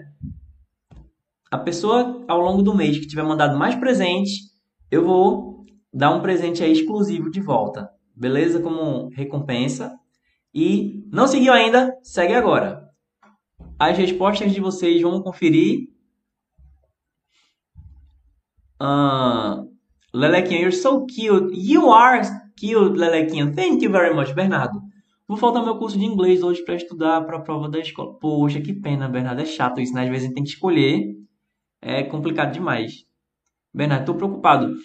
a 1.50 1.58
pessoa 1.58 2.24
ao 2.28 2.39
longo 2.39 2.62
do 2.62 2.76
mês 2.76 3.00
que 3.00 3.08
tiver 3.08 3.24
mandado 3.24 3.58
mais 3.58 3.76
presente, 3.76 4.32
eu 4.91 5.04
vou 5.04 5.66
dar 5.91 6.14
um 6.14 6.22
presente 6.22 6.64
aí 6.64 6.72
exclusivo 6.72 7.32
de 7.32 7.41
volta. 7.41 7.89
Beleza? 8.16 8.60
Como 8.60 9.10
recompensa. 9.10 9.98
E 10.54 11.04
não 11.12 11.28
seguiu 11.28 11.52
ainda? 11.52 11.91
Segue 12.04 12.34
agora. 12.34 12.88
As 13.80 13.98
respostas 13.98 14.52
de 14.52 14.60
vocês 14.60 15.02
vamos 15.02 15.24
conferir. 15.24 15.88
Ah, 18.80 19.64
Lelequinha, 20.14 20.59
you're 20.59 20.72
so 20.72 21.05
cute. 21.05 21.51
You 21.53 21.91
are 21.91 22.22
cute, 22.55 22.97
Lelequinha. 22.97 23.53
Thank 23.55 23.84
you 23.84 23.91
very 23.91 24.14
much, 24.14 24.34
Bernardo. 24.34 24.80
Vou 25.28 25.38
faltar 25.38 25.64
meu 25.64 25.78
curso 25.78 25.97
de 25.97 26.05
inglês 26.05 26.43
hoje 26.43 26.64
para 26.64 26.76
estudar 26.76 27.22
para 27.22 27.38
a 27.38 27.41
prova 27.41 27.68
da 27.68 27.80
escola. 27.80 28.14
Poxa, 28.20 28.61
que 28.61 28.74
pena, 28.74 29.09
Bernardo. 29.09 29.41
É 29.41 29.45
chato 29.45 29.82
isso, 29.82 29.93
né? 29.93 30.03
Às 30.03 30.09
vezes 30.09 30.24
a 30.24 30.28
gente 30.28 30.36
tem 30.36 30.43
que 30.43 30.51
escolher. 30.51 31.16
É 31.82 32.03
complicado 32.03 32.53
demais. 32.53 33.05
Bernardo, 33.74 34.05
tô 34.05 34.14
preocupado. 34.14 34.76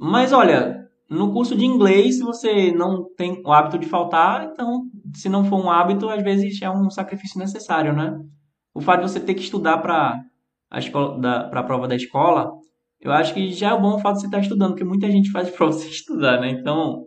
Mas 0.00 0.32
olha, 0.32 0.88
no 1.10 1.32
curso 1.32 1.54
de 1.54 1.66
inglês, 1.66 2.16
se 2.16 2.22
você 2.22 2.72
não 2.72 3.04
tem 3.14 3.42
o 3.44 3.52
hábito 3.52 3.78
de 3.78 3.86
faltar, 3.86 4.50
então, 4.50 4.84
se 5.14 5.28
não 5.28 5.44
for 5.44 5.62
um 5.62 5.70
hábito, 5.70 6.08
às 6.08 6.22
vezes 6.22 6.60
é 6.62 6.70
um 6.70 6.88
sacrifício 6.88 7.38
necessário, 7.38 7.92
né? 7.92 8.18
O 8.74 8.80
fato 8.80 9.04
de 9.04 9.10
você 9.10 9.20
ter 9.20 9.34
que 9.34 9.42
estudar 9.42 9.78
para 9.78 10.18
a 10.70 10.78
escola, 10.78 11.20
para 11.50 11.60
a 11.60 11.64
prova 11.64 11.86
da 11.86 11.94
escola, 11.94 12.50
eu 13.00 13.12
acho 13.12 13.34
que 13.34 13.52
já 13.52 13.74
é 13.74 13.80
bom 13.80 13.96
o 13.96 13.98
fato 13.98 14.16
de 14.16 14.20
você 14.22 14.26
estar 14.26 14.40
estudando, 14.40 14.70
porque 14.70 14.84
muita 14.84 15.10
gente 15.10 15.30
faz 15.30 15.50
para 15.54 15.66
você 15.66 15.88
estudar, 15.88 16.40
né? 16.40 16.50
Então, 16.50 17.06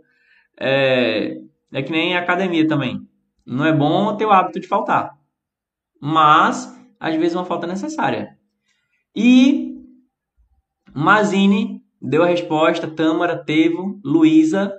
é, 0.60 1.38
é 1.72 1.84
que 1.84 1.92
nem 1.92 2.16
academia 2.16 2.68
também. 2.68 3.00
Não 3.46 3.66
é 3.66 3.74
bom 3.74 4.16
ter 4.16 4.26
o 4.26 4.32
hábito 4.32 4.60
de 4.60 4.68
faltar. 4.68 5.12
Mas, 6.02 6.74
às 7.00 7.16
vezes, 7.16 7.36
uma 7.36 7.46
falta 7.46 7.66
é 7.66 7.70
necessária. 7.70 8.38
E 9.16 9.76
Mazini 10.94 11.82
deu 12.02 12.24
a 12.24 12.28
resposta, 12.28 12.88
Tâmara, 12.88 13.44
Tevo, 13.44 14.00
Luísa. 14.04 14.72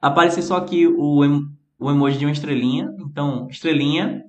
Apareceu 0.00 0.42
só 0.42 0.56
aqui 0.56 0.86
o, 0.86 1.20
o 1.78 1.90
emoji 1.90 2.18
de 2.18 2.24
uma 2.24 2.32
estrelinha. 2.32 2.94
Então, 3.00 3.46
estrelinha. 3.48 4.24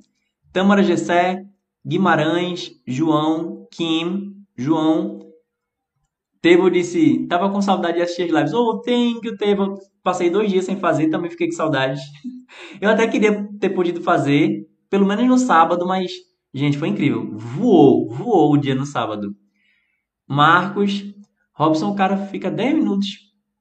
Tâmara 0.51 0.84
Gessé, 0.84 1.43
Guimarães, 1.86 2.72
João, 2.86 3.68
Kim, 3.72 4.36
João. 4.56 5.20
Tevo 6.44 6.70
disse, 6.70 7.26
tava 7.28 7.50
com 7.50 7.62
saudade 7.62 7.96
de 7.96 8.04
assistir 8.04 8.24
as 8.24 8.32
lives. 8.32 8.54
Oh, 8.54 8.82
thank 8.82 9.26
you, 9.26 9.38
Tevo. 9.38 9.76
Passei 10.04 10.30
dois 10.30 10.52
dias 10.52 10.66
sem 10.66 10.76
fazer, 10.76 11.10
também 11.10 11.32
fiquei 11.32 11.48
com 11.48 11.54
saudade. 11.54 12.02
Eu 12.82 12.89
até 12.89 13.08
queria 13.08 13.48
ter 13.62 13.70
podido 13.70 14.02
fazer, 14.02 14.68
pelo 14.89 15.06
menos 15.06 15.26
no 15.26 15.38
sábado, 15.38 15.88
mas, 15.88 16.12
gente, 16.54 16.78
foi 16.78 16.89
incrível. 16.89 17.32
Voou, 17.38 18.10
voou 18.10 18.52
o 18.52 18.58
dia 18.58 18.76
no 18.76 18.86
sábado. 18.86 19.34
Marcos, 20.28 21.06
Robson, 21.54 21.91
o 21.91 21.96
cara 21.96 22.18
fica 22.18 22.52
10 22.52 22.76
minutos 22.76 23.08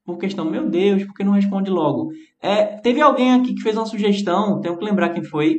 por 0.05 0.19
questão, 0.19 0.45
meu 0.45 0.69
Deus, 0.69 1.05
por 1.05 1.15
que 1.15 1.23
não 1.23 1.35
responde 1.35 1.71
logo? 1.71 2.11
É, 2.41 2.65
teve 2.65 3.01
alguém 3.01 3.33
aqui 3.33 3.55
que 3.55 3.63
fez 3.63 3.77
uma 3.77 3.87
sugestão, 3.87 4.61
tenho 4.61 4.77
que 4.77 4.85
lembrar 4.85 5.11
quem 5.11 5.23
foi, 5.23 5.57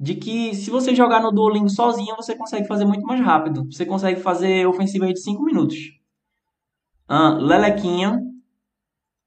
de 0.00 0.14
que 0.14 0.54
se 0.54 0.70
você 0.70 0.94
jogar 0.94 1.20
no 1.20 1.32
Duolingo 1.32 1.68
sozinho, 1.68 2.16
você 2.16 2.34
consegue 2.34 2.66
fazer 2.66 2.86
muito 2.86 3.04
mais 3.04 3.20
rápido. 3.20 3.66
Você 3.70 3.84
consegue 3.84 4.22
fazer 4.22 4.66
ofensivas 4.66 5.10
de 5.10 5.20
5 5.20 5.44
minutos. 5.44 6.01
Ah, 7.08 7.30
Lelequinha, 7.30 8.20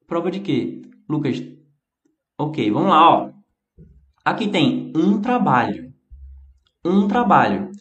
prova 0.08 0.32
de 0.32 0.40
quê? 0.40 0.82
Lucas, 1.08 1.42
ok, 2.38 2.72
vamos 2.72 2.90
lá, 2.90 3.10
ó. 3.10 3.30
Aqui 4.24 4.48
tem 4.48 4.92
um 4.96 5.22
trabalho. 5.22 5.94
Um 6.84 7.08
trabalho. 7.08 7.72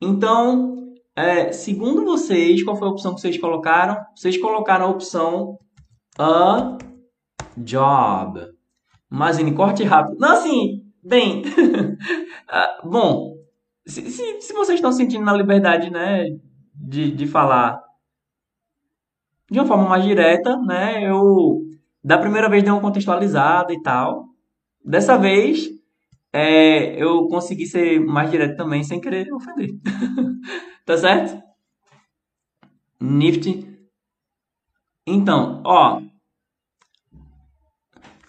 Então, 0.00 0.94
é, 1.14 1.52
segundo 1.52 2.04
vocês, 2.04 2.62
qual 2.62 2.76
foi 2.76 2.88
a 2.88 2.90
opção 2.90 3.14
que 3.14 3.20
vocês 3.20 3.38
colocaram? 3.38 3.96
Vocês 4.16 4.38
colocaram 4.38 4.86
a 4.86 4.90
opção 4.90 5.58
a 6.18 6.78
job. 7.56 8.40
Mazine, 9.08 9.54
corte 9.54 9.84
rápido. 9.84 10.18
Não, 10.18 10.32
assim, 10.32 10.82
bem. 11.02 11.42
Ah, 12.52 12.80
bom, 12.82 13.36
se, 13.86 14.10
se, 14.10 14.40
se 14.40 14.52
vocês 14.52 14.78
estão 14.78 14.90
sentindo 14.90 15.24
na 15.24 15.32
liberdade, 15.32 15.88
né, 15.88 16.24
de, 16.74 17.12
de 17.12 17.26
falar 17.28 17.80
de 19.50 19.58
uma 19.58 19.66
forma 19.66 19.88
mais 19.88 20.04
direta, 20.04 20.56
né, 20.58 21.02
eu 21.10 21.62
da 22.02 22.16
primeira 22.16 22.48
vez 22.48 22.62
dei 22.62 22.72
uma 22.72 22.80
contextualizada 22.80 23.72
e 23.72 23.82
tal. 23.82 24.26
Dessa 24.82 25.18
vez, 25.18 25.68
é, 26.32 26.94
eu 27.02 27.28
consegui 27.28 27.66
ser 27.66 28.00
mais 28.00 28.30
direto 28.30 28.56
também, 28.56 28.82
sem 28.82 29.00
querer 29.00 29.32
ofender. 29.32 29.70
tá 30.86 30.96
certo? 30.96 31.42
Nifty. 33.00 33.66
Então, 35.06 35.62
ó. 35.64 36.00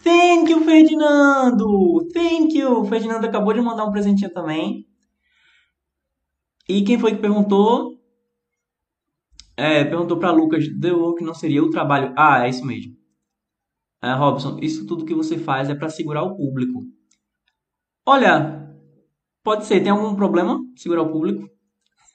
Thank 0.03 0.51
you, 0.51 0.61
Ferdinando! 0.65 2.07
Thank 2.11 2.57
you! 2.57 2.81
O 2.81 2.85
Ferdinando 2.85 3.27
acabou 3.27 3.53
de 3.53 3.61
mandar 3.61 3.85
um 3.85 3.91
presentinho 3.91 4.33
também. 4.33 4.85
E 6.67 6.83
quem 6.83 6.97
foi 6.97 7.11
que 7.11 7.21
perguntou? 7.21 8.00
É, 9.61 9.85
perguntou 9.85 10.17
para 10.17 10.31
Lucas, 10.31 10.65
The 10.79 10.91
Work 10.91 11.23
não 11.23 11.35
seria 11.35 11.63
o 11.63 11.69
trabalho. 11.69 12.11
Ah, 12.17 12.47
é 12.47 12.49
isso 12.49 12.65
mesmo. 12.65 12.97
É, 14.01 14.11
Robson, 14.11 14.57
isso 14.59 14.87
tudo 14.87 15.05
que 15.05 15.13
você 15.13 15.37
faz 15.37 15.69
é 15.69 15.75
para 15.75 15.87
segurar 15.87 16.23
o 16.23 16.35
público. 16.35 16.79
Olha, 18.03 18.67
pode 19.43 19.67
ser, 19.67 19.81
tem 19.81 19.91
algum 19.91 20.15
problema 20.15 20.59
segurar 20.75 21.03
o 21.03 21.11
público? 21.11 21.47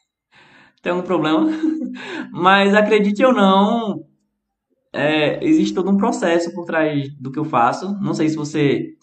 Tem 0.82 0.90
algum 0.90 1.06
problema? 1.06 1.46
Mas 2.32 2.74
acredite 2.74 3.24
ou 3.24 3.32
não, 3.32 4.04
é, 4.92 5.44
existe 5.44 5.72
todo 5.72 5.88
um 5.88 5.96
processo 5.96 6.52
por 6.52 6.64
trás 6.64 7.08
do 7.16 7.30
que 7.30 7.38
eu 7.38 7.44
faço. 7.44 7.96
Não 8.00 8.12
sei 8.12 8.28
se 8.28 8.34
você 8.36 8.96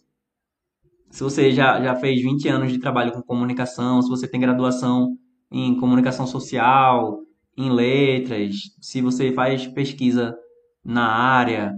se 1.09 1.23
você 1.23 1.51
já, 1.51 1.81
já 1.81 1.95
fez 1.95 2.21
20 2.21 2.49
anos 2.49 2.71
de 2.73 2.79
trabalho 2.79 3.13
com 3.13 3.21
comunicação, 3.21 4.01
se 4.01 4.09
você 4.09 4.27
tem 4.27 4.41
graduação 4.41 5.15
em 5.51 5.77
comunicação 5.79 6.27
social, 6.27 7.23
em 7.57 7.71
letras, 7.71 8.55
se 8.81 9.01
você 9.01 9.31
faz 9.31 9.67
pesquisa 9.67 10.35
na 10.83 11.05
área 11.05 11.73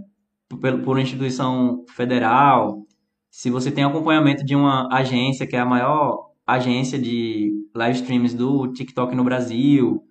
por, 0.47 0.59
por 0.81 0.95
uma 0.95 1.01
instituição 1.01 1.83
federal, 1.95 2.85
se 3.29 3.49
você 3.49 3.71
tem 3.71 3.83
acompanhamento 3.83 4.45
de 4.45 4.55
uma 4.55 4.87
agência 4.93 5.45
que 5.45 5.55
é 5.55 5.59
a 5.59 5.65
maior 5.65 6.31
agência 6.47 6.97
de 6.97 7.51
live 7.75 7.99
streams 7.99 8.33
do 8.33 8.71
TikTok 8.71 9.15
no 9.15 9.23
Brasil, 9.23 10.01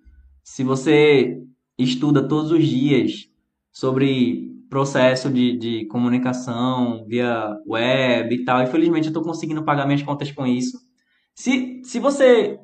se 0.43 0.63
você 0.63 1.41
estuda 1.77 2.27
todos 2.27 2.51
os 2.51 2.65
dias 2.65 3.27
sobre 3.71 4.51
processo 4.69 5.29
de, 5.29 5.57
de 5.57 5.85
comunicação 5.87 7.05
via 7.07 7.55
web 7.67 8.35
e 8.35 8.43
tal, 8.43 8.61
infelizmente 8.61 9.05
eu 9.05 9.09
estou 9.09 9.23
conseguindo 9.23 9.63
pagar 9.63 9.85
minhas 9.85 10.03
contas 10.03 10.31
com 10.31 10.45
isso. 10.45 10.77
Se, 11.33 11.81
se 11.83 11.99
você 11.99 12.59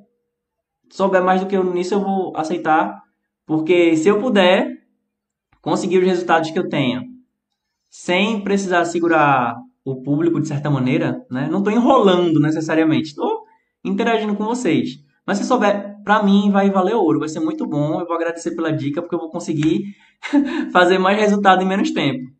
souber 0.91 1.23
mais 1.23 1.41
do 1.41 1.47
que 1.47 1.57
eu 1.57 1.63
nisso, 1.63 1.93
eu 1.93 2.01
vou 2.01 2.35
aceitar, 2.35 3.01
porque 3.45 3.95
se 3.95 4.09
eu 4.09 4.19
puder 4.19 4.77
conseguir 5.61 5.99
os 5.99 6.05
resultados 6.05 6.51
que 6.51 6.59
eu 6.59 6.69
tenho 6.69 7.03
sem 7.89 8.41
precisar 8.41 8.85
segurar 8.85 9.55
o 9.83 10.01
público 10.01 10.39
de 10.39 10.47
certa 10.47 10.69
maneira, 10.69 11.25
né? 11.29 11.47
Não 11.49 11.59
estou 11.59 11.73
enrolando 11.73 12.39
necessariamente, 12.39 13.09
estou 13.09 13.43
interagindo 13.83 14.35
com 14.35 14.45
vocês. 14.45 14.99
Mas 15.25 15.37
se 15.37 15.45
souber, 15.45 16.01
para 16.03 16.23
mim 16.23 16.51
vai 16.51 16.69
valer 16.69 16.95
ouro, 16.95 17.19
vai 17.19 17.29
ser 17.29 17.39
muito 17.39 17.65
bom. 17.67 17.99
Eu 17.99 18.05
vou 18.05 18.15
agradecer 18.15 18.55
pela 18.55 18.71
dica 18.71 19.01
porque 19.01 19.15
eu 19.15 19.19
vou 19.19 19.29
conseguir 19.29 19.95
fazer 20.71 20.97
mais 20.97 21.19
resultado 21.19 21.63
em 21.63 21.67
menos 21.67 21.91
tempo. 21.91 22.31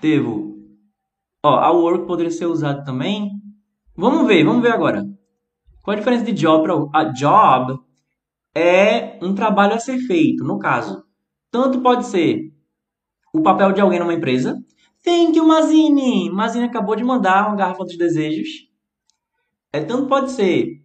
Devo. 0.00 0.56
Ó, 1.44 1.54
a 1.56 1.70
work 1.72 2.06
poderia 2.06 2.30
ser 2.30 2.46
usado 2.46 2.84
também. 2.84 3.30
Vamos 3.96 4.26
ver, 4.26 4.44
vamos 4.44 4.62
ver 4.62 4.72
agora. 4.72 5.04
Qual 5.82 5.94
a 5.94 5.98
diferença 5.98 6.24
de 6.24 6.32
job 6.32 6.64
para 6.64 7.00
a 7.00 7.04
job 7.12 7.78
é 8.54 9.18
um 9.22 9.34
trabalho 9.34 9.74
a 9.74 9.78
ser 9.78 9.98
feito, 10.00 10.44
no 10.44 10.58
caso. 10.58 11.04
Tanto 11.50 11.80
pode 11.80 12.06
ser 12.06 12.52
o 13.32 13.42
papel 13.42 13.72
de 13.72 13.80
alguém 13.80 13.98
numa 13.98 14.14
empresa, 14.14 14.60
Thank 15.02 15.36
you, 15.36 15.46
Mazine! 15.46 16.30
Mazine 16.30 16.64
acabou 16.64 16.94
de 16.94 17.02
mandar 17.02 17.48
uma 17.48 17.56
garrafa 17.56 17.84
dos 17.84 17.96
desejos. 17.96 18.48
É, 19.72 19.80
tanto 19.80 20.06
pode 20.06 20.30
ser 20.30 20.84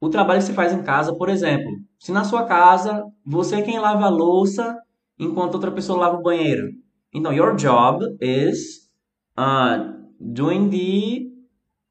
o 0.00 0.08
trabalho 0.08 0.38
que 0.38 0.46
você 0.46 0.52
faz 0.52 0.72
em 0.72 0.84
casa, 0.84 1.16
por 1.16 1.28
exemplo. 1.28 1.72
Se 1.98 2.12
na 2.12 2.22
sua 2.22 2.44
casa 2.44 3.04
você 3.24 3.56
é 3.56 3.62
quem 3.62 3.80
lava 3.80 4.04
a 4.04 4.08
louça 4.08 4.78
enquanto 5.18 5.54
outra 5.54 5.72
pessoa 5.72 5.98
lava 5.98 6.18
o 6.18 6.22
banheiro. 6.22 6.68
Então, 7.12 7.32
your 7.32 7.56
job 7.56 8.04
is 8.20 8.88
uh, 9.36 9.96
doing 10.20 10.70
the 10.70 11.26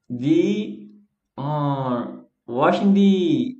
the 0.10 0.88
uh, 1.38 2.25
washing 2.48 2.94
the 2.94 3.56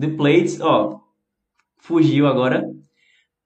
the 0.00 0.16
plates. 0.16 0.60
Ó, 0.60 1.00
fugiu 1.78 2.26
agora. 2.26 2.64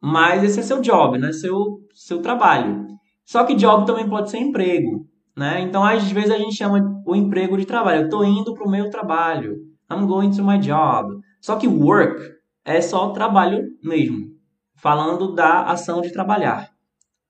Mas 0.00 0.42
esse 0.42 0.60
é 0.60 0.62
seu 0.62 0.80
job, 0.80 1.18
né? 1.18 1.32
Seu 1.32 1.80
seu 1.94 2.22
trabalho. 2.22 2.86
Só 3.24 3.44
que 3.44 3.54
job 3.54 3.86
também 3.86 4.08
pode 4.08 4.30
ser 4.30 4.38
emprego, 4.38 5.06
né? 5.36 5.60
Então, 5.60 5.84
às 5.84 6.10
vezes 6.10 6.30
a 6.30 6.38
gente 6.38 6.56
chama 6.56 7.02
o 7.06 7.14
emprego 7.14 7.56
de 7.56 7.64
trabalho. 7.64 8.00
Eu 8.00 8.04
estou 8.06 8.24
indo 8.24 8.54
para 8.54 8.66
o 8.66 8.70
meu 8.70 8.90
trabalho. 8.90 9.56
I'm 9.90 10.06
going 10.06 10.30
to 10.32 10.44
my 10.44 10.58
job. 10.58 11.20
Só 11.40 11.56
que 11.56 11.68
work 11.68 12.20
é 12.64 12.80
só 12.80 13.10
trabalho 13.10 13.64
mesmo. 13.82 14.30
Falando 14.76 15.34
da 15.34 15.64
ação 15.64 16.00
de 16.00 16.12
trabalhar. 16.12 16.70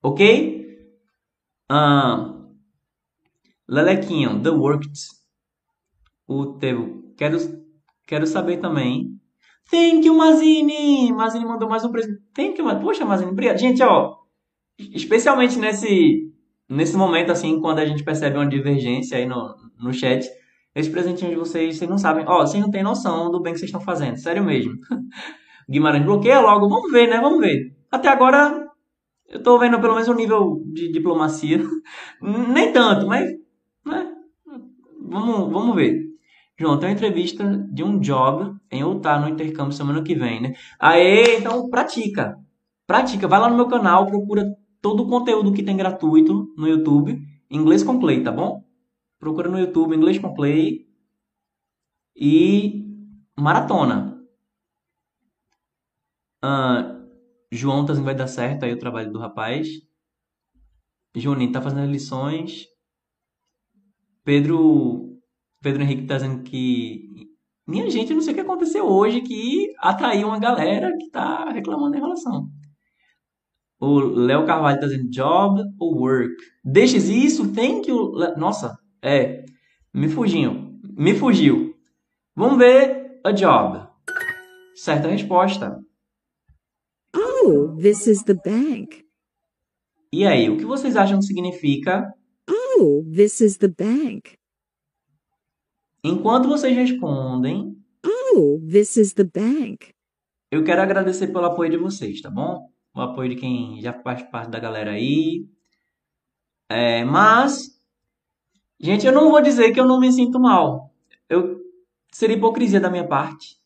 Ok? 0.03 0.61
Uh, 1.71 2.41
Lelequinho, 3.69 4.43
the 4.43 4.51
worked. 4.51 4.99
O 6.27 6.59
teu. 6.59 7.00
Quero, 7.21 7.37
quero 8.07 8.27
saber 8.27 8.57
também. 8.57 9.11
Thank 9.71 10.07
you, 10.07 10.17
Mazini! 10.17 11.13
Mazini 11.13 11.45
mandou 11.45 11.69
mais 11.69 11.85
um 11.85 11.93
presente. 11.93 12.19
Thank 12.35 12.59
you, 12.59 12.81
Poxa, 12.81 13.05
Mazini, 13.05 13.31
obrigado. 13.31 13.59
Gente, 13.59 13.83
ó, 13.83 14.17
especialmente 14.79 15.59
nesse, 15.59 16.33
nesse 16.67 16.97
momento, 16.97 17.31
assim, 17.31 17.61
quando 17.61 17.81
a 17.81 17.85
gente 17.85 18.03
percebe 18.03 18.39
uma 18.39 18.49
divergência 18.49 19.19
aí 19.19 19.27
no, 19.27 19.55
no 19.79 19.93
chat, 19.93 20.27
esse 20.75 20.89
presentinho 20.89 21.31
de 21.31 21.37
vocês, 21.37 21.77
vocês 21.77 21.91
não 21.91 21.99
sabem, 21.99 22.25
ó, 22.27 22.41
vocês 22.41 22.63
não 22.63 22.71
têm 22.71 22.83
noção 22.83 23.31
do 23.31 23.39
bem 23.39 23.53
que 23.53 23.59
vocês 23.59 23.69
estão 23.69 23.83
fazendo, 23.83 24.17
sério 24.17 24.43
mesmo. 24.43 24.73
Guimarães 25.69 26.07
bloqueia 26.07 26.41
logo, 26.41 26.71
vamos 26.71 26.91
ver, 26.91 27.07
né? 27.07 27.21
Vamos 27.21 27.41
ver. 27.41 27.77
Até 27.93 28.09
agora, 28.09 28.67
eu 29.29 29.43
tô 29.43 29.59
vendo 29.59 29.79
pelo 29.79 29.93
menos 29.93 30.09
um 30.09 30.15
nível 30.15 30.63
de 30.73 30.91
diplomacia. 30.91 31.61
Nem 32.49 32.73
tanto, 32.73 33.07
mas, 33.07 33.31
né? 33.85 34.11
Vamos, 35.03 35.53
vamos 35.53 35.77
ver. 35.77 36.10
João, 36.61 36.79
tem 36.79 36.91
uma 36.91 36.95
entrevista 36.95 37.43
de 37.73 37.83
um 37.83 37.99
job 37.99 38.55
em 38.71 38.83
Utah 38.83 39.19
no 39.19 39.31
intercâmbio 39.31 39.73
semana 39.73 40.03
que 40.03 40.15
vem, 40.15 40.43
né? 40.43 40.53
Aê, 40.79 41.39
então 41.39 41.71
pratica. 41.71 42.39
Pratica. 42.87 43.27
Vai 43.27 43.41
lá 43.41 43.49
no 43.49 43.57
meu 43.57 43.67
canal, 43.67 44.05
procura 44.05 44.45
todo 44.83 45.05
o 45.05 45.09
conteúdo 45.09 45.55
que 45.55 45.63
tem 45.63 45.75
gratuito 45.75 46.53
no 46.59 46.69
YouTube, 46.69 47.19
inglês 47.51 47.83
com 47.83 47.99
Clay, 47.99 48.23
tá 48.23 48.31
bom? 48.31 48.63
Procura 49.19 49.49
no 49.49 49.59
YouTube 49.59 49.97
inglês 49.97 50.19
com 50.19 50.35
Clay 50.35 50.87
e 52.15 52.85
maratona. 53.35 54.23
Uh, 56.45 57.09
João 57.51 57.87
tá 57.87 57.95
vai 57.95 58.15
dar 58.15 58.27
certo 58.27 58.65
aí 58.65 58.73
o 58.75 58.79
trabalho 58.79 59.11
do 59.11 59.19
rapaz. 59.19 59.67
Juninho 61.17 61.53
tá 61.53 61.63
fazendo 61.63 61.85
as 61.85 61.91
lições. 61.91 62.67
Pedro 64.23 65.10
Pedro 65.63 65.83
Henrique 65.83 66.07
tá 66.07 66.17
dizendo 66.17 66.43
que 66.43 67.31
minha 67.67 67.89
gente, 67.89 68.15
não 68.15 68.21
sei 68.21 68.33
o 68.33 68.35
que 68.35 68.41
aconteceu 68.41 68.85
hoje 68.85 69.21
que 69.21 69.73
atraiu 69.79 70.29
uma 70.29 70.39
galera 70.39 70.91
que 70.99 71.09
tá 71.11 71.51
reclamando 71.51 71.97
em 71.97 72.01
relação. 72.01 72.49
O 73.79 74.01
Léo 74.01 74.45
Carvalho 74.45 74.81
tá 74.81 74.87
dizendo 74.87 75.09
job 75.09 75.63
ou 75.79 75.99
work? 75.99 76.35
Deixes 76.65 77.09
isso, 77.09 77.53
thank 77.53 77.89
you. 77.89 78.13
Nossa, 78.37 78.77
é. 79.03 79.45
Me 79.93 80.09
fugiu. 80.09 80.79
Me 80.97 81.15
fugiu. 81.15 81.75
Vamos 82.35 82.59
ver 82.59 83.21
a 83.25 83.31
job. 83.31 83.87
Certa 84.75 85.09
resposta. 85.09 85.79
Oh, 87.15 87.77
this 87.81 88.07
is 88.07 88.23
the 88.25 88.35
bank. 88.35 89.05
E 90.13 90.27
aí, 90.27 90.51
o 90.51 90.57
que 90.57 90.65
vocês 90.65 90.97
acham 90.97 91.19
que 91.19 91.27
significa? 91.27 92.13
Oh, 92.49 93.05
this 93.15 93.41
is 93.41 93.59
the 93.59 93.69
bank. 93.69 94.40
Enquanto 96.03 96.49
vocês 96.49 96.75
respondem. 96.75 97.77
Oh, 98.35 98.61
this 98.71 98.97
is 98.97 99.13
the 99.13 99.25
bank. 99.25 99.93
Eu 100.51 100.65
quero 100.65 100.83
agradecer 100.83 101.29
pelo 101.29 101.47
apoio 101.47 101.71
de 101.71 101.77
vocês, 101.77 102.21
tá 102.21 102.31
bom? 102.31 102.71
o 102.95 103.01
apoio 103.01 103.31
de 103.31 103.37
quem 103.37 103.81
já 103.81 103.93
faz 103.93 104.23
parte 104.23 104.51
da 104.51 104.59
galera 104.59 104.93
aí. 104.93 105.47
É, 106.69 107.05
mas, 107.05 107.81
gente, 108.79 109.07
eu 109.07 109.13
não 109.13 109.31
vou 109.31 109.43
dizer 109.43 109.73
que 109.73 109.81
eu 109.81 109.87
não 109.87 110.01
me 110.01 110.13
sinto 110.13 110.39
mal. 110.39 110.93
Eu 111.29 111.61
seria 112.13 112.37
hipocrisia 112.37 112.81
da 112.81 112.91
minha 112.91 113.07
parte 113.07 113.59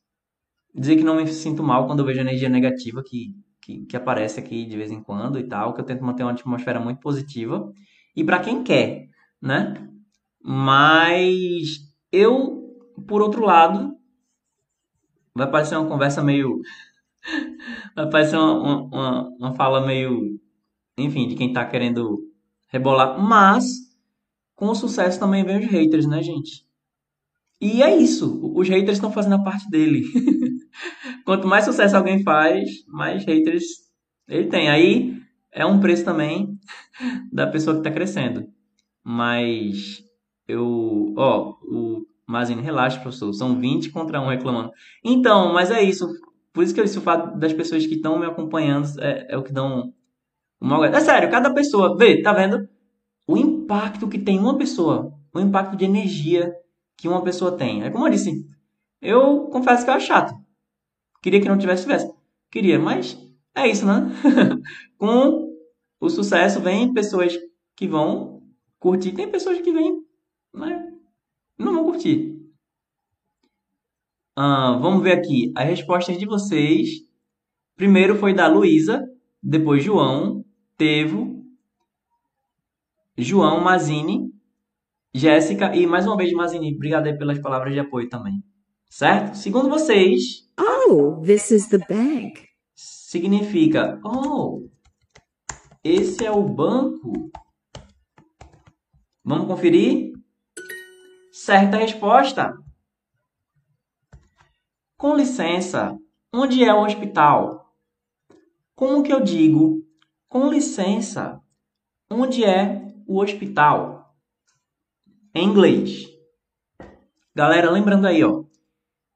dizer 0.75 0.97
que 0.97 1.05
não 1.05 1.17
me 1.17 1.27
sinto 1.29 1.63
mal 1.63 1.87
quando 1.87 2.01
eu 2.01 2.05
vejo 2.05 2.21
energia 2.21 2.49
negativa 2.49 3.03
que, 3.03 3.33
que, 3.63 3.87
que 3.87 3.97
aparece 3.97 4.41
aqui 4.41 4.67
de 4.67 4.77
vez 4.77 4.91
em 4.91 5.03
quando 5.03 5.39
e 5.39 5.45
tal, 5.45 5.73
que 5.73 5.81
eu 5.81 5.85
tento 5.85 6.05
manter 6.05 6.25
uma 6.25 6.33
atmosfera 6.33 6.81
muito 6.81 7.01
positiva. 7.01 7.73
E 8.17 8.25
para 8.25 8.41
quem 8.41 8.63
quer, 8.65 9.09
né? 9.41 9.89
Mas 10.43 11.84
eu, 12.15 12.79
por 13.07 13.23
outro 13.23 13.45
lado, 13.45 13.97
vai 15.35 15.51
parecer 15.51 15.77
uma 15.77 15.89
conversa 15.89 16.23
meio. 16.23 16.61
vai 17.97 18.09
parecer 18.09 18.37
uma, 18.37 18.83
uma, 18.83 19.29
uma 19.39 19.55
fala 19.55 19.85
meio. 19.85 20.41
Enfim, 20.97 21.27
de 21.27 21.35
quem 21.35 21.53
tá 21.53 21.65
querendo 21.65 22.21
rebolar. 22.69 23.21
Mas, 23.21 23.65
com 24.55 24.69
o 24.69 24.75
sucesso 24.75 25.19
também 25.19 25.45
vem 25.45 25.59
os 25.59 25.67
haters, 25.67 26.07
né, 26.07 26.23
gente? 26.23 26.65
E 27.61 27.83
é 27.83 27.97
isso. 27.97 28.41
Os 28.55 28.69
haters 28.69 28.99
estão 28.99 29.11
fazendo 29.11 29.37
a 29.37 29.43
parte 29.43 29.69
dele. 29.69 30.05
Quanto 31.25 31.49
mais 31.49 31.65
sucesso 31.65 31.97
alguém 31.97 32.23
faz, 32.23 32.85
mais 32.87 33.25
haters 33.25 33.65
ele 34.29 34.49
tem. 34.49 34.69
Aí 34.69 35.21
é 35.51 35.65
um 35.65 35.81
preço 35.81 36.05
também 36.05 36.59
da 37.33 37.47
pessoa 37.47 37.75
que 37.75 37.81
está 37.81 37.91
crescendo. 37.91 38.47
Mas 39.03 40.05
eu. 40.47 41.15
Ó, 41.17 41.55
o 41.63 42.07
Mazine, 42.27 42.63
relaxa, 42.63 43.01
professor. 43.01 43.33
São 43.33 43.59
20 43.59 43.91
contra 43.91 44.21
1 44.21 44.29
reclamando. 44.29 44.71
Então, 45.03 45.53
mas 45.53 45.71
é 45.71 45.83
isso. 45.83 46.09
Por 46.53 46.63
isso 46.63 46.73
que 46.73 46.81
eu 46.81 46.85
disse 46.85 46.99
o 46.99 47.03
fato 47.03 47.39
das 47.39 47.53
pessoas 47.53 47.87
que 47.87 47.95
estão 47.95 48.19
me 48.19 48.27
acompanhando 48.27 48.89
é, 49.01 49.27
é, 49.31 49.37
o 49.37 49.43
que 49.43 49.53
dão 49.53 49.93
uma. 50.61 50.87
É 50.87 51.01
sério, 51.01 51.31
cada 51.31 51.53
pessoa. 51.53 51.97
Vê, 51.97 52.23
tá 52.23 52.33
vendo? 52.33 52.69
O 53.27 53.37
impacto 53.37 54.09
que 54.09 54.19
tem 54.19 54.39
uma 54.39 54.57
pessoa. 54.57 55.13
O 55.35 55.41
impacto 55.41 55.77
de 55.77 55.85
energia 55.85 56.55
que 56.97 57.09
uma 57.09 57.23
pessoa 57.23 57.53
tem. 57.53 57.83
É 57.83 57.91
como 57.91 58.07
eu 58.07 58.11
disse. 58.11 58.47
Eu 59.03 59.49
confesso 59.49 59.85
que 59.85 59.91
eu 59.91 59.95
acho 59.95 60.07
chato. 60.07 60.35
Queria 61.21 61.41
que 61.41 61.49
não 61.49 61.59
tivesse, 61.59 61.83
tivesse. 61.83 62.13
Queria, 62.51 62.79
mas 62.79 63.19
é 63.55 63.69
isso, 63.69 63.85
né? 63.87 64.11
Com 64.97 65.53
o 66.01 66.09
sucesso 66.11 66.61
vem 66.61 66.93
pessoas 66.93 67.37
que 67.77 67.89
vão 67.89 68.43
curtir, 68.79 69.13
tem 69.13 69.31
pessoas 69.31 69.61
que 69.61 69.73
vêm, 69.73 70.05
né? 70.55 70.93
Não 71.59 71.75
vão 71.75 71.85
curtir. 71.85 72.35
Ah, 74.37 74.79
vamos 74.81 75.03
ver 75.03 75.13
aqui 75.13 75.53
as 75.57 75.67
respostas 75.67 76.19
de 76.19 76.27
vocês. 76.27 77.03
Primeiro 77.77 78.17
foi 78.17 78.33
da 78.33 78.47
Luísa, 78.47 79.05
depois 79.43 79.83
João, 79.83 80.45
Tevo, 80.77 81.45
João 83.17 83.61
Mazini, 83.61 84.33
Jéssica 85.13 85.75
e 85.75 85.87
mais 85.87 86.07
uma 86.07 86.17
vez 86.17 86.33
Mazini. 86.33 86.75
Obrigado 86.75 87.07
aí 87.07 87.17
pelas 87.17 87.39
palavras 87.39 87.73
de 87.73 87.81
apoio 87.81 88.09
também. 88.09 88.43
Certo? 88.91 89.37
Segundo 89.37 89.69
vocês. 89.69 90.49
Oh, 90.59 91.21
this 91.21 91.51
is 91.51 91.69
the 91.69 91.79
bank. 91.79 92.49
Significa, 92.75 94.01
oh, 94.05 94.69
esse 95.83 96.25
é 96.25 96.31
o 96.31 96.43
banco. 96.43 97.31
Vamos 99.25 99.47
conferir? 99.47 100.14
Certa 101.45 101.77
resposta. 101.77 102.57
Com 104.97 105.15
licença, 105.15 105.95
onde 106.33 106.65
é 106.65 106.73
o 106.73 106.83
hospital? 106.83 107.71
Como 108.75 109.03
que 109.03 109.13
eu 109.13 109.21
digo? 109.21 109.87
Com 110.27 110.49
licença, 110.49 111.39
onde 112.11 112.43
é 112.43 112.95
o 113.07 113.21
hospital? 113.21 114.17
Em 115.35 115.47
inglês. 115.47 116.09
Galera, 117.35 117.71
lembrando 117.71 118.07
aí, 118.07 118.25
ó. 118.25 118.45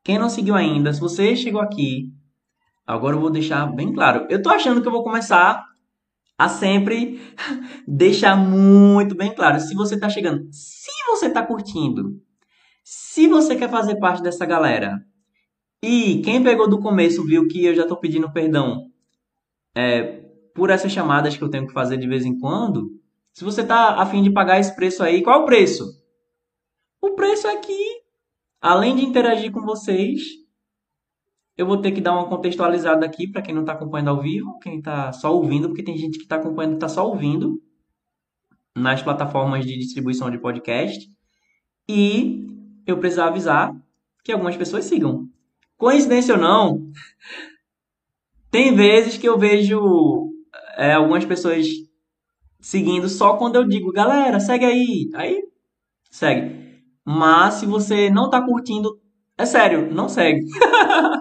Quem 0.05 0.19
não 0.19 0.29
seguiu 0.29 0.55
ainda, 0.55 0.93
se 0.93 1.01
você 1.01 1.35
chegou 1.35 1.63
aqui, 1.63 2.13
agora 2.87 3.17
eu 3.17 3.21
vou 3.21 3.31
deixar 3.31 3.65
bem 3.75 3.91
claro. 3.91 4.27
Eu 4.29 4.43
tô 4.43 4.51
achando 4.51 4.83
que 4.83 4.87
eu 4.87 4.93
vou 4.93 5.03
começar 5.03 5.65
a 6.39 6.49
sempre 6.49 7.21
deixar 7.87 8.37
muito 8.37 9.17
bem 9.17 9.35
claro. 9.35 9.61
Se 9.61 9.75
você 9.75 9.99
tá 9.99 10.09
chegando, 10.09 10.49
se 10.53 10.91
você 11.09 11.29
tá 11.29 11.45
curtindo, 11.45 12.19
se 12.85 13.27
você 13.27 13.57
quer 13.57 13.69
fazer 13.69 13.97
parte 13.97 14.23
dessa 14.23 14.47
galera, 14.47 15.05
e 15.83 16.23
quem 16.25 16.43
pegou 16.43 16.69
do 16.69 16.81
começo 16.81 17.25
viu 17.25 17.49
que 17.49 17.65
eu 17.65 17.75
já 17.75 17.87
tô 17.87 17.97
pedindo 17.97 18.33
perdão 18.33 18.87
é, 19.77 20.23
por 20.55 20.71
essas 20.71 20.93
chamadas 20.93 21.37
que 21.37 21.43
eu 21.43 21.51
tenho 21.51 21.67
que 21.67 21.73
fazer 21.73 21.97
de 21.97 22.07
vez 22.07 22.25
em 22.25 22.39
quando. 22.39 22.91
Se 23.33 23.45
você 23.45 23.65
tá 23.65 24.01
afim 24.01 24.23
de 24.23 24.33
pagar 24.33 24.59
esse 24.59 24.75
preço 24.75 25.03
aí, 25.03 25.23
qual 25.23 25.43
o 25.43 25.45
preço? 25.45 25.85
O 27.01 27.11
preço 27.11 27.47
é 27.47 27.57
que 27.57 27.99
Além 28.61 28.97
de 28.97 29.05
interagir 29.05 29.53
com 29.53 29.63
vocês, 29.63 30.21
eu 31.59 31.67
vou 31.67 31.79
ter 31.79 31.91
que 31.91 32.01
dar 32.01 32.13
uma 32.13 32.29
contextualizada 32.29 33.05
aqui 33.05 33.27
para 33.27 33.43
quem 33.43 33.53
não 33.53 33.63
está 33.63 33.73
acompanhando 33.73 34.11
ao 34.11 34.23
vivo, 34.23 34.61
quem 34.61 34.79
está 34.79 35.13
só 35.13 35.35
ouvindo, 35.35 35.69
porque 35.69 35.83
tem 35.83 35.99
gente 35.99 36.17
que 36.17 36.23
está 36.23 36.37
acompanhando 36.37 36.75
e 36.75 36.77
está 36.77 36.89
só 36.89 37.05
ouvindo 37.05 37.61
nas 38.77 39.03
plataformas 39.03 39.67
de 39.67 39.77
distribuição 39.77 40.31
de 40.31 40.39
podcast. 40.39 41.11
E 41.89 42.47
eu 42.87 42.99
preciso 42.99 43.23
avisar 43.23 43.77
que 44.23 44.31
algumas 44.31 44.57
pessoas 44.57 44.85
sigam. 44.85 45.29
Coincidência 45.77 46.35
ou 46.35 46.41
não, 46.41 46.91
tem 48.51 48.75
vezes 48.75 49.17
que 49.17 49.29
eu 49.29 49.37
vejo 49.37 50.31
é, 50.77 50.93
algumas 50.93 51.25
pessoas 51.25 51.67
seguindo 52.61 53.09
só 53.09 53.37
quando 53.37 53.57
eu 53.57 53.65
digo, 53.65 53.93
galera, 53.93 54.39
segue 54.39 54.65
aí. 54.65 55.11
Aí 55.15 55.43
segue. 56.09 56.83
Mas 57.05 57.55
se 57.55 57.67
você 57.67 58.11
não 58.11 58.31
tá 58.31 58.41
curtindo, 58.41 59.01
é 59.37 59.45
sério, 59.45 59.93
não 59.93 60.09
segue. 60.09 60.47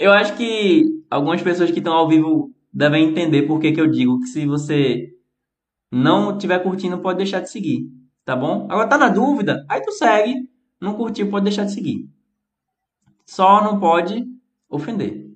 eu 0.00 0.12
acho 0.12 0.36
que 0.36 0.84
algumas 1.10 1.42
pessoas 1.42 1.70
que 1.70 1.78
estão 1.78 1.92
ao 1.92 2.08
vivo 2.08 2.52
devem 2.72 3.08
entender 3.08 3.42
por 3.42 3.60
que, 3.60 3.72
que 3.72 3.80
eu 3.80 3.90
digo 3.90 4.18
que 4.20 4.26
se 4.26 4.46
você 4.46 5.08
não 5.90 6.36
estiver 6.36 6.62
curtindo, 6.62 6.98
pode 6.98 7.18
deixar 7.18 7.40
de 7.40 7.50
seguir, 7.50 7.88
tá 8.24 8.34
bom? 8.34 8.66
Agora 8.70 8.88
tá 8.88 8.98
na 8.98 9.08
dúvida? 9.08 9.64
Aí 9.68 9.80
tu 9.82 9.92
segue, 9.92 10.48
não 10.80 10.94
curtiu, 10.94 11.30
pode 11.30 11.44
deixar 11.44 11.64
de 11.64 11.72
seguir. 11.72 12.08
Só 13.26 13.62
não 13.62 13.78
pode 13.78 14.26
ofender. 14.68 15.30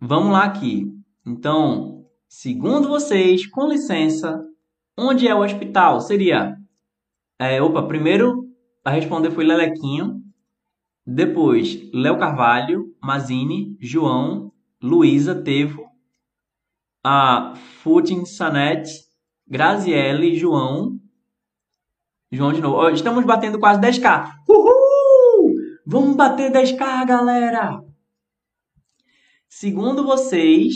Vamos 0.00 0.32
lá 0.32 0.44
aqui. 0.44 0.92
Então, 1.24 2.04
segundo 2.28 2.88
vocês, 2.88 3.46
com 3.46 3.68
licença, 3.68 4.44
Onde 4.96 5.26
é 5.26 5.34
o 5.34 5.42
hospital? 5.42 6.00
Seria. 6.00 6.54
É, 7.38 7.60
opa, 7.62 7.82
primeiro 7.82 8.44
a 8.84 8.90
responder 8.90 9.30
foi 9.30 9.44
Lelequinho. 9.44 10.21
Depois, 11.06 11.90
Léo 11.92 12.18
Carvalho, 12.18 12.94
Mazini, 13.02 13.76
João, 13.80 14.52
Luísa, 14.80 15.34
Tevo, 15.34 15.90
a 17.04 17.54
Futin 17.82 18.24
Sanete, 18.24 18.92
Graziele, 19.46 20.36
João. 20.36 20.98
João 22.30 22.52
de 22.52 22.60
novo. 22.60 22.88
Estamos 22.90 23.24
batendo 23.24 23.58
quase 23.58 23.80
10k. 23.80 24.32
Uhul! 24.48 25.52
Vamos 25.84 26.16
bater 26.16 26.50
10k, 26.50 27.06
galera! 27.06 27.82
Segundo 29.48 30.04
vocês, 30.04 30.74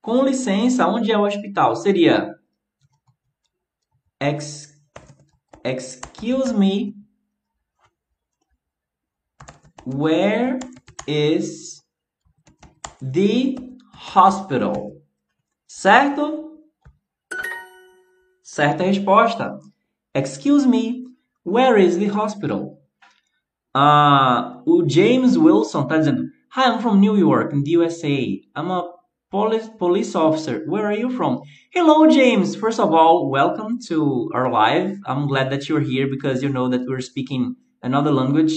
com 0.00 0.24
licença, 0.24 0.86
onde 0.88 1.12
é 1.12 1.18
o 1.18 1.26
hospital? 1.26 1.76
Seria 1.76 2.34
Ex 4.20 4.75
Excuse 5.66 6.52
me. 6.52 6.94
Where 9.84 10.60
is 11.08 11.82
the 13.02 13.58
hospital? 13.92 15.02
Certo? 15.66 16.58
Certa 18.44 18.84
resposta. 18.84 19.58
Excuse 20.14 20.68
me, 20.68 21.08
where 21.42 21.76
is 21.76 21.98
the 21.98 22.06
hospital? 22.06 22.80
Uh, 23.74 24.62
o 24.64 24.84
James 24.86 25.36
Wilson 25.36 25.82
está 25.82 25.98
dizendo, 25.98 26.30
Hi, 26.50 26.70
I'm 26.70 26.80
from 26.80 27.00
New 27.00 27.16
York, 27.16 27.52
in 27.52 27.64
the 27.64 27.72
USA. 27.72 28.40
I'm 28.54 28.70
a 28.70 28.95
police, 29.30 29.68
police 29.78 30.14
officer. 30.14 30.62
Where 30.66 30.86
are 30.86 30.96
you 30.96 31.10
from? 31.10 31.42
Hello, 31.72 32.06
James. 32.08 32.56
First 32.56 32.80
of 32.80 32.92
all, 32.92 33.28
welcome 33.30 33.78
to 33.88 34.30
our 34.34 34.50
live. 34.50 34.98
I'm 35.06 35.26
glad 35.26 35.50
that 35.50 35.68
you're 35.68 35.80
here 35.80 36.06
because 36.08 36.42
you 36.42 36.48
know 36.48 36.68
that 36.68 36.86
we're 36.86 37.00
speaking 37.00 37.56
another 37.82 38.12
language, 38.12 38.54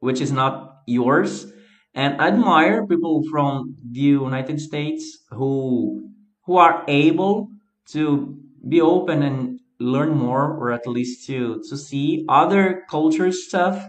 which 0.00 0.20
is 0.20 0.32
not 0.32 0.82
yours. 0.86 1.52
And 1.94 2.20
I 2.20 2.28
admire 2.28 2.86
people 2.86 3.22
from 3.30 3.76
the 3.90 4.00
United 4.00 4.60
States 4.60 5.18
who 5.30 6.10
who 6.44 6.56
are 6.56 6.84
able 6.88 7.48
to 7.88 8.38
be 8.68 8.80
open 8.80 9.22
and 9.22 9.60
learn 9.78 10.10
more, 10.16 10.44
or 10.58 10.72
at 10.72 10.86
least 10.86 11.26
to 11.26 11.62
to 11.68 11.76
see 11.76 12.24
other 12.28 12.84
culture 12.90 13.32
stuff. 13.32 13.86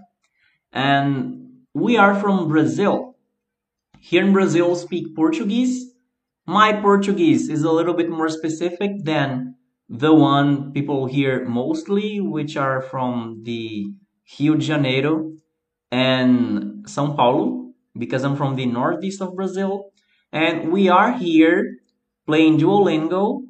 And 0.73 1.63
we 1.73 1.97
are 1.97 2.15
from 2.15 2.47
Brazil. 2.47 3.15
here 3.99 4.23
in 4.25 4.33
Brazil 4.33 4.75
speak 4.75 5.15
Portuguese. 5.15 5.92
My 6.47 6.73
Portuguese 6.73 7.49
is 7.49 7.63
a 7.63 7.71
little 7.71 7.93
bit 7.93 8.09
more 8.09 8.29
specific 8.29 8.91
than 9.03 9.55
the 9.89 10.13
one 10.13 10.71
people 10.71 11.05
hear 11.05 11.45
mostly, 11.45 12.19
which 12.21 12.57
are 12.57 12.81
from 12.81 13.43
the 13.43 13.91
Rio 14.39 14.55
de 14.55 14.61
Janeiro 14.61 15.33
and 15.91 16.85
São 16.85 17.15
Paulo, 17.15 17.73
because 17.97 18.23
I'm 18.23 18.35
from 18.35 18.55
the 18.55 18.65
northeast 18.65 19.21
of 19.21 19.35
Brazil. 19.35 19.91
And 20.31 20.71
we 20.71 20.89
are 20.89 21.13
here 21.13 21.77
playing 22.25 22.57
Duolingo, 22.59 23.43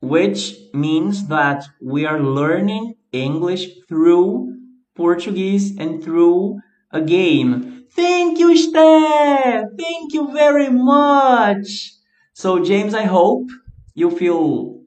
which 0.00 0.54
means 0.72 1.26
that 1.28 1.64
we 1.82 2.04
are 2.04 2.20
learning 2.20 2.94
English 3.12 3.68
through 3.88 4.54
Portuguese 4.94 5.76
and 5.78 6.02
through 6.02 6.60
a 6.92 7.00
game. 7.00 7.73
Thank 7.94 8.38
you, 8.38 8.56
Steph! 8.56 9.66
Thank 9.78 10.12
you 10.12 10.32
very 10.32 10.68
much! 10.70 11.92
So, 12.32 12.62
James, 12.62 12.94
I 12.94 13.02
hope 13.04 13.48
you 13.94 14.10
feel 14.10 14.80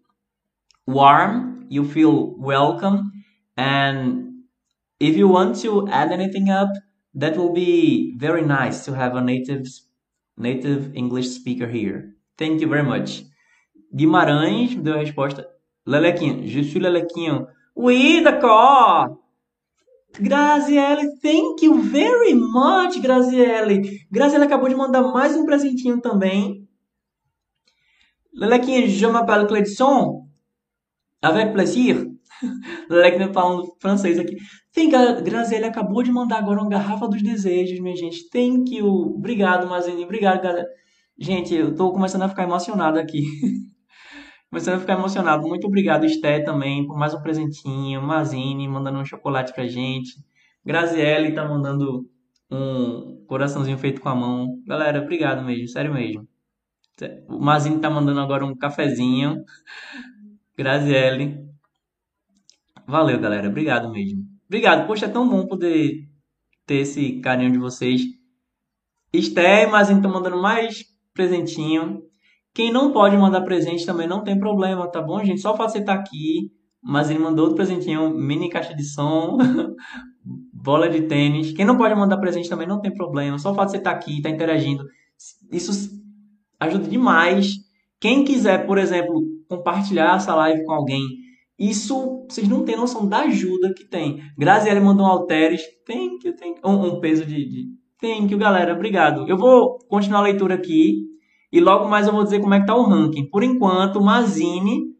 warm, 0.86 1.66
you 1.70 1.86
feel 1.88 2.36
welcome, 2.38 3.12
and 3.55 4.43
if 4.99 5.16
you 5.16 5.28
want 5.28 5.55
to 5.62 5.88
add 5.88 6.12
anything 6.12 6.49
up, 6.49 6.70
that 7.14 7.38
will 7.38 7.53
be 7.53 8.16
very 8.18 8.41
nice 8.41 8.86
to 8.86 8.93
have 8.93 9.16
a 9.16 9.22
native 9.22 9.66
native 10.38 10.95
English 10.95 11.30
speaker 11.30 11.68
here. 11.68 12.14
Thank 12.38 12.62
you 12.62 12.68
very 12.68 12.84
much. 12.84 13.24
Guimarães 13.95 14.76
deu 14.76 14.93
a 14.93 14.99
resposta. 14.99 15.47
Lelequinho, 15.88 16.45
je 16.45 16.64
suis 16.64 16.80
Lelequinho. 16.80 17.47
Oui, 17.76 18.22
d'accord. 18.24 19.18
Graziele, 20.20 21.20
thank 21.22 21.63
you 21.63 21.82
very 21.82 22.34
much, 22.34 22.99
Graziele. 22.99 24.05
Graziele 24.11 24.45
acabou 24.45 24.68
de 24.68 24.76
mandar 24.76 25.01
mais 25.01 25.36
um 25.36 25.45
presentinho 25.45 26.01
também. 26.01 26.68
Lelequinho, 28.34 28.88
je 28.88 29.07
m'appelle 29.07 29.47
Cledson. 29.47 30.28
Avec 31.22 31.53
plaisir. 31.53 32.07
Lelequinho 32.89 33.34
falando 33.34 33.76
francês 33.80 34.20
aqui. 34.20 34.36
Tem, 34.72 34.89
Graziele 34.89 35.65
acabou 35.65 36.03
de 36.03 36.11
mandar 36.11 36.38
agora 36.38 36.61
uma 36.61 36.70
garrafa 36.70 37.07
dos 37.07 37.22
desejos, 37.22 37.80
minha 37.80 37.95
gente. 37.95 38.30
Thank 38.30 38.76
you. 38.76 38.88
Obrigado, 39.15 39.68
Mazini. 39.68 40.03
Obrigado, 40.03 40.41
galera. 40.41 40.68
Gente, 41.18 41.53
eu 41.53 41.74
tô 41.74 41.91
começando 41.91 42.24
a 42.24 42.30
ficar 42.30 42.43
emocionado 42.43 42.99
aqui. 42.99 43.22
começando 44.50 44.76
a 44.76 44.80
ficar 44.80 44.93
emocionado. 44.93 45.48
Muito 45.48 45.68
obrigado, 45.68 46.06
Esté, 46.06 46.39
também, 46.39 46.86
por 46.86 46.98
mais 46.98 47.14
um 47.14 47.22
presentinho. 47.22 48.02
Mazine 48.02 48.68
mandando 48.68 49.00
um 49.00 49.06
chocolate 49.06 49.54
pra 49.54 49.68
gente. 49.68 50.24
Graziele 50.66 51.34
tá 51.34 51.48
mandando 51.48 52.10
um 52.50 53.24
coraçãozinho 53.28 53.78
feito 53.78 54.02
com 54.02 54.10
a 54.10 54.16
mão. 54.16 54.62
Galera, 54.66 55.02
obrigado 55.02 55.43
mesmo, 55.45 55.68
sério 55.68 55.93
mesmo. 55.93 56.28
O 57.28 57.39
Mazine 57.39 57.80
tá 57.80 57.89
mandando 57.89 58.20
agora 58.20 58.45
um 58.45 58.56
cafezinho. 58.56 59.43
Graziele. 60.58 61.45
Valeu, 62.88 63.20
galera. 63.20 63.48
Obrigado 63.48 63.91
mesmo. 63.91 64.26
Obrigado. 64.48 64.88
Poxa, 64.88 65.06
é 65.06 65.10
tão 65.10 65.30
bom 65.30 65.45
poder 65.45 66.10
ter 66.66 66.78
esse 66.78 67.20
carinho 67.20 67.52
de 67.52 67.60
vocês. 67.60 68.02
Esté 69.14 69.68
Mazine 69.68 70.00
estão 70.00 70.12
mandando 70.12 70.41
mais 70.41 70.86
presentinho. 71.14 72.07
Quem 72.58 72.72
não 72.72 72.91
pode 72.91 73.16
mandar 73.16 73.41
presente 73.41 73.86
também 73.86 74.08
não 74.08 74.24
tem 74.24 74.39
problema, 74.39 74.89
tá 74.89 74.99
bom, 74.99 75.24
gente? 75.24 75.39
Só 75.39 75.53
estar 75.53 75.84
tá 75.84 75.93
aqui. 75.93 76.51
Mas 76.82 77.08
ele 77.08 77.20
mandou 77.20 77.43
outro 77.43 77.55
presentinho, 77.55 78.10
mini 78.10 78.49
caixa 78.49 78.74
de 78.74 78.84
som, 78.84 79.38
bola 80.51 80.89
de 80.89 81.03
tênis. 81.03 81.51
Quem 81.51 81.64
não 81.64 81.78
pode 81.78 81.93
mandar 81.93 82.18
presente 82.18 82.49
também 82.49 82.68
não 82.68 82.82
tem 82.82 82.91
problema. 82.91 83.38
Só 83.38 83.51
o 83.51 83.53
fato 83.53 83.68
de 83.68 83.72
você 83.74 83.78
estar 83.78 83.91
tá 83.91 83.97
aqui, 83.97 84.18
estar 84.18 84.30
tá 84.30 84.36
interagindo, 84.36 84.84
isso 85.51 86.01
ajuda 86.60 86.88
demais. 86.88 87.51
Quem 87.99 88.26
quiser, 88.26 88.66
por 88.66 88.80
exemplo, 88.80 89.22
compartilhar 89.47 90.16
essa 90.16 90.34
live 90.34 90.66
com 90.66 90.72
alguém, 90.72 91.03
isso 91.60 92.26
vocês 92.28 92.47
não 92.47 92.66
têm 92.66 92.76
noção 92.76 93.08
da 93.08 93.20
ajuda 93.20 93.72
que 93.72 93.86
tem. 93.86 94.20
Graziele 94.36 94.80
mandou 94.80 95.05
um 95.05 95.10
alteres, 95.10 95.62
tem 95.86 96.18
que 96.18 96.34
tem 96.34 96.55
um, 96.66 96.88
um 96.88 96.99
peso 96.99 97.24
de, 97.24 97.36
de 97.36 97.68
Thank 98.01 98.32
you, 98.32 98.39
galera. 98.39 98.74
Obrigado. 98.74 99.28
Eu 99.28 99.38
vou 99.38 99.78
continuar 99.88 100.22
a 100.22 100.24
leitura 100.24 100.55
aqui 100.55 101.16
e 101.52 101.60
logo 101.60 101.88
mais 101.88 102.08
eu 102.08 102.14
vou 102.14 102.24
dizer 102.24 102.39
como 102.39 102.54
é 102.54 102.60
que 102.60 102.66
tá 102.66 102.76
o 102.76 102.84
ranking. 102.84 103.30
Por 103.30 103.43
enquanto, 103.43 104.02
Mazini 104.02 104.95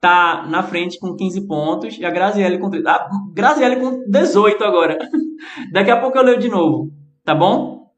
tá 0.00 0.46
na 0.48 0.62
frente 0.62 0.98
com 0.98 1.16
15 1.16 1.46
pontos 1.46 1.98
e 1.98 2.04
a 2.04 2.10
Graziele 2.10 2.58
com 2.58 2.70
ah, 2.86 3.08
Graziele 3.32 3.76
com 3.76 4.04
18 4.08 4.62
agora. 4.64 4.98
Daqui 5.72 5.90
a 5.90 6.00
pouco 6.00 6.18
eu 6.18 6.22
leio 6.22 6.38
de 6.38 6.48
novo, 6.48 6.92
tá 7.24 7.34
bom? 7.34 7.92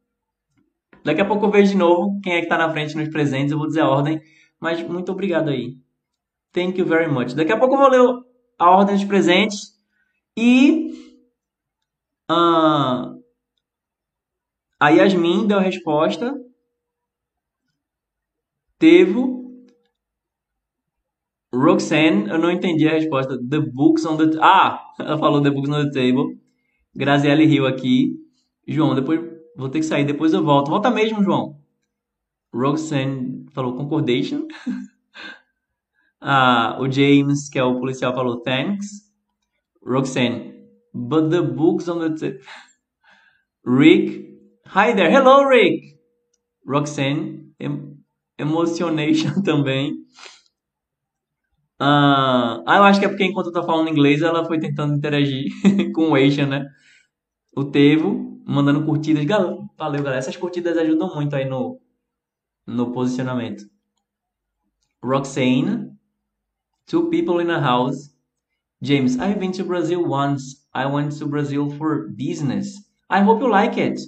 Daqui 1.05 1.21
a 1.21 1.25
pouco 1.25 1.47
eu 1.47 1.51
vejo 1.51 1.73
de 1.73 1.79
novo 1.79 2.21
quem 2.23 2.35
é 2.35 2.41
que 2.41 2.49
tá 2.49 2.59
na 2.59 2.71
frente 2.71 2.97
nos 2.97 3.09
presentes, 3.09 3.53
eu 3.53 3.59
vou 3.59 3.67
dizer 3.67 3.81
a 3.81 3.89
ordem, 3.89 4.21
mas 4.61 4.83
muito 4.83 5.13
obrigado 5.13 5.49
aí. 5.49 5.77
Thank 6.53 6.79
you 6.79 6.87
very 6.87 7.11
much. 7.11 7.35
Daqui 7.35 7.53
a 7.53 7.59
pouco 7.59 7.75
eu 7.75 7.79
vou 7.79 7.89
ler 7.89 8.25
a 8.59 8.71
ordem 8.71 8.97
dos 8.97 9.05
presentes 9.05 9.79
e 10.37 10.93
uh, 12.31 13.19
a 14.81 14.89
Yasmin 14.91 15.47
deu 15.47 15.59
a 15.59 15.63
resposta. 15.63 16.35
Tevo. 18.79 19.39
Roxanne, 21.53 22.29
eu 22.29 22.39
não 22.39 22.51
entendi 22.51 22.87
a 22.87 22.93
resposta. 22.93 23.39
The 23.39 23.61
books 23.61 24.05
on 24.05 24.17
the... 24.17 24.39
Ah, 24.41 24.93
ela 25.01 25.19
falou 25.19 25.43
the 25.43 25.51
books 25.51 25.71
on 25.71 25.85
the 25.85 25.91
table. 25.91 26.39
Graziele 26.95 27.47
riu 27.47 27.67
aqui. 27.67 28.17
João, 28.67 28.95
depois 28.95 29.21
vou 29.57 29.69
ter 29.69 29.81
que 29.81 29.87
sair, 29.87 30.05
depois 30.05 30.33
eu 30.33 30.45
volto. 30.45 30.71
Volta 30.71 30.91
mesmo, 30.91 31.23
João. 31.23 31.59
Roxanne 32.53 33.47
falou 33.53 33.75
concordation. 33.75 34.47
ah, 36.21 36.77
o 36.81 36.91
James, 36.91 37.49
que 37.49 37.59
é 37.59 37.65
o 37.65 37.79
policial, 37.79 38.15
falou 38.15 38.41
thanks. 38.43 39.09
Roxanne, 39.83 40.55
but 40.93 41.31
the 41.31 41.41
books 41.41 41.89
on 41.89 42.01
the 42.01 42.11
table... 42.11 42.45
Rick 43.65 44.29
Hi 44.71 44.93
there. 44.93 45.11
Hello, 45.11 45.45
Rick. 45.45 45.99
Roxanne. 46.67 47.55
Em 48.39 48.43
Emotionation 48.43 49.43
também. 49.45 49.93
Ah, 51.81 52.63
eu 52.67 52.83
acho 52.85 52.99
que 53.01 53.07
é 53.07 53.09
porque 53.09 53.25
enquanto 53.25 53.47
eu 53.49 53.53
tô 53.53 53.63
falando 53.65 53.89
inglês, 53.89 54.21
ela 54.23 54.45
foi 54.45 54.59
tentando 54.59 54.95
interagir 54.95 55.45
com 55.95 56.11
o 56.11 56.15
Asian, 56.17 56.47
né? 56.47 56.67
O 57.57 57.65
Tevo 57.65 58.43
mandando 58.47 58.85
curtidas. 58.87 59.25
Valeu, 59.79 60.03
galera. 60.03 60.19
Essas 60.19 60.37
curtidas 60.37 60.79
ajudam 60.79 61.15
muito 61.15 61.37
aí 61.37 61.45
no, 61.47 61.81
no 62.67 62.93
posicionamento. 62.93 63.65
Roxane. 65.03 65.97
Two 66.87 67.11
people 67.11 67.41
in 67.41 67.51
a 67.51 67.61
house. 67.61 68.11
James, 68.83 69.19
I've 69.19 69.41
been 69.41 69.53
to 69.53 69.65
Brazil 69.65 70.05
once. 70.07 70.67
I 70.75 70.87
went 70.87 71.13
to 71.19 71.27
Brazil 71.27 71.71
for 71.71 72.09
business. 72.11 72.77
I 73.11 73.23
hope 73.23 73.41
you 73.43 73.51
like 73.51 73.79
it. 73.79 74.01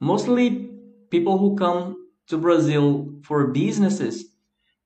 mostly 0.00 0.68
people 1.10 1.38
who 1.38 1.56
come 1.56 1.99
to 2.30 2.38
Brazil 2.38 3.12
for 3.24 3.48
businesses, 3.48 4.24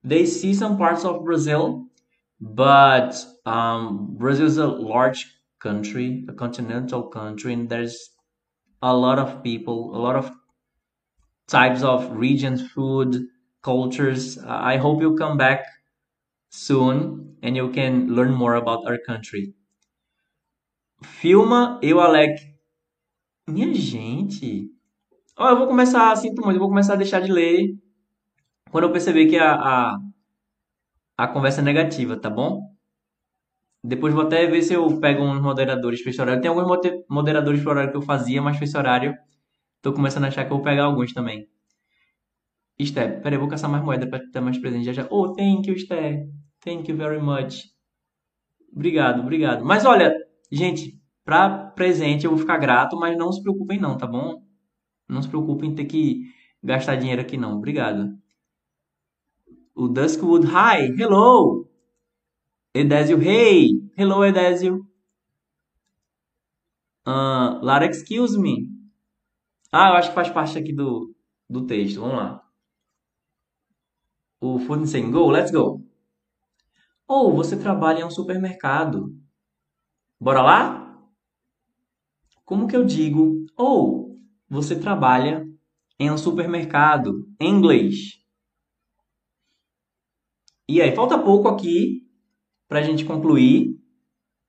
they 0.04 0.26
see 0.26 0.54
some 0.54 0.78
parts 0.78 1.04
of 1.04 1.24
Brazil, 1.24 1.86
but 2.40 3.16
um, 3.46 4.16
Brazil 4.18 4.46
is 4.46 4.58
a 4.58 4.66
large 4.66 5.26
country, 5.60 6.24
a 6.28 6.32
continental 6.34 7.04
country, 7.04 7.52
and 7.54 7.68
there's 7.68 8.10
a 8.82 8.94
lot 8.96 9.18
of 9.18 9.42
people, 9.42 9.96
a 9.96 10.00
lot 10.00 10.16
of 10.16 10.32
types 11.46 11.82
of 11.82 12.10
regions, 12.16 12.60
food, 12.70 13.26
cultures. 13.62 14.36
I 14.38 14.76
hope 14.76 15.00
you 15.00 15.16
come 15.16 15.38
back 15.38 15.64
soon 16.50 17.36
and 17.42 17.56
you 17.56 17.70
can 17.72 18.14
learn 18.14 18.32
more 18.34 18.54
about 18.56 18.86
our 18.86 18.98
country. 18.98 19.54
Filma, 21.02 21.78
eu, 21.82 22.00
Alec. 22.00 22.54
Minha 23.46 23.74
gente, 23.74 24.70
Ó, 25.36 25.48
eu 25.50 25.58
vou 25.58 25.66
começar, 25.68 26.14
sinto 26.16 26.42
muito, 26.42 26.56
eu 26.56 26.60
vou 26.60 26.68
começar 26.68 26.94
a 26.94 26.96
deixar 26.96 27.20
de 27.20 27.30
ler 27.32 27.76
quando 28.70 28.84
eu 28.84 28.92
perceber 28.92 29.26
que 29.26 29.36
a, 29.38 29.52
a, 29.54 29.98
a 31.18 31.26
conversa 31.26 31.60
é 31.60 31.64
negativa, 31.64 32.16
tá 32.16 32.30
bom? 32.30 32.72
Depois 33.84 34.12
vou 34.12 34.24
até 34.24 34.48
ver 34.48 34.62
se 34.62 34.74
eu 34.74 34.98
pego 34.98 35.22
uns 35.22 35.40
moderadores 35.40 36.02
para 36.02 36.10
esse 36.10 36.20
horário. 36.20 36.42
Tem 36.42 36.48
alguns 36.50 36.66
moderadores 37.08 37.62
para 37.62 37.70
horário 37.70 37.90
que 37.92 37.96
eu 37.96 38.02
fazia, 38.02 38.42
mas 38.42 38.56
para 38.56 38.64
esse 38.64 38.76
horário 38.76 39.14
tô 39.82 39.92
começando 39.92 40.24
a 40.24 40.28
achar 40.28 40.44
que 40.46 40.52
eu 40.52 40.56
vou 40.58 40.64
pegar 40.64 40.84
alguns 40.84 41.12
também. 41.14 41.48
Esté, 42.84 43.04
peraí, 43.20 43.34
eu 43.36 43.40
vou 43.40 43.48
caçar 43.48 43.68
mais 43.70 43.82
moeda 43.84 44.06
para 44.08 44.24
ter 44.30 44.40
mais 44.40 44.58
presente 44.58 44.84
já 44.84 44.92
já. 44.92 45.08
Oh, 45.10 45.32
thank 45.34 45.68
you, 45.68 45.74
Esté. 45.74 46.24
Thank 46.64 46.88
you 46.90 46.96
very 46.96 47.20
much. 47.20 47.64
Obrigado, 48.74 49.20
obrigado. 49.22 49.64
Mas 49.64 49.84
olha, 49.86 50.14
gente, 50.52 51.00
para 51.24 51.48
presente 51.70 52.24
eu 52.24 52.30
vou 52.30 52.38
ficar 52.38 52.58
grato, 52.58 52.96
mas 52.98 53.16
não 53.16 53.32
se 53.32 53.42
preocupem 53.42 53.80
não, 53.80 53.96
tá 53.96 54.06
bom? 54.06 54.42
Não 55.08 55.22
se 55.22 55.28
preocupe 55.28 55.66
em 55.66 55.74
ter 55.74 55.84
que 55.84 56.32
gastar 56.62 56.96
dinheiro 56.96 57.22
aqui 57.22 57.36
não. 57.36 57.56
Obrigado. 57.56 58.16
O 59.74 59.88
Duskwood, 59.88 60.46
hi, 60.46 60.94
hello. 61.00 61.68
Edésio, 62.72 63.20
hey, 63.20 63.70
hello 63.96 64.24
Edésio. 64.24 64.86
Uh, 67.06 67.60
Lara, 67.62 67.86
excuse 67.86 68.38
me. 68.38 68.70
Ah, 69.70 69.90
eu 69.90 69.94
acho 69.94 70.08
que 70.08 70.14
faz 70.14 70.30
parte 70.30 70.56
aqui 70.56 70.72
do, 70.72 71.14
do 71.48 71.66
texto. 71.66 72.00
Vamos 72.00 72.16
lá. 72.16 72.44
O 74.40 74.58
saying 74.86 75.10
go, 75.10 75.30
let's 75.30 75.50
go. 75.50 75.82
Ou 77.08 77.30
oh, 77.30 77.34
você 77.34 77.56
trabalha 77.56 78.00
em 78.00 78.04
um 78.04 78.10
supermercado. 78.10 79.14
Bora 80.20 80.42
lá? 80.42 81.02
Como 82.44 82.66
que 82.66 82.76
eu 82.76 82.84
digo? 82.84 83.46
Ou 83.56 84.02
oh, 84.02 84.03
você 84.54 84.78
trabalha 84.78 85.44
em 85.98 86.10
um 86.10 86.16
supermercado 86.16 87.26
em 87.40 87.50
inglês. 87.50 88.20
E 90.68 90.80
aí, 90.80 90.94
falta 90.94 91.18
pouco 91.18 91.48
aqui 91.48 92.02
para 92.68 92.78
a 92.78 92.82
gente 92.82 93.04
concluir, 93.04 93.76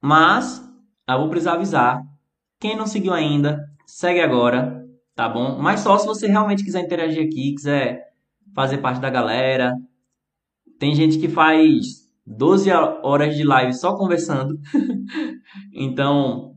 mas 0.02 0.64
eu 1.10 1.18
vou 1.18 1.30
precisar 1.30 1.54
avisar. 1.54 2.04
Quem 2.60 2.78
não 2.78 2.86
seguiu 2.86 3.14
ainda, 3.14 3.68
segue 3.86 4.22
agora, 4.22 4.86
tá 5.16 5.28
bom? 5.28 5.58
Mas 5.60 5.82
só 5.82 5.98
se 5.98 6.06
você 6.06 6.28
realmente 6.28 6.64
quiser 6.64 6.86
interagir 6.86 7.26
aqui, 7.26 7.56
quiser 7.56 8.14
fazer 8.54 8.78
parte 8.78 9.02
da 9.02 9.10
galera. 9.10 9.76
Tem 10.80 10.94
gente 10.94 11.18
que 11.18 11.28
faz 11.28 12.08
12 12.26 12.72
horas 12.72 13.36
de 13.36 13.44
live 13.44 13.74
só 13.74 13.98
conversando. 13.98 14.58
então, 15.74 16.56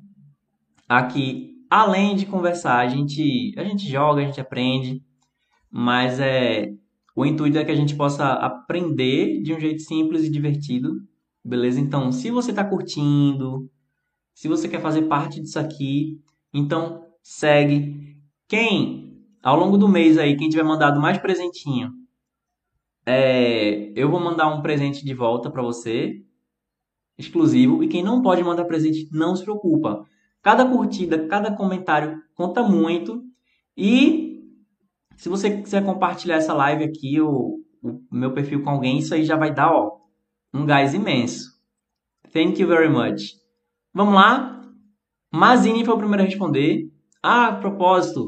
aqui, 0.88 1.57
além 1.70 2.16
de 2.16 2.26
conversar, 2.26 2.78
a 2.78 2.88
gente, 2.88 3.54
a 3.56 3.64
gente 3.64 3.88
joga, 3.88 4.22
a 4.22 4.24
gente 4.24 4.40
aprende, 4.40 5.02
mas 5.70 6.20
é 6.20 6.72
o 7.18 7.26
intuito 7.26 7.58
é 7.58 7.64
que 7.64 7.72
a 7.72 7.74
gente 7.74 7.96
possa 7.96 8.34
aprender 8.34 9.42
de 9.42 9.52
um 9.52 9.58
jeito 9.58 9.82
simples 9.82 10.22
e 10.22 10.30
divertido, 10.30 11.02
beleza? 11.44 11.80
Então, 11.80 12.12
se 12.12 12.30
você 12.30 12.50
está 12.50 12.64
curtindo, 12.64 13.68
se 14.32 14.46
você 14.46 14.68
quer 14.68 14.80
fazer 14.80 15.02
parte 15.02 15.40
disso 15.40 15.58
aqui, 15.58 16.20
então 16.54 17.04
segue. 17.20 18.16
Quem, 18.46 19.20
ao 19.42 19.58
longo 19.58 19.76
do 19.76 19.88
mês 19.88 20.16
aí, 20.16 20.36
quem 20.36 20.48
tiver 20.48 20.62
mandado 20.62 21.00
mais 21.00 21.18
presentinho, 21.18 21.90
é, 23.04 23.90
eu 23.96 24.08
vou 24.08 24.20
mandar 24.20 24.46
um 24.46 24.62
presente 24.62 25.04
de 25.04 25.12
volta 25.12 25.50
para 25.50 25.60
você, 25.60 26.22
exclusivo. 27.18 27.82
E 27.82 27.88
quem 27.88 28.00
não 28.00 28.22
pode 28.22 28.44
mandar 28.44 28.64
presente, 28.64 29.08
não 29.10 29.34
se 29.34 29.42
preocupa. 29.42 30.06
Cada 30.42 30.64
curtida, 30.64 31.26
cada 31.26 31.54
comentário 31.54 32.22
conta 32.34 32.62
muito. 32.62 33.22
E 33.76 34.28
se 35.16 35.28
você 35.28 35.62
quiser 35.62 35.84
compartilhar 35.84 36.36
essa 36.36 36.54
live 36.54 36.84
aqui, 36.84 37.20
o, 37.20 37.60
o 37.82 38.00
meu 38.10 38.32
perfil 38.32 38.62
com 38.62 38.70
alguém, 38.70 38.98
isso 38.98 39.14
aí 39.14 39.24
já 39.24 39.36
vai 39.36 39.52
dar 39.52 39.72
ó, 39.72 39.98
um 40.54 40.64
gás 40.64 40.94
imenso. 40.94 41.58
Thank 42.32 42.60
you 42.60 42.68
very 42.68 42.88
much. 42.88 43.34
Vamos 43.92 44.14
lá? 44.14 44.62
Mazini 45.32 45.84
foi 45.84 45.94
o 45.94 45.98
primeiro 45.98 46.22
a 46.22 46.26
responder. 46.26 46.90
Ah, 47.22 47.48
a 47.48 47.56
propósito, 47.56 48.26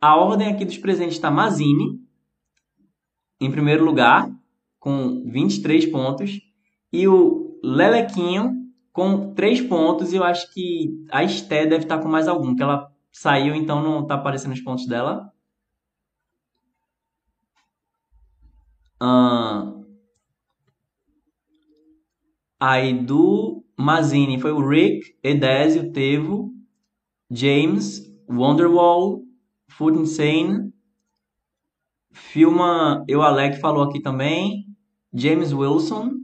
a 0.00 0.16
ordem 0.16 0.48
aqui 0.48 0.64
dos 0.64 0.78
presentes 0.78 1.14
está 1.14 1.30
Mazini, 1.30 2.00
em 3.40 3.50
primeiro 3.50 3.84
lugar, 3.84 4.30
com 4.78 5.24
23 5.26 5.86
pontos. 5.86 6.40
E 6.92 7.08
o 7.08 7.58
Lelequinho, 7.62 8.57
com 8.98 9.32
3 9.32 9.60
pontos. 9.60 10.12
E 10.12 10.16
eu 10.16 10.24
acho 10.24 10.52
que 10.52 11.06
a 11.12 11.22
Esté 11.22 11.64
deve 11.64 11.84
estar 11.84 11.98
com 11.98 12.08
mais 12.08 12.26
algum, 12.26 12.56
que 12.56 12.62
ela 12.64 12.90
saiu, 13.12 13.54
então 13.54 13.80
não 13.80 14.02
está 14.02 14.16
aparecendo 14.16 14.54
os 14.54 14.60
pontos 14.60 14.88
dela. 14.88 15.32
Uh, 19.00 19.86
aí 22.58 22.92
do 22.92 23.64
Mazini 23.78 24.40
foi 24.40 24.50
o 24.50 24.68
Rick, 24.68 25.16
Edésio, 25.22 25.92
Tevo, 25.92 26.52
James, 27.30 28.02
Wonderwall, 28.28 29.22
Food 29.68 30.00
Insane, 30.00 30.72
Filma 32.10 33.04
Eu 33.06 33.22
Alec 33.22 33.60
falou 33.60 33.84
aqui 33.84 34.00
também, 34.00 34.66
James 35.14 35.52
Wilson, 35.52 36.17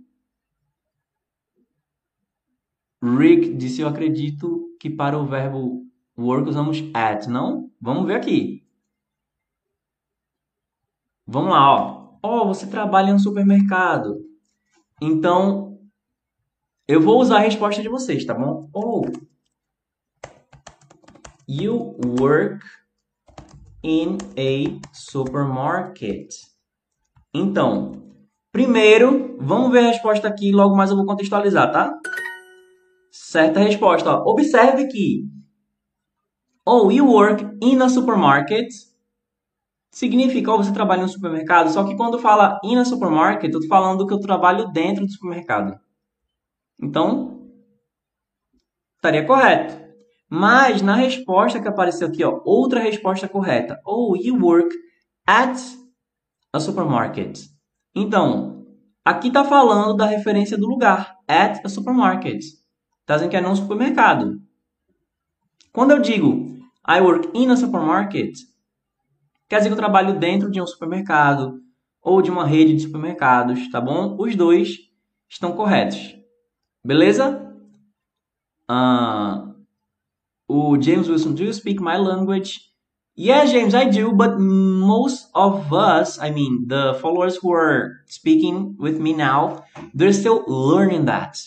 Rick 3.04 3.54
disse 3.54 3.82
eu 3.82 3.88
acredito 3.88 4.74
que 4.80 4.88
para 4.88 5.18
o 5.18 5.26
verbo 5.26 5.84
work 6.18 6.48
usamos 6.48 6.82
at, 6.94 7.26
não? 7.26 7.70
Vamos 7.80 8.06
ver 8.06 8.14
aqui. 8.14 8.64
Vamos 11.26 11.50
lá, 11.50 11.70
ó. 11.70 12.18
Oh, 12.22 12.46
você 12.46 12.66
trabalha 12.66 13.10
em 13.10 13.14
um 13.14 13.18
supermercado. 13.18 14.24
Então, 15.02 15.78
eu 16.88 17.00
vou 17.00 17.20
usar 17.20 17.36
a 17.36 17.40
resposta 17.40 17.82
de 17.82 17.88
vocês, 17.88 18.24
tá 18.24 18.32
bom? 18.32 18.68
Oh, 18.72 19.02
you 21.46 21.96
work 22.18 22.64
in 23.82 24.16
a 24.38 24.80
supermarket. 24.92 26.32
Então, 27.34 27.92
primeiro, 28.50 29.36
vamos 29.38 29.70
ver 29.72 29.80
a 29.80 29.88
resposta 29.88 30.28
aqui, 30.28 30.52
logo 30.52 30.74
mais 30.74 30.90
eu 30.90 30.96
vou 30.96 31.04
contextualizar, 31.04 31.70
tá? 31.70 31.98
Certa 33.16 33.60
resposta. 33.60 34.10
Observe 34.26 34.88
que 34.88 35.22
Oh, 36.66 36.90
you 36.90 37.06
work 37.06 37.44
in 37.62 37.80
a 37.80 37.88
supermarket 37.88 38.68
significa 39.92 40.50
oh, 40.50 40.56
você 40.56 40.72
trabalha 40.72 41.04
um 41.04 41.08
supermercado, 41.08 41.70
só 41.70 41.84
que 41.84 41.94
quando 41.94 42.18
fala 42.18 42.58
in 42.64 42.76
a 42.76 42.84
supermarket, 42.84 43.52
eu 43.52 43.60
tô 43.60 43.68
falando 43.68 44.04
que 44.04 44.12
eu 44.12 44.18
trabalho 44.18 44.72
dentro 44.72 45.06
do 45.06 45.12
supermercado. 45.12 45.78
Então, 46.82 47.52
estaria 48.96 49.24
correto. 49.24 49.80
Mas 50.28 50.82
na 50.82 50.96
resposta 50.96 51.60
que 51.60 51.68
apareceu 51.68 52.08
aqui, 52.08 52.24
ó, 52.24 52.40
outra 52.44 52.80
resposta 52.80 53.28
correta. 53.28 53.80
Oh, 53.86 54.16
you 54.16 54.36
work 54.44 54.74
at 55.24 55.56
a 56.52 56.58
supermarket. 56.58 57.38
Então, 57.94 58.66
aqui 59.04 59.28
está 59.28 59.44
falando 59.44 59.96
da 59.96 60.06
referência 60.06 60.58
do 60.58 60.66
lugar. 60.66 61.14
At 61.28 61.64
a 61.64 61.68
supermarket. 61.68 62.63
Está 63.04 63.16
dizendo 63.16 63.30
que 63.30 63.36
é 63.36 63.40
num 63.42 63.54
supermercado. 63.54 64.40
Quando 65.70 65.90
eu 65.90 66.00
digo 66.00 66.56
I 66.88 67.02
work 67.02 67.28
in 67.34 67.50
a 67.50 67.56
supermarket, 67.56 68.34
quer 69.46 69.58
dizer 69.58 69.68
que 69.68 69.74
eu 69.74 69.78
trabalho 69.78 70.18
dentro 70.18 70.50
de 70.50 70.58
um 70.58 70.66
supermercado 70.66 71.60
ou 72.02 72.22
de 72.22 72.30
uma 72.30 72.46
rede 72.46 72.74
de 72.74 72.80
supermercados, 72.80 73.70
tá 73.70 73.78
bom? 73.78 74.16
Os 74.18 74.34
dois 74.34 74.78
estão 75.28 75.52
corretos. 75.52 76.16
Beleza? 76.82 77.54
Uh, 78.70 79.54
o 80.48 80.80
James 80.80 81.06
Wilson, 81.06 81.34
do 81.34 81.44
you 81.44 81.52
speak 81.52 81.82
my 81.82 81.98
language? 81.98 82.72
Yeah, 83.16 83.44
James, 83.44 83.74
I 83.74 83.84
do, 83.84 84.12
but 84.12 84.38
most 84.38 85.28
of 85.34 85.72
us, 85.74 86.18
I 86.18 86.30
mean, 86.30 86.66
the 86.68 86.94
followers 87.02 87.36
who 87.36 87.52
are 87.52 88.02
speaking 88.06 88.76
with 88.78 88.98
me 88.98 89.12
now, 89.12 89.64
they're 89.92 90.14
still 90.14 90.42
learning 90.46 91.04
that. 91.04 91.38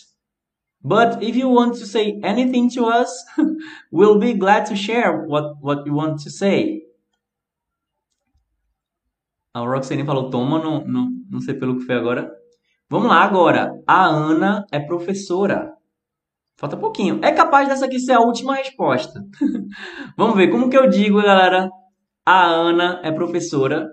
But 0.82 1.22
if 1.22 1.36
you 1.36 1.48
want 1.48 1.74
to 1.78 1.86
say 1.86 2.20
anything 2.22 2.70
to 2.70 2.86
us, 2.86 3.10
we'll 3.90 4.18
be 4.18 4.34
glad 4.34 4.66
to 4.66 4.76
share 4.76 5.24
what, 5.26 5.56
what 5.60 5.84
you 5.86 5.94
want 5.94 6.22
to 6.22 6.30
say. 6.30 6.82
A 9.54 9.60
Roxane 9.60 10.04
falou, 10.04 10.30
toma, 10.30 10.62
não, 10.62 10.84
não, 10.86 11.10
não 11.28 11.40
sei 11.40 11.54
pelo 11.54 11.78
que 11.78 11.84
foi 11.84 11.96
agora. 11.96 12.30
Vamos 12.88 13.08
lá 13.08 13.22
agora. 13.22 13.72
A 13.86 14.06
Ana 14.06 14.64
é 14.70 14.78
professora. 14.78 15.74
Falta 16.56 16.76
pouquinho. 16.76 17.20
É 17.22 17.32
capaz 17.32 17.68
dessa 17.68 17.86
aqui 17.86 17.98
ser 17.98 18.12
a 18.12 18.20
última 18.20 18.54
resposta. 18.54 19.24
Vamos 20.16 20.36
ver 20.36 20.48
como 20.48 20.70
que 20.70 20.76
eu 20.76 20.88
digo, 20.88 21.22
galera. 21.22 21.70
A 22.24 22.44
Ana 22.44 23.00
é 23.04 23.10
professora. 23.10 23.92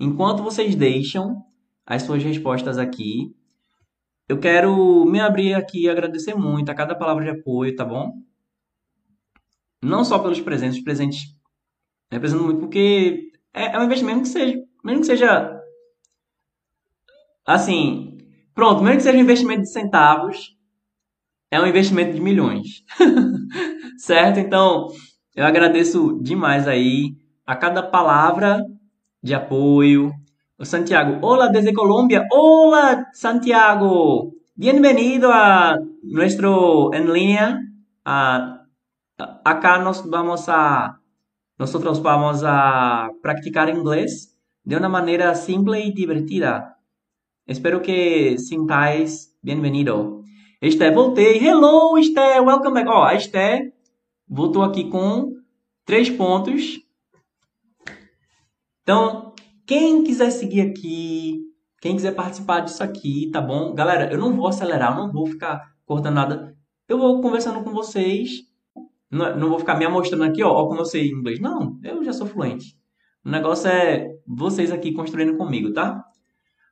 Enquanto 0.00 0.42
vocês 0.42 0.74
deixam 0.74 1.42
as 1.86 2.02
suas 2.02 2.22
respostas 2.22 2.76
aqui, 2.76 3.34
eu 4.28 4.38
quero 4.38 5.04
me 5.04 5.20
abrir 5.20 5.54
aqui 5.54 5.84
e 5.84 5.88
agradecer 5.88 6.34
muito 6.34 6.70
a 6.70 6.74
cada 6.74 6.94
palavra 6.94 7.24
de 7.24 7.30
apoio, 7.30 7.74
tá 7.74 7.84
bom? 7.84 8.12
Não 9.82 10.04
só 10.04 10.18
pelos 10.18 10.40
presentes, 10.40 10.78
os 10.78 10.84
presentes 10.84 11.36
representam 12.10 12.46
muito 12.46 12.60
porque 12.60 13.32
é, 13.52 13.74
é 13.74 13.78
um 13.78 13.84
investimento 13.84 14.22
que 14.22 14.28
seja, 14.28 14.62
mesmo 14.82 15.00
que 15.00 15.06
seja 15.06 15.60
assim, 17.46 18.14
Pronto, 18.54 18.84
mesmo 18.84 18.98
que 18.98 19.02
seja 19.02 19.18
um 19.18 19.22
investimento 19.22 19.62
de 19.62 19.72
centavos, 19.72 20.56
é 21.50 21.60
um 21.60 21.66
investimento 21.66 22.14
de 22.14 22.20
milhões. 22.20 22.84
certo? 23.98 24.38
Então, 24.38 24.88
eu 25.34 25.44
agradeço 25.44 26.20
demais 26.22 26.68
aí 26.68 27.16
a 27.44 27.56
cada 27.56 27.82
palavra 27.82 28.64
de 29.20 29.34
apoio. 29.34 30.12
O 30.56 30.64
Santiago, 30.64 31.18
hola 31.20 31.48
desde 31.48 31.72
Colombia. 31.74 32.28
Hola, 32.30 33.10
Santiago. 33.12 34.34
Bienvenido 34.54 35.32
a 35.32 35.80
nuestro 36.00 36.94
en 36.94 37.12
línea. 37.12 37.58
A, 38.04 38.64
acá 39.44 39.78
nos 39.78 40.08
vamos 40.08 40.48
a 40.48 41.00
nosotros 41.58 42.00
vamos 42.00 42.44
a 42.44 43.10
practicar 43.20 43.68
inglés 43.68 44.38
de 44.62 44.76
una 44.76 44.88
manera 44.88 45.34
simple 45.34 45.80
y 45.80 45.92
divertida. 45.92 46.78
Espero 47.48 47.82
que 47.82 48.38
sintais 48.38 49.36
bem-vindo. 49.42 50.22
Esté, 50.60 50.92
voltei. 50.92 51.44
Hello, 51.44 51.98
Esté, 51.98 52.40
welcome 52.40 52.74
back. 52.74 52.88
Ó, 52.88 53.02
a 53.02 53.14
Esté 53.14 53.72
voltou 54.28 54.62
aqui 54.62 54.88
com 54.88 55.32
três 55.84 56.08
pontos. 56.08 56.80
Então, 58.82 59.33
quem 59.66 60.04
quiser 60.04 60.30
seguir 60.30 60.60
aqui, 60.60 61.40
quem 61.80 61.96
quiser 61.96 62.14
participar 62.14 62.60
disso 62.60 62.82
aqui, 62.82 63.30
tá 63.30 63.40
bom? 63.40 63.74
Galera, 63.74 64.12
eu 64.12 64.18
não 64.18 64.34
vou 64.34 64.46
acelerar, 64.46 64.92
eu 64.92 65.04
não 65.04 65.12
vou 65.12 65.26
ficar 65.26 65.74
cortando 65.84 66.14
nada. 66.14 66.56
Eu 66.88 66.98
vou 66.98 67.20
conversando 67.20 67.62
com 67.62 67.70
vocês. 67.70 68.42
Não, 69.10 69.36
não 69.38 69.48
vou 69.48 69.58
ficar 69.58 69.76
me 69.76 69.86
mostrando 69.88 70.24
aqui, 70.24 70.42
ó, 70.42 70.50
ó, 70.50 70.66
como 70.66 70.80
eu 70.80 70.84
sei 70.84 71.08
inglês. 71.08 71.40
Não, 71.40 71.78
eu 71.82 72.02
já 72.04 72.12
sou 72.12 72.26
fluente. 72.26 72.76
O 73.24 73.30
negócio 73.30 73.68
é 73.68 74.08
vocês 74.26 74.70
aqui 74.70 74.92
construindo 74.92 75.36
comigo, 75.36 75.72
tá? 75.72 76.04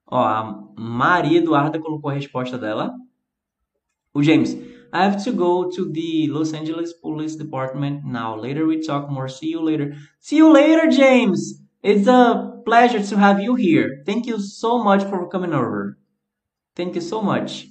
Ó, 0.07 0.19
a 0.19 0.65
Maria 0.77 1.39
Eduarda 1.39 1.79
colocou 1.79 2.11
a 2.11 2.15
resposta 2.15 2.59
dela. 2.59 2.93
O 4.13 4.23
James, 4.23 4.53
I 4.55 5.07
have 5.07 5.25
to 5.25 5.33
go 5.33 5.69
to 5.71 5.91
the 5.91 6.27
Los 6.29 6.53
Angeles 6.53 6.93
Police 6.93 7.39
Department 7.39 8.03
now. 8.05 8.37
Later 8.37 8.67
we 8.67 8.81
talk 8.81 9.11
more. 9.11 9.31
See 9.31 9.53
you 9.53 9.63
later. 9.63 9.97
See 10.21 10.37
you 10.37 10.53
later, 10.53 10.91
James. 10.91 11.62
It's 11.83 12.07
a 12.07 12.63
pleasure 12.65 13.03
to 13.03 13.19
have 13.19 13.41
you 13.41 13.57
here. 13.57 14.03
Thank 14.07 14.27
you 14.27 14.39
so 14.39 14.79
much 14.79 15.03
for 15.03 15.29
coming 15.29 15.53
over. 15.53 15.99
Thank 16.77 16.95
you 16.95 17.01
so 17.01 17.21
much. 17.21 17.67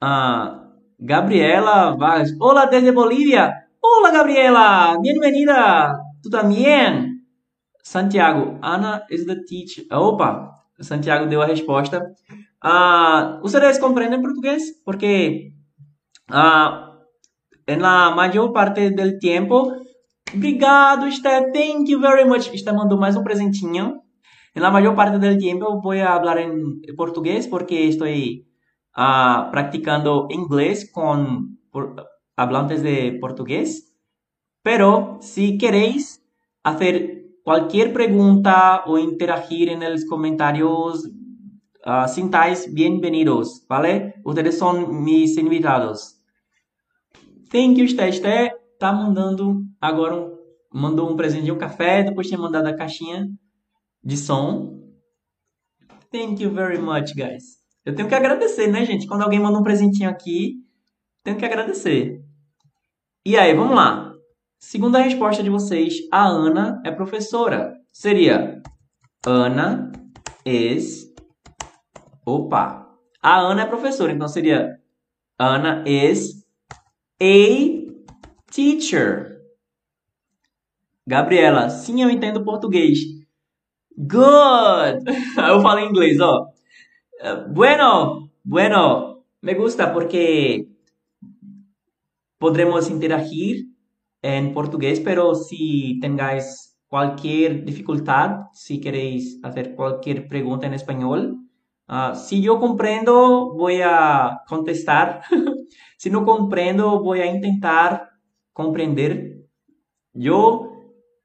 Ah, 0.00 0.70
Gabriela 0.96 1.96
Vargas. 1.98 2.30
Hola 2.38 2.70
desde 2.70 2.92
Bolivia. 2.92 3.66
Hola, 3.80 4.12
Gabriela. 4.12 4.96
Bienvenida. 5.02 5.98
¿Tú 6.22 6.30
también? 6.30 7.26
Santiago. 7.82 8.56
Ana 8.62 9.02
is 9.10 9.26
the 9.26 9.42
teacher. 9.44 9.84
Opa. 9.90 10.54
Santiago 10.78 11.26
deu 11.26 11.42
a 11.42 11.46
resposta. 11.46 12.14
Ah, 12.62 13.40
¿Ustedes 13.42 13.80
comprenden 13.80 14.22
portugués? 14.22 14.80
Porque 14.84 15.52
ah, 16.28 17.00
en 17.66 17.82
la 17.82 18.12
mayor 18.14 18.52
parte 18.52 18.90
del 18.90 19.18
tiempo. 19.18 19.74
Obrigado, 20.36 21.06
Esté. 21.06 21.52
Thank 21.52 21.88
you 21.90 22.00
very 22.00 22.24
much. 22.24 22.48
Esté 22.52 22.72
mandou 22.72 22.98
mais 22.98 23.16
um 23.16 23.22
presentinho. 23.22 24.02
En 24.54 24.62
la 24.62 24.70
mayor 24.70 24.94
parte 24.94 25.18
del 25.18 25.36
tiempo 25.38 25.80
voy 25.80 26.00
a 26.00 26.14
hablar 26.14 26.38
en 26.38 26.80
portugués 26.96 27.46
porque 27.48 27.88
estoy 27.88 28.46
ah, 28.94 29.48
practicando 29.50 30.26
inglés 30.30 30.90
con 30.92 31.58
por- 31.70 32.06
hablantes 32.36 32.82
de 32.82 33.18
portugués. 33.20 33.92
Pero 34.62 35.18
si 35.20 35.58
queréis 35.58 36.22
hacer 36.62 37.24
cualquier 37.44 37.92
pregunta 37.92 38.82
o 38.86 38.98
interagir 38.98 39.68
en 39.68 39.80
los 39.92 40.04
comentarios, 40.04 41.10
ah, 41.84 42.08
sintáis 42.08 42.72
bienvenidos, 42.72 43.64
¿vale? 43.68 44.14
Ustedes 44.24 44.58
son 44.58 45.02
mis 45.04 45.36
invitados. 45.36 46.20
Thank 47.50 47.76
you, 47.76 47.84
Esté. 47.84 48.52
Tá 48.78 48.92
mandando 48.92 49.62
agora 49.80 50.16
um, 50.16 50.36
mandou 50.72 51.10
um 51.10 51.16
presente 51.16 51.44
de 51.44 51.52
um 51.52 51.58
café, 51.58 52.02
depois 52.02 52.26
tinha 52.26 52.38
mandado 52.38 52.66
a 52.66 52.76
caixinha 52.76 53.28
de 54.02 54.16
som. 54.16 54.80
Thank 56.10 56.42
you 56.42 56.50
very 56.50 56.78
much, 56.78 57.14
guys. 57.14 57.58
Eu 57.84 57.94
tenho 57.94 58.08
que 58.08 58.14
agradecer, 58.14 58.66
né, 58.68 58.84
gente? 58.84 59.06
Quando 59.06 59.22
alguém 59.22 59.40
manda 59.40 59.58
um 59.58 59.62
presentinho 59.62 60.08
aqui, 60.08 60.54
tenho 61.22 61.36
que 61.36 61.44
agradecer. 61.44 62.20
E 63.24 63.36
aí, 63.36 63.54
vamos 63.54 63.74
lá. 63.74 64.12
Segundo 64.58 64.96
a 64.96 65.00
resposta 65.00 65.42
de 65.42 65.50
vocês, 65.50 65.94
a 66.10 66.26
Ana 66.26 66.80
é 66.84 66.90
professora. 66.90 67.74
Seria 67.92 68.62
Ana 69.26 69.92
is. 70.44 71.12
Opa! 72.26 72.84
A 73.22 73.38
Ana 73.38 73.62
é 73.62 73.66
professora, 73.66 74.12
então 74.12 74.28
seria 74.28 74.78
Ana 75.38 75.82
is 75.86 76.44
a 77.20 77.73
teacher. 78.54 79.40
Gabriela, 81.06 81.68
sim, 81.68 82.00
eu 82.02 82.08
entendo 82.08 82.44
português. 82.44 82.98
Good! 83.96 85.04
Eu 85.36 85.60
falo 85.60 85.78
em 85.80 85.88
inglês, 85.88 86.18
ó. 86.20 86.48
Bueno, 87.52 88.30
bueno, 88.42 89.24
me 89.40 89.54
gusta 89.54 89.92
porque 89.92 90.68
podremos 92.38 92.90
interagir 92.90 93.66
en 94.22 94.52
portugués, 94.52 95.00
pero 95.00 95.34
si 95.34 95.98
tengáis 96.00 96.76
cualquier 96.88 97.64
dificultad, 97.64 98.46
si 98.52 98.80
queréis 98.80 99.38
hacer 99.44 99.74
cualquier 99.74 100.28
pregunta 100.28 100.66
en 100.66 100.74
español, 100.74 101.38
ah, 101.86 102.14
si 102.14 102.40
yo 102.42 102.58
comprendo, 102.58 103.54
voy 103.54 103.80
a 103.82 104.40
contestar. 104.48 105.22
si 105.98 106.10
no 106.10 106.24
comprendo, 106.24 107.00
voy 107.00 107.20
a 107.20 107.26
intentar 107.26 108.13
comprender. 108.54 109.44
Yo 110.14 110.72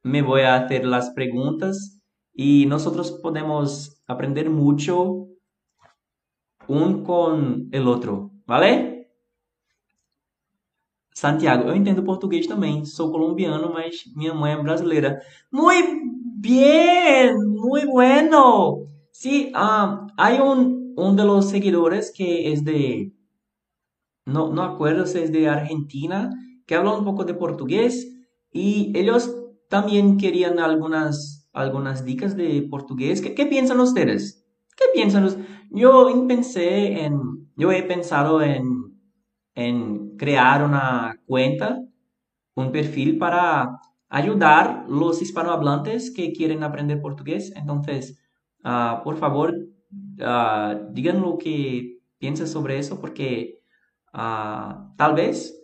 me 0.03 0.21
voy 0.21 0.41
a 0.41 0.55
hacer 0.55 0.85
las 0.85 1.11
preguntas 1.11 2.01
y 2.33 2.65
nosotros 2.65 3.11
podemos 3.23 4.01
aprender 4.07 4.49
mucho 4.49 5.27
um 6.67 7.03
com 7.03 7.67
el 7.71 7.87
outro, 7.87 8.31
¿vale? 8.45 9.07
Santiago, 11.13 11.67
eu 11.67 11.75
entendo 11.75 12.03
português 12.03 12.47
também. 12.47 12.85
Sou 12.85 13.11
colombiano, 13.11 13.73
mas 13.73 14.03
minha 14.15 14.33
mãe 14.33 14.53
é 14.53 14.61
brasileira. 14.61 15.21
Muy 15.51 15.75
bien, 16.37 17.35
muy 17.45 17.85
bueno. 17.85 18.85
Sí, 19.11 19.51
ah, 19.53 20.07
hay 20.17 20.39
un, 20.39 20.93
un 20.95 21.15
de 21.15 21.25
los 21.25 21.49
seguidores 21.49 22.11
que 22.11 22.53
es 22.53 22.63
de, 22.63 23.11
no, 24.25 24.53
no 24.53 24.61
acuerdo 24.63 25.05
si 25.05 25.19
es 25.19 25.31
de 25.31 25.49
Argentina, 25.49 26.29
que 26.69 26.75
habla 26.75 26.93
un 26.93 27.05
poco 27.05 27.25
de 27.25 27.35
portugués 27.35 28.07
y 28.53 28.93
ellos 28.97 29.35
también 29.69 30.17
querían 30.19 30.59
algunas, 30.59 31.49
algunas 31.53 32.05
dicas 32.05 32.37
de 32.37 32.67
portugués. 32.69 33.21
¿Qué, 33.21 33.35
qué 33.35 33.47
piensan 33.47 33.81
ustedes? 33.81 34.47
¿Qué 34.77 34.85
piensan? 34.93 35.25
us- 35.25 35.37
Yo 35.71 36.25
pensé 36.29 37.03
en, 37.05 37.49
yo 37.57 37.73
he 37.73 37.83
pensado 37.83 38.43
en, 38.43 38.63
en 39.55 40.17
crear 40.17 40.63
una 40.63 41.19
cuenta, 41.27 41.79
un 42.55 42.71
perfil 42.71 43.17
para 43.17 43.79
ayudar 44.09 44.85
los 44.89 45.21
hispanohablantes 45.21 46.11
que 46.11 46.33
quieren 46.33 46.63
aprender 46.63 47.01
portugués. 47.01 47.53
Entonces, 47.55 48.19
ah, 48.63 49.01
por 49.05 49.17
favor, 49.17 49.55
ah, 50.21 50.79
digan 50.91 51.21
lo 51.21 51.37
que 51.37 51.99
piensan 52.17 52.47
sobre 52.47 52.79
eso 52.79 52.99
porque 52.99 53.61
ah, 54.13 54.93
tal 54.97 55.15
vez 55.15 55.58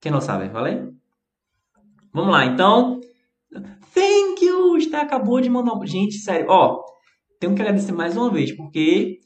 quem 0.00 0.10
não 0.10 0.20
sabe, 0.20 0.48
vale? 0.48 0.92
Vamos 2.12 2.32
lá, 2.32 2.46
então. 2.46 3.00
Thank 3.94 4.44
you! 4.44 4.76
Está 4.76 5.02
acabou 5.02 5.40
de 5.40 5.50
mandar. 5.50 5.74
Gente, 5.86 6.14
sério, 6.18 6.46
ó. 6.48 6.82
Tenho 7.38 7.54
que 7.54 7.62
agradecer 7.62 7.92
mais 7.92 8.16
uma 8.16 8.30
vez, 8.30 8.54
porque 8.56 9.20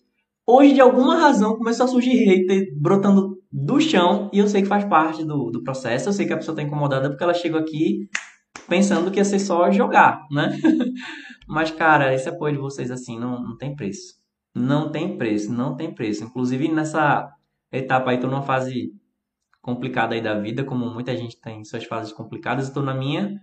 hoje, 0.46 0.74
de 0.74 0.80
alguma 0.80 1.16
razão, 1.16 1.56
começou 1.56 1.84
a 1.84 1.88
surgir 1.88 2.24
hater 2.24 2.68
brotando 2.76 3.38
do 3.50 3.80
chão, 3.80 4.30
e 4.32 4.38
eu 4.38 4.48
sei 4.48 4.62
que 4.62 4.68
faz 4.68 4.84
parte 4.84 5.24
do, 5.24 5.50
do 5.50 5.62
processo. 5.62 6.08
Eu 6.08 6.12
sei 6.12 6.26
que 6.26 6.32
a 6.32 6.36
pessoa 6.36 6.54
está 6.54 6.62
incomodada 6.62 7.08
porque 7.08 7.22
ela 7.22 7.34
chegou 7.34 7.60
aqui 7.60 8.08
pensando 8.68 9.10
que 9.10 9.18
ia 9.18 9.24
ser 9.24 9.38
só 9.38 9.70
jogar, 9.70 10.26
né? 10.30 10.58
Mas, 11.46 11.70
cara, 11.70 12.14
esse 12.14 12.28
apoio 12.28 12.54
de 12.54 12.60
vocês, 12.60 12.90
assim, 12.90 13.18
não, 13.18 13.42
não 13.42 13.56
tem 13.56 13.76
preço. 13.76 14.14
Não 14.54 14.90
tem 14.90 15.16
preço, 15.16 15.52
não 15.52 15.76
tem 15.76 15.94
preço. 15.94 16.24
Inclusive, 16.24 16.68
nessa 16.68 17.30
etapa 17.70 18.10
aí, 18.10 18.18
tô 18.18 18.26
numa 18.26 18.42
fase 18.42 18.92
complicada 19.64 20.14
aí 20.14 20.20
da 20.20 20.38
vida, 20.38 20.62
como 20.62 20.84
muita 20.92 21.16
gente 21.16 21.40
tem 21.40 21.64
suas 21.64 21.84
fases 21.84 22.12
complicadas, 22.12 22.68
tô 22.68 22.82
na 22.82 22.92
minha. 22.92 23.40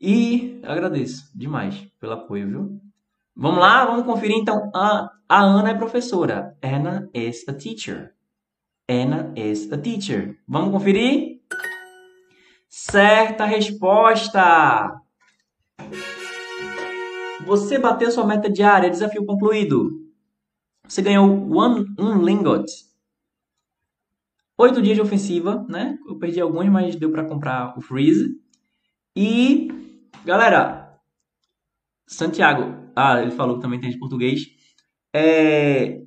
E 0.00 0.60
agradeço 0.64 1.30
demais 1.32 1.86
pelo 2.00 2.14
apoio, 2.14 2.48
viu? 2.48 2.80
Vamos 3.36 3.60
lá, 3.60 3.84
vamos 3.84 4.04
conferir 4.04 4.36
então. 4.36 4.68
A, 4.74 5.08
a 5.28 5.40
Ana 5.40 5.70
é 5.70 5.74
professora. 5.74 6.58
Anna 6.60 7.08
is 7.14 7.48
a 7.48 7.52
teacher. 7.52 8.14
Anna 8.88 9.32
is 9.36 9.72
a 9.72 9.78
teacher. 9.78 10.36
Vamos 10.46 10.72
conferir? 10.72 11.40
Certa 12.68 13.44
resposta! 13.44 15.00
Você 17.46 17.78
bateu 17.78 18.10
sua 18.10 18.26
meta 18.26 18.50
diária, 18.50 18.90
desafio 18.90 19.24
concluído. 19.24 20.02
Você 20.88 21.00
ganhou 21.00 21.28
one, 21.52 21.84
um 21.96 22.20
lingot. 22.24 22.64
Oito 24.56 24.80
dias 24.80 24.94
de 24.94 25.02
ofensiva, 25.02 25.66
né? 25.68 25.98
Eu 26.06 26.16
perdi 26.16 26.40
alguns, 26.40 26.68
mas 26.68 26.94
deu 26.94 27.10
para 27.10 27.26
comprar 27.26 27.76
o 27.76 27.80
freeze. 27.80 28.38
E, 29.16 29.68
galera, 30.24 30.96
Santiago, 32.06 32.90
ah, 32.94 33.20
ele 33.20 33.32
falou 33.32 33.56
que 33.56 33.62
também 33.62 33.78
entende 33.78 33.98
português. 33.98 34.42
É, 35.12 36.00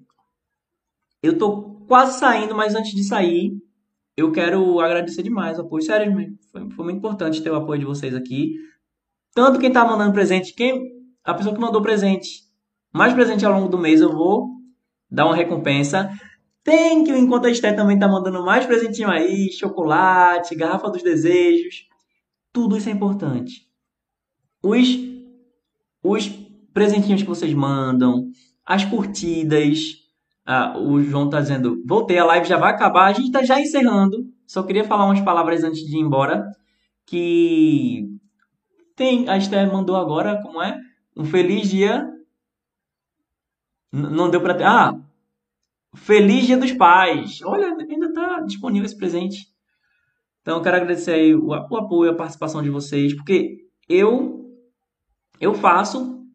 eu 1.22 1.38
tô 1.38 1.86
quase 1.88 2.20
saindo, 2.20 2.56
mas 2.56 2.74
antes 2.74 2.92
de 2.92 3.04
sair, 3.04 3.52
eu 4.16 4.32
quero 4.32 4.80
agradecer 4.80 5.24
demais 5.24 5.58
o 5.58 5.64
apoio. 5.64 5.84
Sério, 5.84 6.14
foi, 6.50 6.70
foi 6.72 6.86
muito 6.86 6.98
importante 6.98 7.44
ter 7.44 7.52
o 7.52 7.56
apoio 7.56 7.80
de 7.80 7.86
vocês 7.86 8.16
aqui. 8.16 8.54
Tanto 9.34 9.60
quem 9.60 9.72
tá 9.72 9.86
mandando 9.86 10.14
presente, 10.14 10.54
quem 10.54 10.98
a 11.24 11.34
pessoa 11.34 11.54
que 11.54 11.60
mandou 11.60 11.82
presente, 11.82 12.44
mais 12.94 13.14
presente 13.14 13.46
ao 13.46 13.52
longo 13.52 13.68
do 13.68 13.78
mês, 13.78 14.00
eu 14.00 14.12
vou 14.12 14.48
dar 15.12 15.26
uma 15.26 15.36
recompensa. 15.36 16.10
Thank 16.68 17.10
you, 17.10 17.16
enquanto 17.18 17.46
a 17.46 17.50
Esté 17.52 17.72
também 17.74 17.98
tá 17.98 18.08
mandando 18.10 18.44
mais 18.44 18.66
presentinho 18.66 19.10
aí, 19.10 19.50
chocolate, 19.54 20.54
garrafa 20.56 20.90
dos 20.90 21.02
desejos. 21.02 21.88
Tudo 22.54 22.78
isso 22.78 22.90
é 22.90 22.94
importante. 22.94 23.68
Os 24.64 24.88
os 26.04 26.28
presentinhos 26.74 27.22
que 27.22 27.28
vocês 27.30 27.54
mandam, 27.54 28.30
as 28.66 28.86
curtidas. 28.86 29.80
Ah, 30.46 30.78
o 30.78 31.02
João 31.02 31.30
tá 31.30 31.42
dizendo, 31.42 31.82
voltei, 31.86 32.18
a 32.18 32.26
live 32.26 32.48
já 32.48 32.58
vai 32.58 32.72
acabar, 32.72 33.06
a 33.08 33.14
gente 33.14 33.32
tá 33.32 33.44
já 33.44 33.60
encerrando. 33.60 34.26
Só 34.48 34.64
queria 34.64 34.84
falar 34.86 35.06
umas 35.06 35.22
palavras 35.22 35.64
antes 35.64 35.82
de 35.86 35.98
ir 35.98 36.02
embora. 36.02 36.46
Que 37.06 38.08
tem, 38.96 39.30
a 39.30 39.38
Esther 39.38 39.72
mandou 39.72 39.96
agora, 39.98 40.42
como 40.42 40.62
é? 40.62 40.80
Um 41.18 41.26
feliz 41.26 41.70
dia. 41.70 42.08
N- 43.94 44.10
não 44.12 44.30
deu 44.30 44.42
pra 44.42 44.54
ter. 44.56 44.64
Ah! 44.66 44.94
Feliz 45.96 46.46
Dia 46.46 46.58
dos 46.58 46.72
Pais! 46.74 47.42
Olha, 47.44 47.76
ainda 47.78 48.14
tá 48.14 48.42
disponível 48.42 48.86
esse 48.86 48.98
presente. 48.98 49.48
Então, 50.42 50.58
eu 50.58 50.64
quero 50.64 50.78
agradecer 50.78 51.12
aí 51.12 51.36
o, 51.36 51.48
o 51.48 51.76
apoio, 51.76 52.12
a 52.12 52.16
participação 52.16 52.62
de 52.62 52.70
vocês, 52.70 53.14
porque 53.14 53.58
eu 53.90 54.46
eu 55.40 55.54
faço 55.54 56.26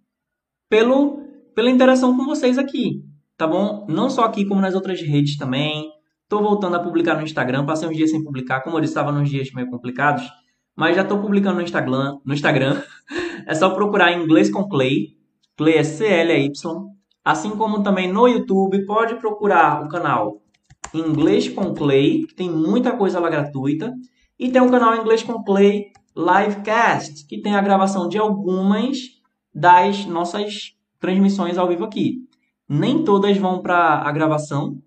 pelo 0.69 1.23
pela 1.55 1.71
interação 1.71 2.17
com 2.17 2.25
vocês 2.25 2.57
aqui, 2.59 3.05
tá 3.37 3.47
bom? 3.47 3.87
Não 3.89 4.09
só 4.09 4.25
aqui, 4.25 4.45
como 4.45 4.61
nas 4.61 4.75
outras 4.75 5.01
redes 5.01 5.37
também. 5.37 5.91
Tô 6.29 6.41
voltando 6.41 6.77
a 6.77 6.81
publicar 6.81 7.15
no 7.15 7.23
Instagram, 7.23 7.67
passei 7.67 7.89
uns 7.89 7.97
dias 7.97 8.11
sem 8.11 8.25
publicar, 8.25 8.63
como 8.63 8.79
eu 8.79 8.83
estava 8.83 9.13
nos 9.13 9.29
dias 9.29 9.53
meio 9.53 9.69
complicados, 9.69 10.25
mas 10.75 10.97
já 10.97 11.05
tô 11.05 11.19
publicando 11.21 11.57
no 11.57 11.63
Instagram, 11.63 12.19
no 12.25 12.35
Instagram. 12.35 12.83
É 13.45 13.57
só 13.57 13.71
procurar 13.71 14.13
em 14.13 14.23
inglês 14.23 14.49
com 14.49 14.69
Clay, 14.69 15.17
Clay 15.57 15.75
é 15.75 15.83
C-L-A-Y, 15.83 16.53
assim 17.25 17.51
como 17.51 17.83
também 17.83 18.13
no 18.13 18.27
YouTube, 18.27 18.85
pode 18.85 19.15
procurar 19.17 19.85
o 19.85 19.89
canal 19.89 20.43
Inglês 20.95 21.49
com 21.49 21.75
Clay, 21.75 22.27
que 22.27 22.35
tem 22.35 22.51
muita 22.51 22.97
coisa 22.97 23.19
lá 23.21 23.31
gratuita, 23.31 23.93
e 24.39 24.51
tem 24.51 24.61
o 24.61 24.71
canal 24.71 24.97
Inglês 24.97 25.23
com 25.23 25.43
Clay 25.43 25.93
Livecast, 26.17 27.27
que 27.27 27.41
tem 27.41 27.55
a 27.55 27.63
gravação 27.63 28.09
de 28.09 28.19
algumas 28.19 28.99
das 29.55 30.05
nossas 30.07 30.75
transmissões 30.99 31.57
ao 31.57 31.69
vivo 31.69 31.85
aqui. 31.85 32.19
Nem 32.69 33.05
todas 33.05 33.37
vão 33.37 33.63
para 33.63 34.03
a 34.07 34.13
gravação. 34.13 34.79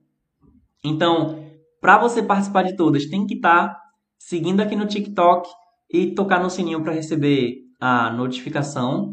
Então, 0.84 1.44
para 1.82 1.98
você 1.98 2.22
participar 2.22 2.64
de 2.64 2.76
todas, 2.76 3.06
tem 3.06 3.26
que 3.26 3.36
estar 3.36 3.76
seguindo 4.18 4.62
aqui 4.62 4.76
no 4.76 4.88
TikTok 4.88 5.50
e 5.92 6.12
tocar 6.12 6.42
no 6.42 6.50
sininho 6.50 6.82
para 6.82 6.94
receber 6.94 7.58
a 7.80 8.10
notificação. 8.12 9.12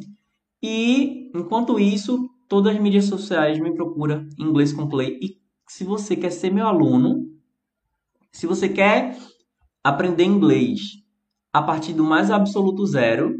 E, 0.62 1.30
enquanto 1.34 1.78
isso, 1.78 2.30
todas 2.52 2.74
as 2.74 2.82
mídias 2.82 3.06
sociais 3.06 3.58
me 3.58 3.74
procura 3.74 4.28
Inglês 4.38 4.74
com 4.74 4.86
Clay. 4.86 5.18
E 5.22 5.38
se 5.66 5.84
você 5.84 6.14
quer 6.14 6.28
ser 6.28 6.50
meu 6.52 6.66
aluno, 6.66 7.26
se 8.30 8.46
você 8.46 8.68
quer 8.68 9.16
aprender 9.82 10.24
inglês 10.24 11.02
a 11.50 11.62
partir 11.62 11.94
do 11.94 12.04
mais 12.04 12.30
absoluto 12.30 12.84
zero, 12.84 13.34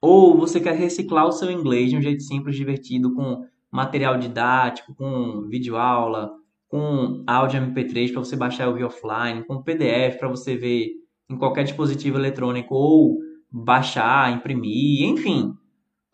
ou 0.00 0.38
você 0.38 0.60
quer 0.60 0.76
reciclar 0.76 1.26
o 1.26 1.32
seu 1.32 1.50
inglês 1.50 1.90
de 1.90 1.96
um 1.96 2.00
jeito 2.00 2.22
simples, 2.22 2.54
divertido, 2.54 3.12
com 3.16 3.44
material 3.68 4.16
didático, 4.16 4.94
com 4.94 5.48
videoaula, 5.48 6.30
com 6.68 7.24
áudio 7.26 7.60
MP3 7.60 8.12
para 8.12 8.20
você 8.20 8.36
baixar 8.36 8.66
e 8.66 8.68
ouvir 8.68 8.84
offline, 8.84 9.44
com 9.44 9.60
PDF 9.60 10.20
para 10.20 10.28
você 10.28 10.56
ver 10.56 10.86
em 11.28 11.36
qualquer 11.36 11.64
dispositivo 11.64 12.16
eletrônico 12.16 12.76
ou 12.76 13.18
baixar, 13.50 14.32
imprimir, 14.32 15.02
enfim. 15.02 15.52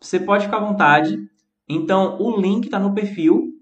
Você 0.01 0.19
pode 0.19 0.45
ficar 0.45 0.57
à 0.57 0.65
vontade. 0.65 1.15
Então, 1.67 2.21
o 2.21 2.39
link 2.39 2.65
está 2.65 2.79
no 2.79 2.93
perfil 2.93 3.53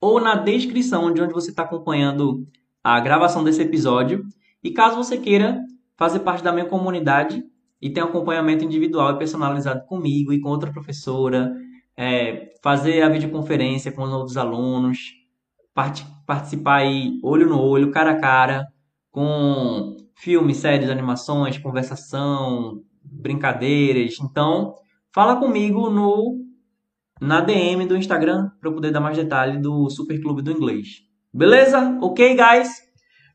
ou 0.00 0.20
na 0.20 0.36
descrição 0.36 1.12
de 1.12 1.20
onde 1.20 1.32
você 1.32 1.50
está 1.50 1.64
acompanhando 1.64 2.46
a 2.82 3.00
gravação 3.00 3.42
desse 3.42 3.62
episódio. 3.62 4.24
E 4.62 4.70
caso 4.70 4.96
você 4.96 5.18
queira 5.18 5.60
fazer 5.96 6.20
parte 6.20 6.42
da 6.44 6.52
minha 6.52 6.66
comunidade 6.66 7.42
e 7.80 7.90
ter 7.90 8.02
um 8.02 8.06
acompanhamento 8.06 8.64
individual 8.64 9.12
e 9.12 9.18
personalizado 9.18 9.84
comigo 9.86 10.32
e 10.32 10.40
com 10.40 10.48
outra 10.48 10.72
professora, 10.72 11.54
é, 11.96 12.50
fazer 12.62 13.02
a 13.02 13.08
videoconferência 13.08 13.90
com 13.90 14.02
os 14.02 14.12
outros 14.12 14.36
alunos, 14.36 14.98
part 15.74 16.06
participar 16.26 16.76
aí 16.76 17.18
olho 17.22 17.48
no 17.48 17.60
olho, 17.60 17.90
cara 17.90 18.12
a 18.12 18.20
cara, 18.20 18.66
com 19.10 19.96
filmes, 20.14 20.58
séries, 20.58 20.90
animações, 20.90 21.58
conversação, 21.58 22.82
brincadeiras. 23.02 24.16
Então, 24.20 24.74
fala 25.12 25.36
comigo 25.36 25.88
no 25.90 26.47
na 27.20 27.40
DM 27.40 27.86
do 27.86 27.96
Instagram 27.96 28.50
para 28.60 28.70
eu 28.70 28.74
poder 28.74 28.90
dar 28.90 29.00
mais 29.00 29.16
detalhe 29.16 29.60
do 29.60 29.88
Super 29.90 30.20
Clube 30.20 30.42
do 30.42 30.52
Inglês. 30.52 31.02
Beleza? 31.32 31.98
Ok, 32.00 32.36
guys? 32.36 32.68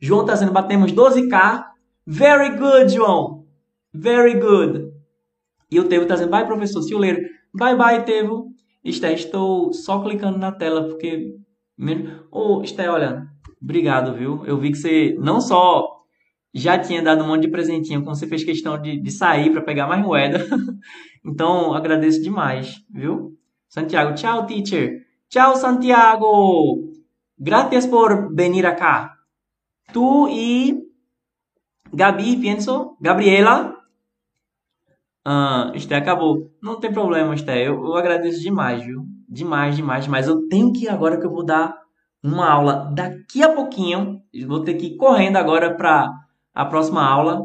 João 0.02 0.26
tá 0.26 0.34
dizendo 0.34 0.52
batemos 0.52 0.92
12k. 0.92 1.64
Very 2.06 2.58
good, 2.58 2.94
João. 2.94 3.46
Very 3.94 4.40
good. 4.40 4.92
E 5.72 5.80
o 5.80 5.88
Tevo 5.88 6.06
tá 6.06 6.16
dizendo 6.16 6.32
bye, 6.32 6.46
professor. 6.46 6.82
See 6.82 6.94
you 6.94 7.00
later. 7.00 7.24
Bye, 7.54 7.76
bye, 7.76 8.04
Tevo. 8.04 8.48
Esté, 8.84 9.14
estou 9.14 9.72
só 9.72 10.02
clicando 10.02 10.38
na 10.38 10.52
tela 10.52 10.88
porque... 10.88 11.36
Ô, 12.32 12.58
oh, 12.58 12.64
Esté, 12.64 12.90
olha, 12.90 13.26
obrigado, 13.62 14.14
viu? 14.14 14.46
Eu 14.46 14.58
vi 14.58 14.72
que 14.72 14.78
você 14.78 15.16
não 15.20 15.40
só 15.40 15.88
já 16.54 16.78
tinha 16.78 17.02
dado 17.02 17.24
um 17.24 17.28
monte 17.28 17.44
de 17.44 17.48
presentinho, 17.48 18.04
como 18.04 18.16
você 18.16 18.28
fez 18.28 18.44
questão 18.44 18.80
de, 18.80 19.02
de 19.02 19.12
sair 19.12 19.52
para 19.52 19.62
pegar 19.62 19.88
mais 19.88 20.02
moeda. 20.02 20.46
então, 21.26 21.74
agradeço 21.74 22.22
demais, 22.22 22.76
viu? 22.94 23.32
Santiago, 23.74 24.14
tchau, 24.14 24.46
teacher. 24.46 25.02
Tchau, 25.28 25.56
Santiago. 25.56 26.78
Gracias 27.36 27.88
por 27.88 28.32
venir 28.32 28.68
acá. 28.68 29.18
Tu 29.92 30.28
y 30.30 30.92
Gabi, 31.92 32.38
pienso. 32.38 32.96
Gabriela. 33.02 33.76
Ah, 35.26 35.72
Esté 35.74 35.96
acabou. 35.96 36.52
Não 36.62 36.80
tem 36.80 36.94
problema, 36.94 37.34
Esté. 37.34 37.68
Eu, 37.68 37.84
eu 37.84 37.96
agradeço 37.96 38.42
demais, 38.42 38.86
viu? 38.86 39.08
Demais, 39.28 39.76
demais, 39.76 40.04
demais. 40.04 40.28
Eu 40.28 40.48
tenho 40.48 40.72
que 40.72 40.86
ir 40.86 40.90
agora 40.90 41.20
que 41.20 41.26
eu 41.26 41.32
vou 41.32 41.44
dar 41.44 41.76
uma 42.22 42.48
aula 42.48 42.92
daqui 42.94 43.42
a 43.42 43.52
pouquinho. 43.56 44.22
Vou 44.48 44.64
ter 44.64 44.76
que 44.76 44.86
ir 44.86 44.98
correndo 44.98 45.38
agora 45.38 45.76
para 45.76 46.12
a 46.54 46.64
próxima 46.64 47.04
aula. 47.04 47.42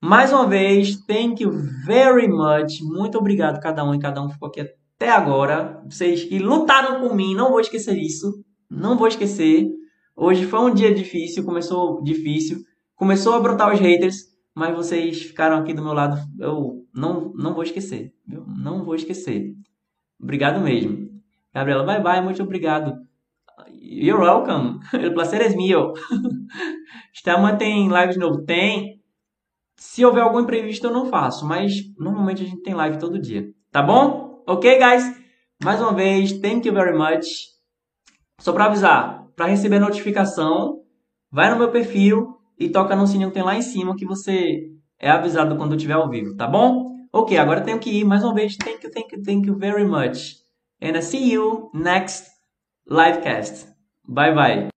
Mais 0.00 0.32
uma 0.32 0.46
vez, 0.46 0.96
thank 1.04 1.42
you 1.42 1.52
very 1.84 2.26
much. 2.26 2.80
Muito 2.82 3.18
obrigado 3.18 3.60
cada 3.60 3.84
um 3.84 3.94
e 3.94 4.00
cada 4.00 4.22
um 4.22 4.30
ficou 4.30 4.48
aqui 4.48 4.62
até 5.02 5.10
agora. 5.10 5.82
Vocês 5.84 6.24
que 6.24 6.38
lutaram 6.38 7.00
por 7.00 7.14
mim, 7.14 7.34
não 7.34 7.50
vou 7.50 7.60
esquecer 7.60 7.98
isso. 7.98 8.44
Não 8.70 8.96
vou 8.96 9.08
esquecer. 9.08 9.68
Hoje 10.14 10.46
foi 10.46 10.60
um 10.60 10.72
dia 10.72 10.94
difícil, 10.94 11.44
começou 11.44 12.00
difícil. 12.04 12.58
Começou 12.94 13.34
a 13.34 13.40
brotar 13.40 13.74
os 13.74 13.80
haters, 13.80 14.16
mas 14.54 14.76
vocês 14.76 15.22
ficaram 15.22 15.56
aqui 15.56 15.74
do 15.74 15.82
meu 15.82 15.92
lado. 15.92 16.16
Eu 16.38 16.84
não, 16.94 17.32
não 17.34 17.52
vou 17.52 17.64
esquecer. 17.64 18.12
Viu? 18.24 18.44
Não 18.46 18.84
vou 18.84 18.94
esquecer. 18.94 19.52
Obrigado 20.20 20.60
mesmo. 20.60 21.10
Gabriela, 21.52 21.82
bye 21.82 22.00
bye, 22.00 22.22
muito 22.22 22.42
obrigado. 22.42 22.94
You're 23.72 24.22
welcome. 24.22 24.78
O 25.10 25.14
prazer 25.14 25.40
é 25.42 25.48
meu. 25.48 25.92
Estamos 27.12 27.58
tem 27.58 27.88
live 27.88 28.12
de 28.12 28.18
novo? 28.20 28.44
Tem. 28.44 29.02
Se 29.76 30.04
houver 30.04 30.22
algum 30.22 30.38
imprevisto, 30.38 30.86
eu 30.86 30.92
não 30.92 31.06
faço, 31.06 31.44
mas 31.44 31.72
normalmente 31.98 32.44
a 32.44 32.46
gente 32.46 32.62
tem 32.62 32.72
live 32.72 32.98
todo 32.98 33.20
dia. 33.20 33.48
Tá 33.72 33.82
bom? 33.82 34.31
Ok, 34.46 34.78
guys? 34.78 35.04
Mais 35.62 35.80
uma 35.80 35.92
vez, 35.92 36.32
thank 36.40 36.66
you 36.66 36.74
very 36.74 36.96
much. 36.96 37.26
Só 38.40 38.52
para 38.52 38.64
avisar, 38.64 39.28
para 39.36 39.46
receber 39.46 39.78
notificação, 39.78 40.80
vai 41.30 41.50
no 41.50 41.58
meu 41.58 41.70
perfil 41.70 42.36
e 42.58 42.68
toca 42.68 42.96
no 42.96 43.06
sininho 43.06 43.28
que 43.28 43.34
tem 43.34 43.42
lá 43.42 43.56
em 43.56 43.62
cima 43.62 43.96
que 43.96 44.04
você 44.04 44.70
é 44.98 45.10
avisado 45.10 45.56
quando 45.56 45.72
eu 45.72 45.76
estiver 45.76 45.94
ao 45.94 46.08
vivo, 46.08 46.36
tá 46.36 46.46
bom? 46.46 46.92
Ok, 47.12 47.36
agora 47.36 47.60
tenho 47.60 47.78
que 47.78 47.90
ir 47.90 48.04
mais 48.04 48.24
uma 48.24 48.34
vez. 48.34 48.56
Thank 48.56 48.84
you, 48.84 48.90
thank 48.90 49.14
you, 49.14 49.22
thank 49.22 49.46
you 49.46 49.56
very 49.56 49.84
much. 49.84 50.36
And 50.80 50.96
I 50.96 51.02
see 51.02 51.32
you 51.32 51.70
next 51.74 52.26
livecast. 52.88 53.68
Bye 54.08 54.34
bye. 54.34 54.70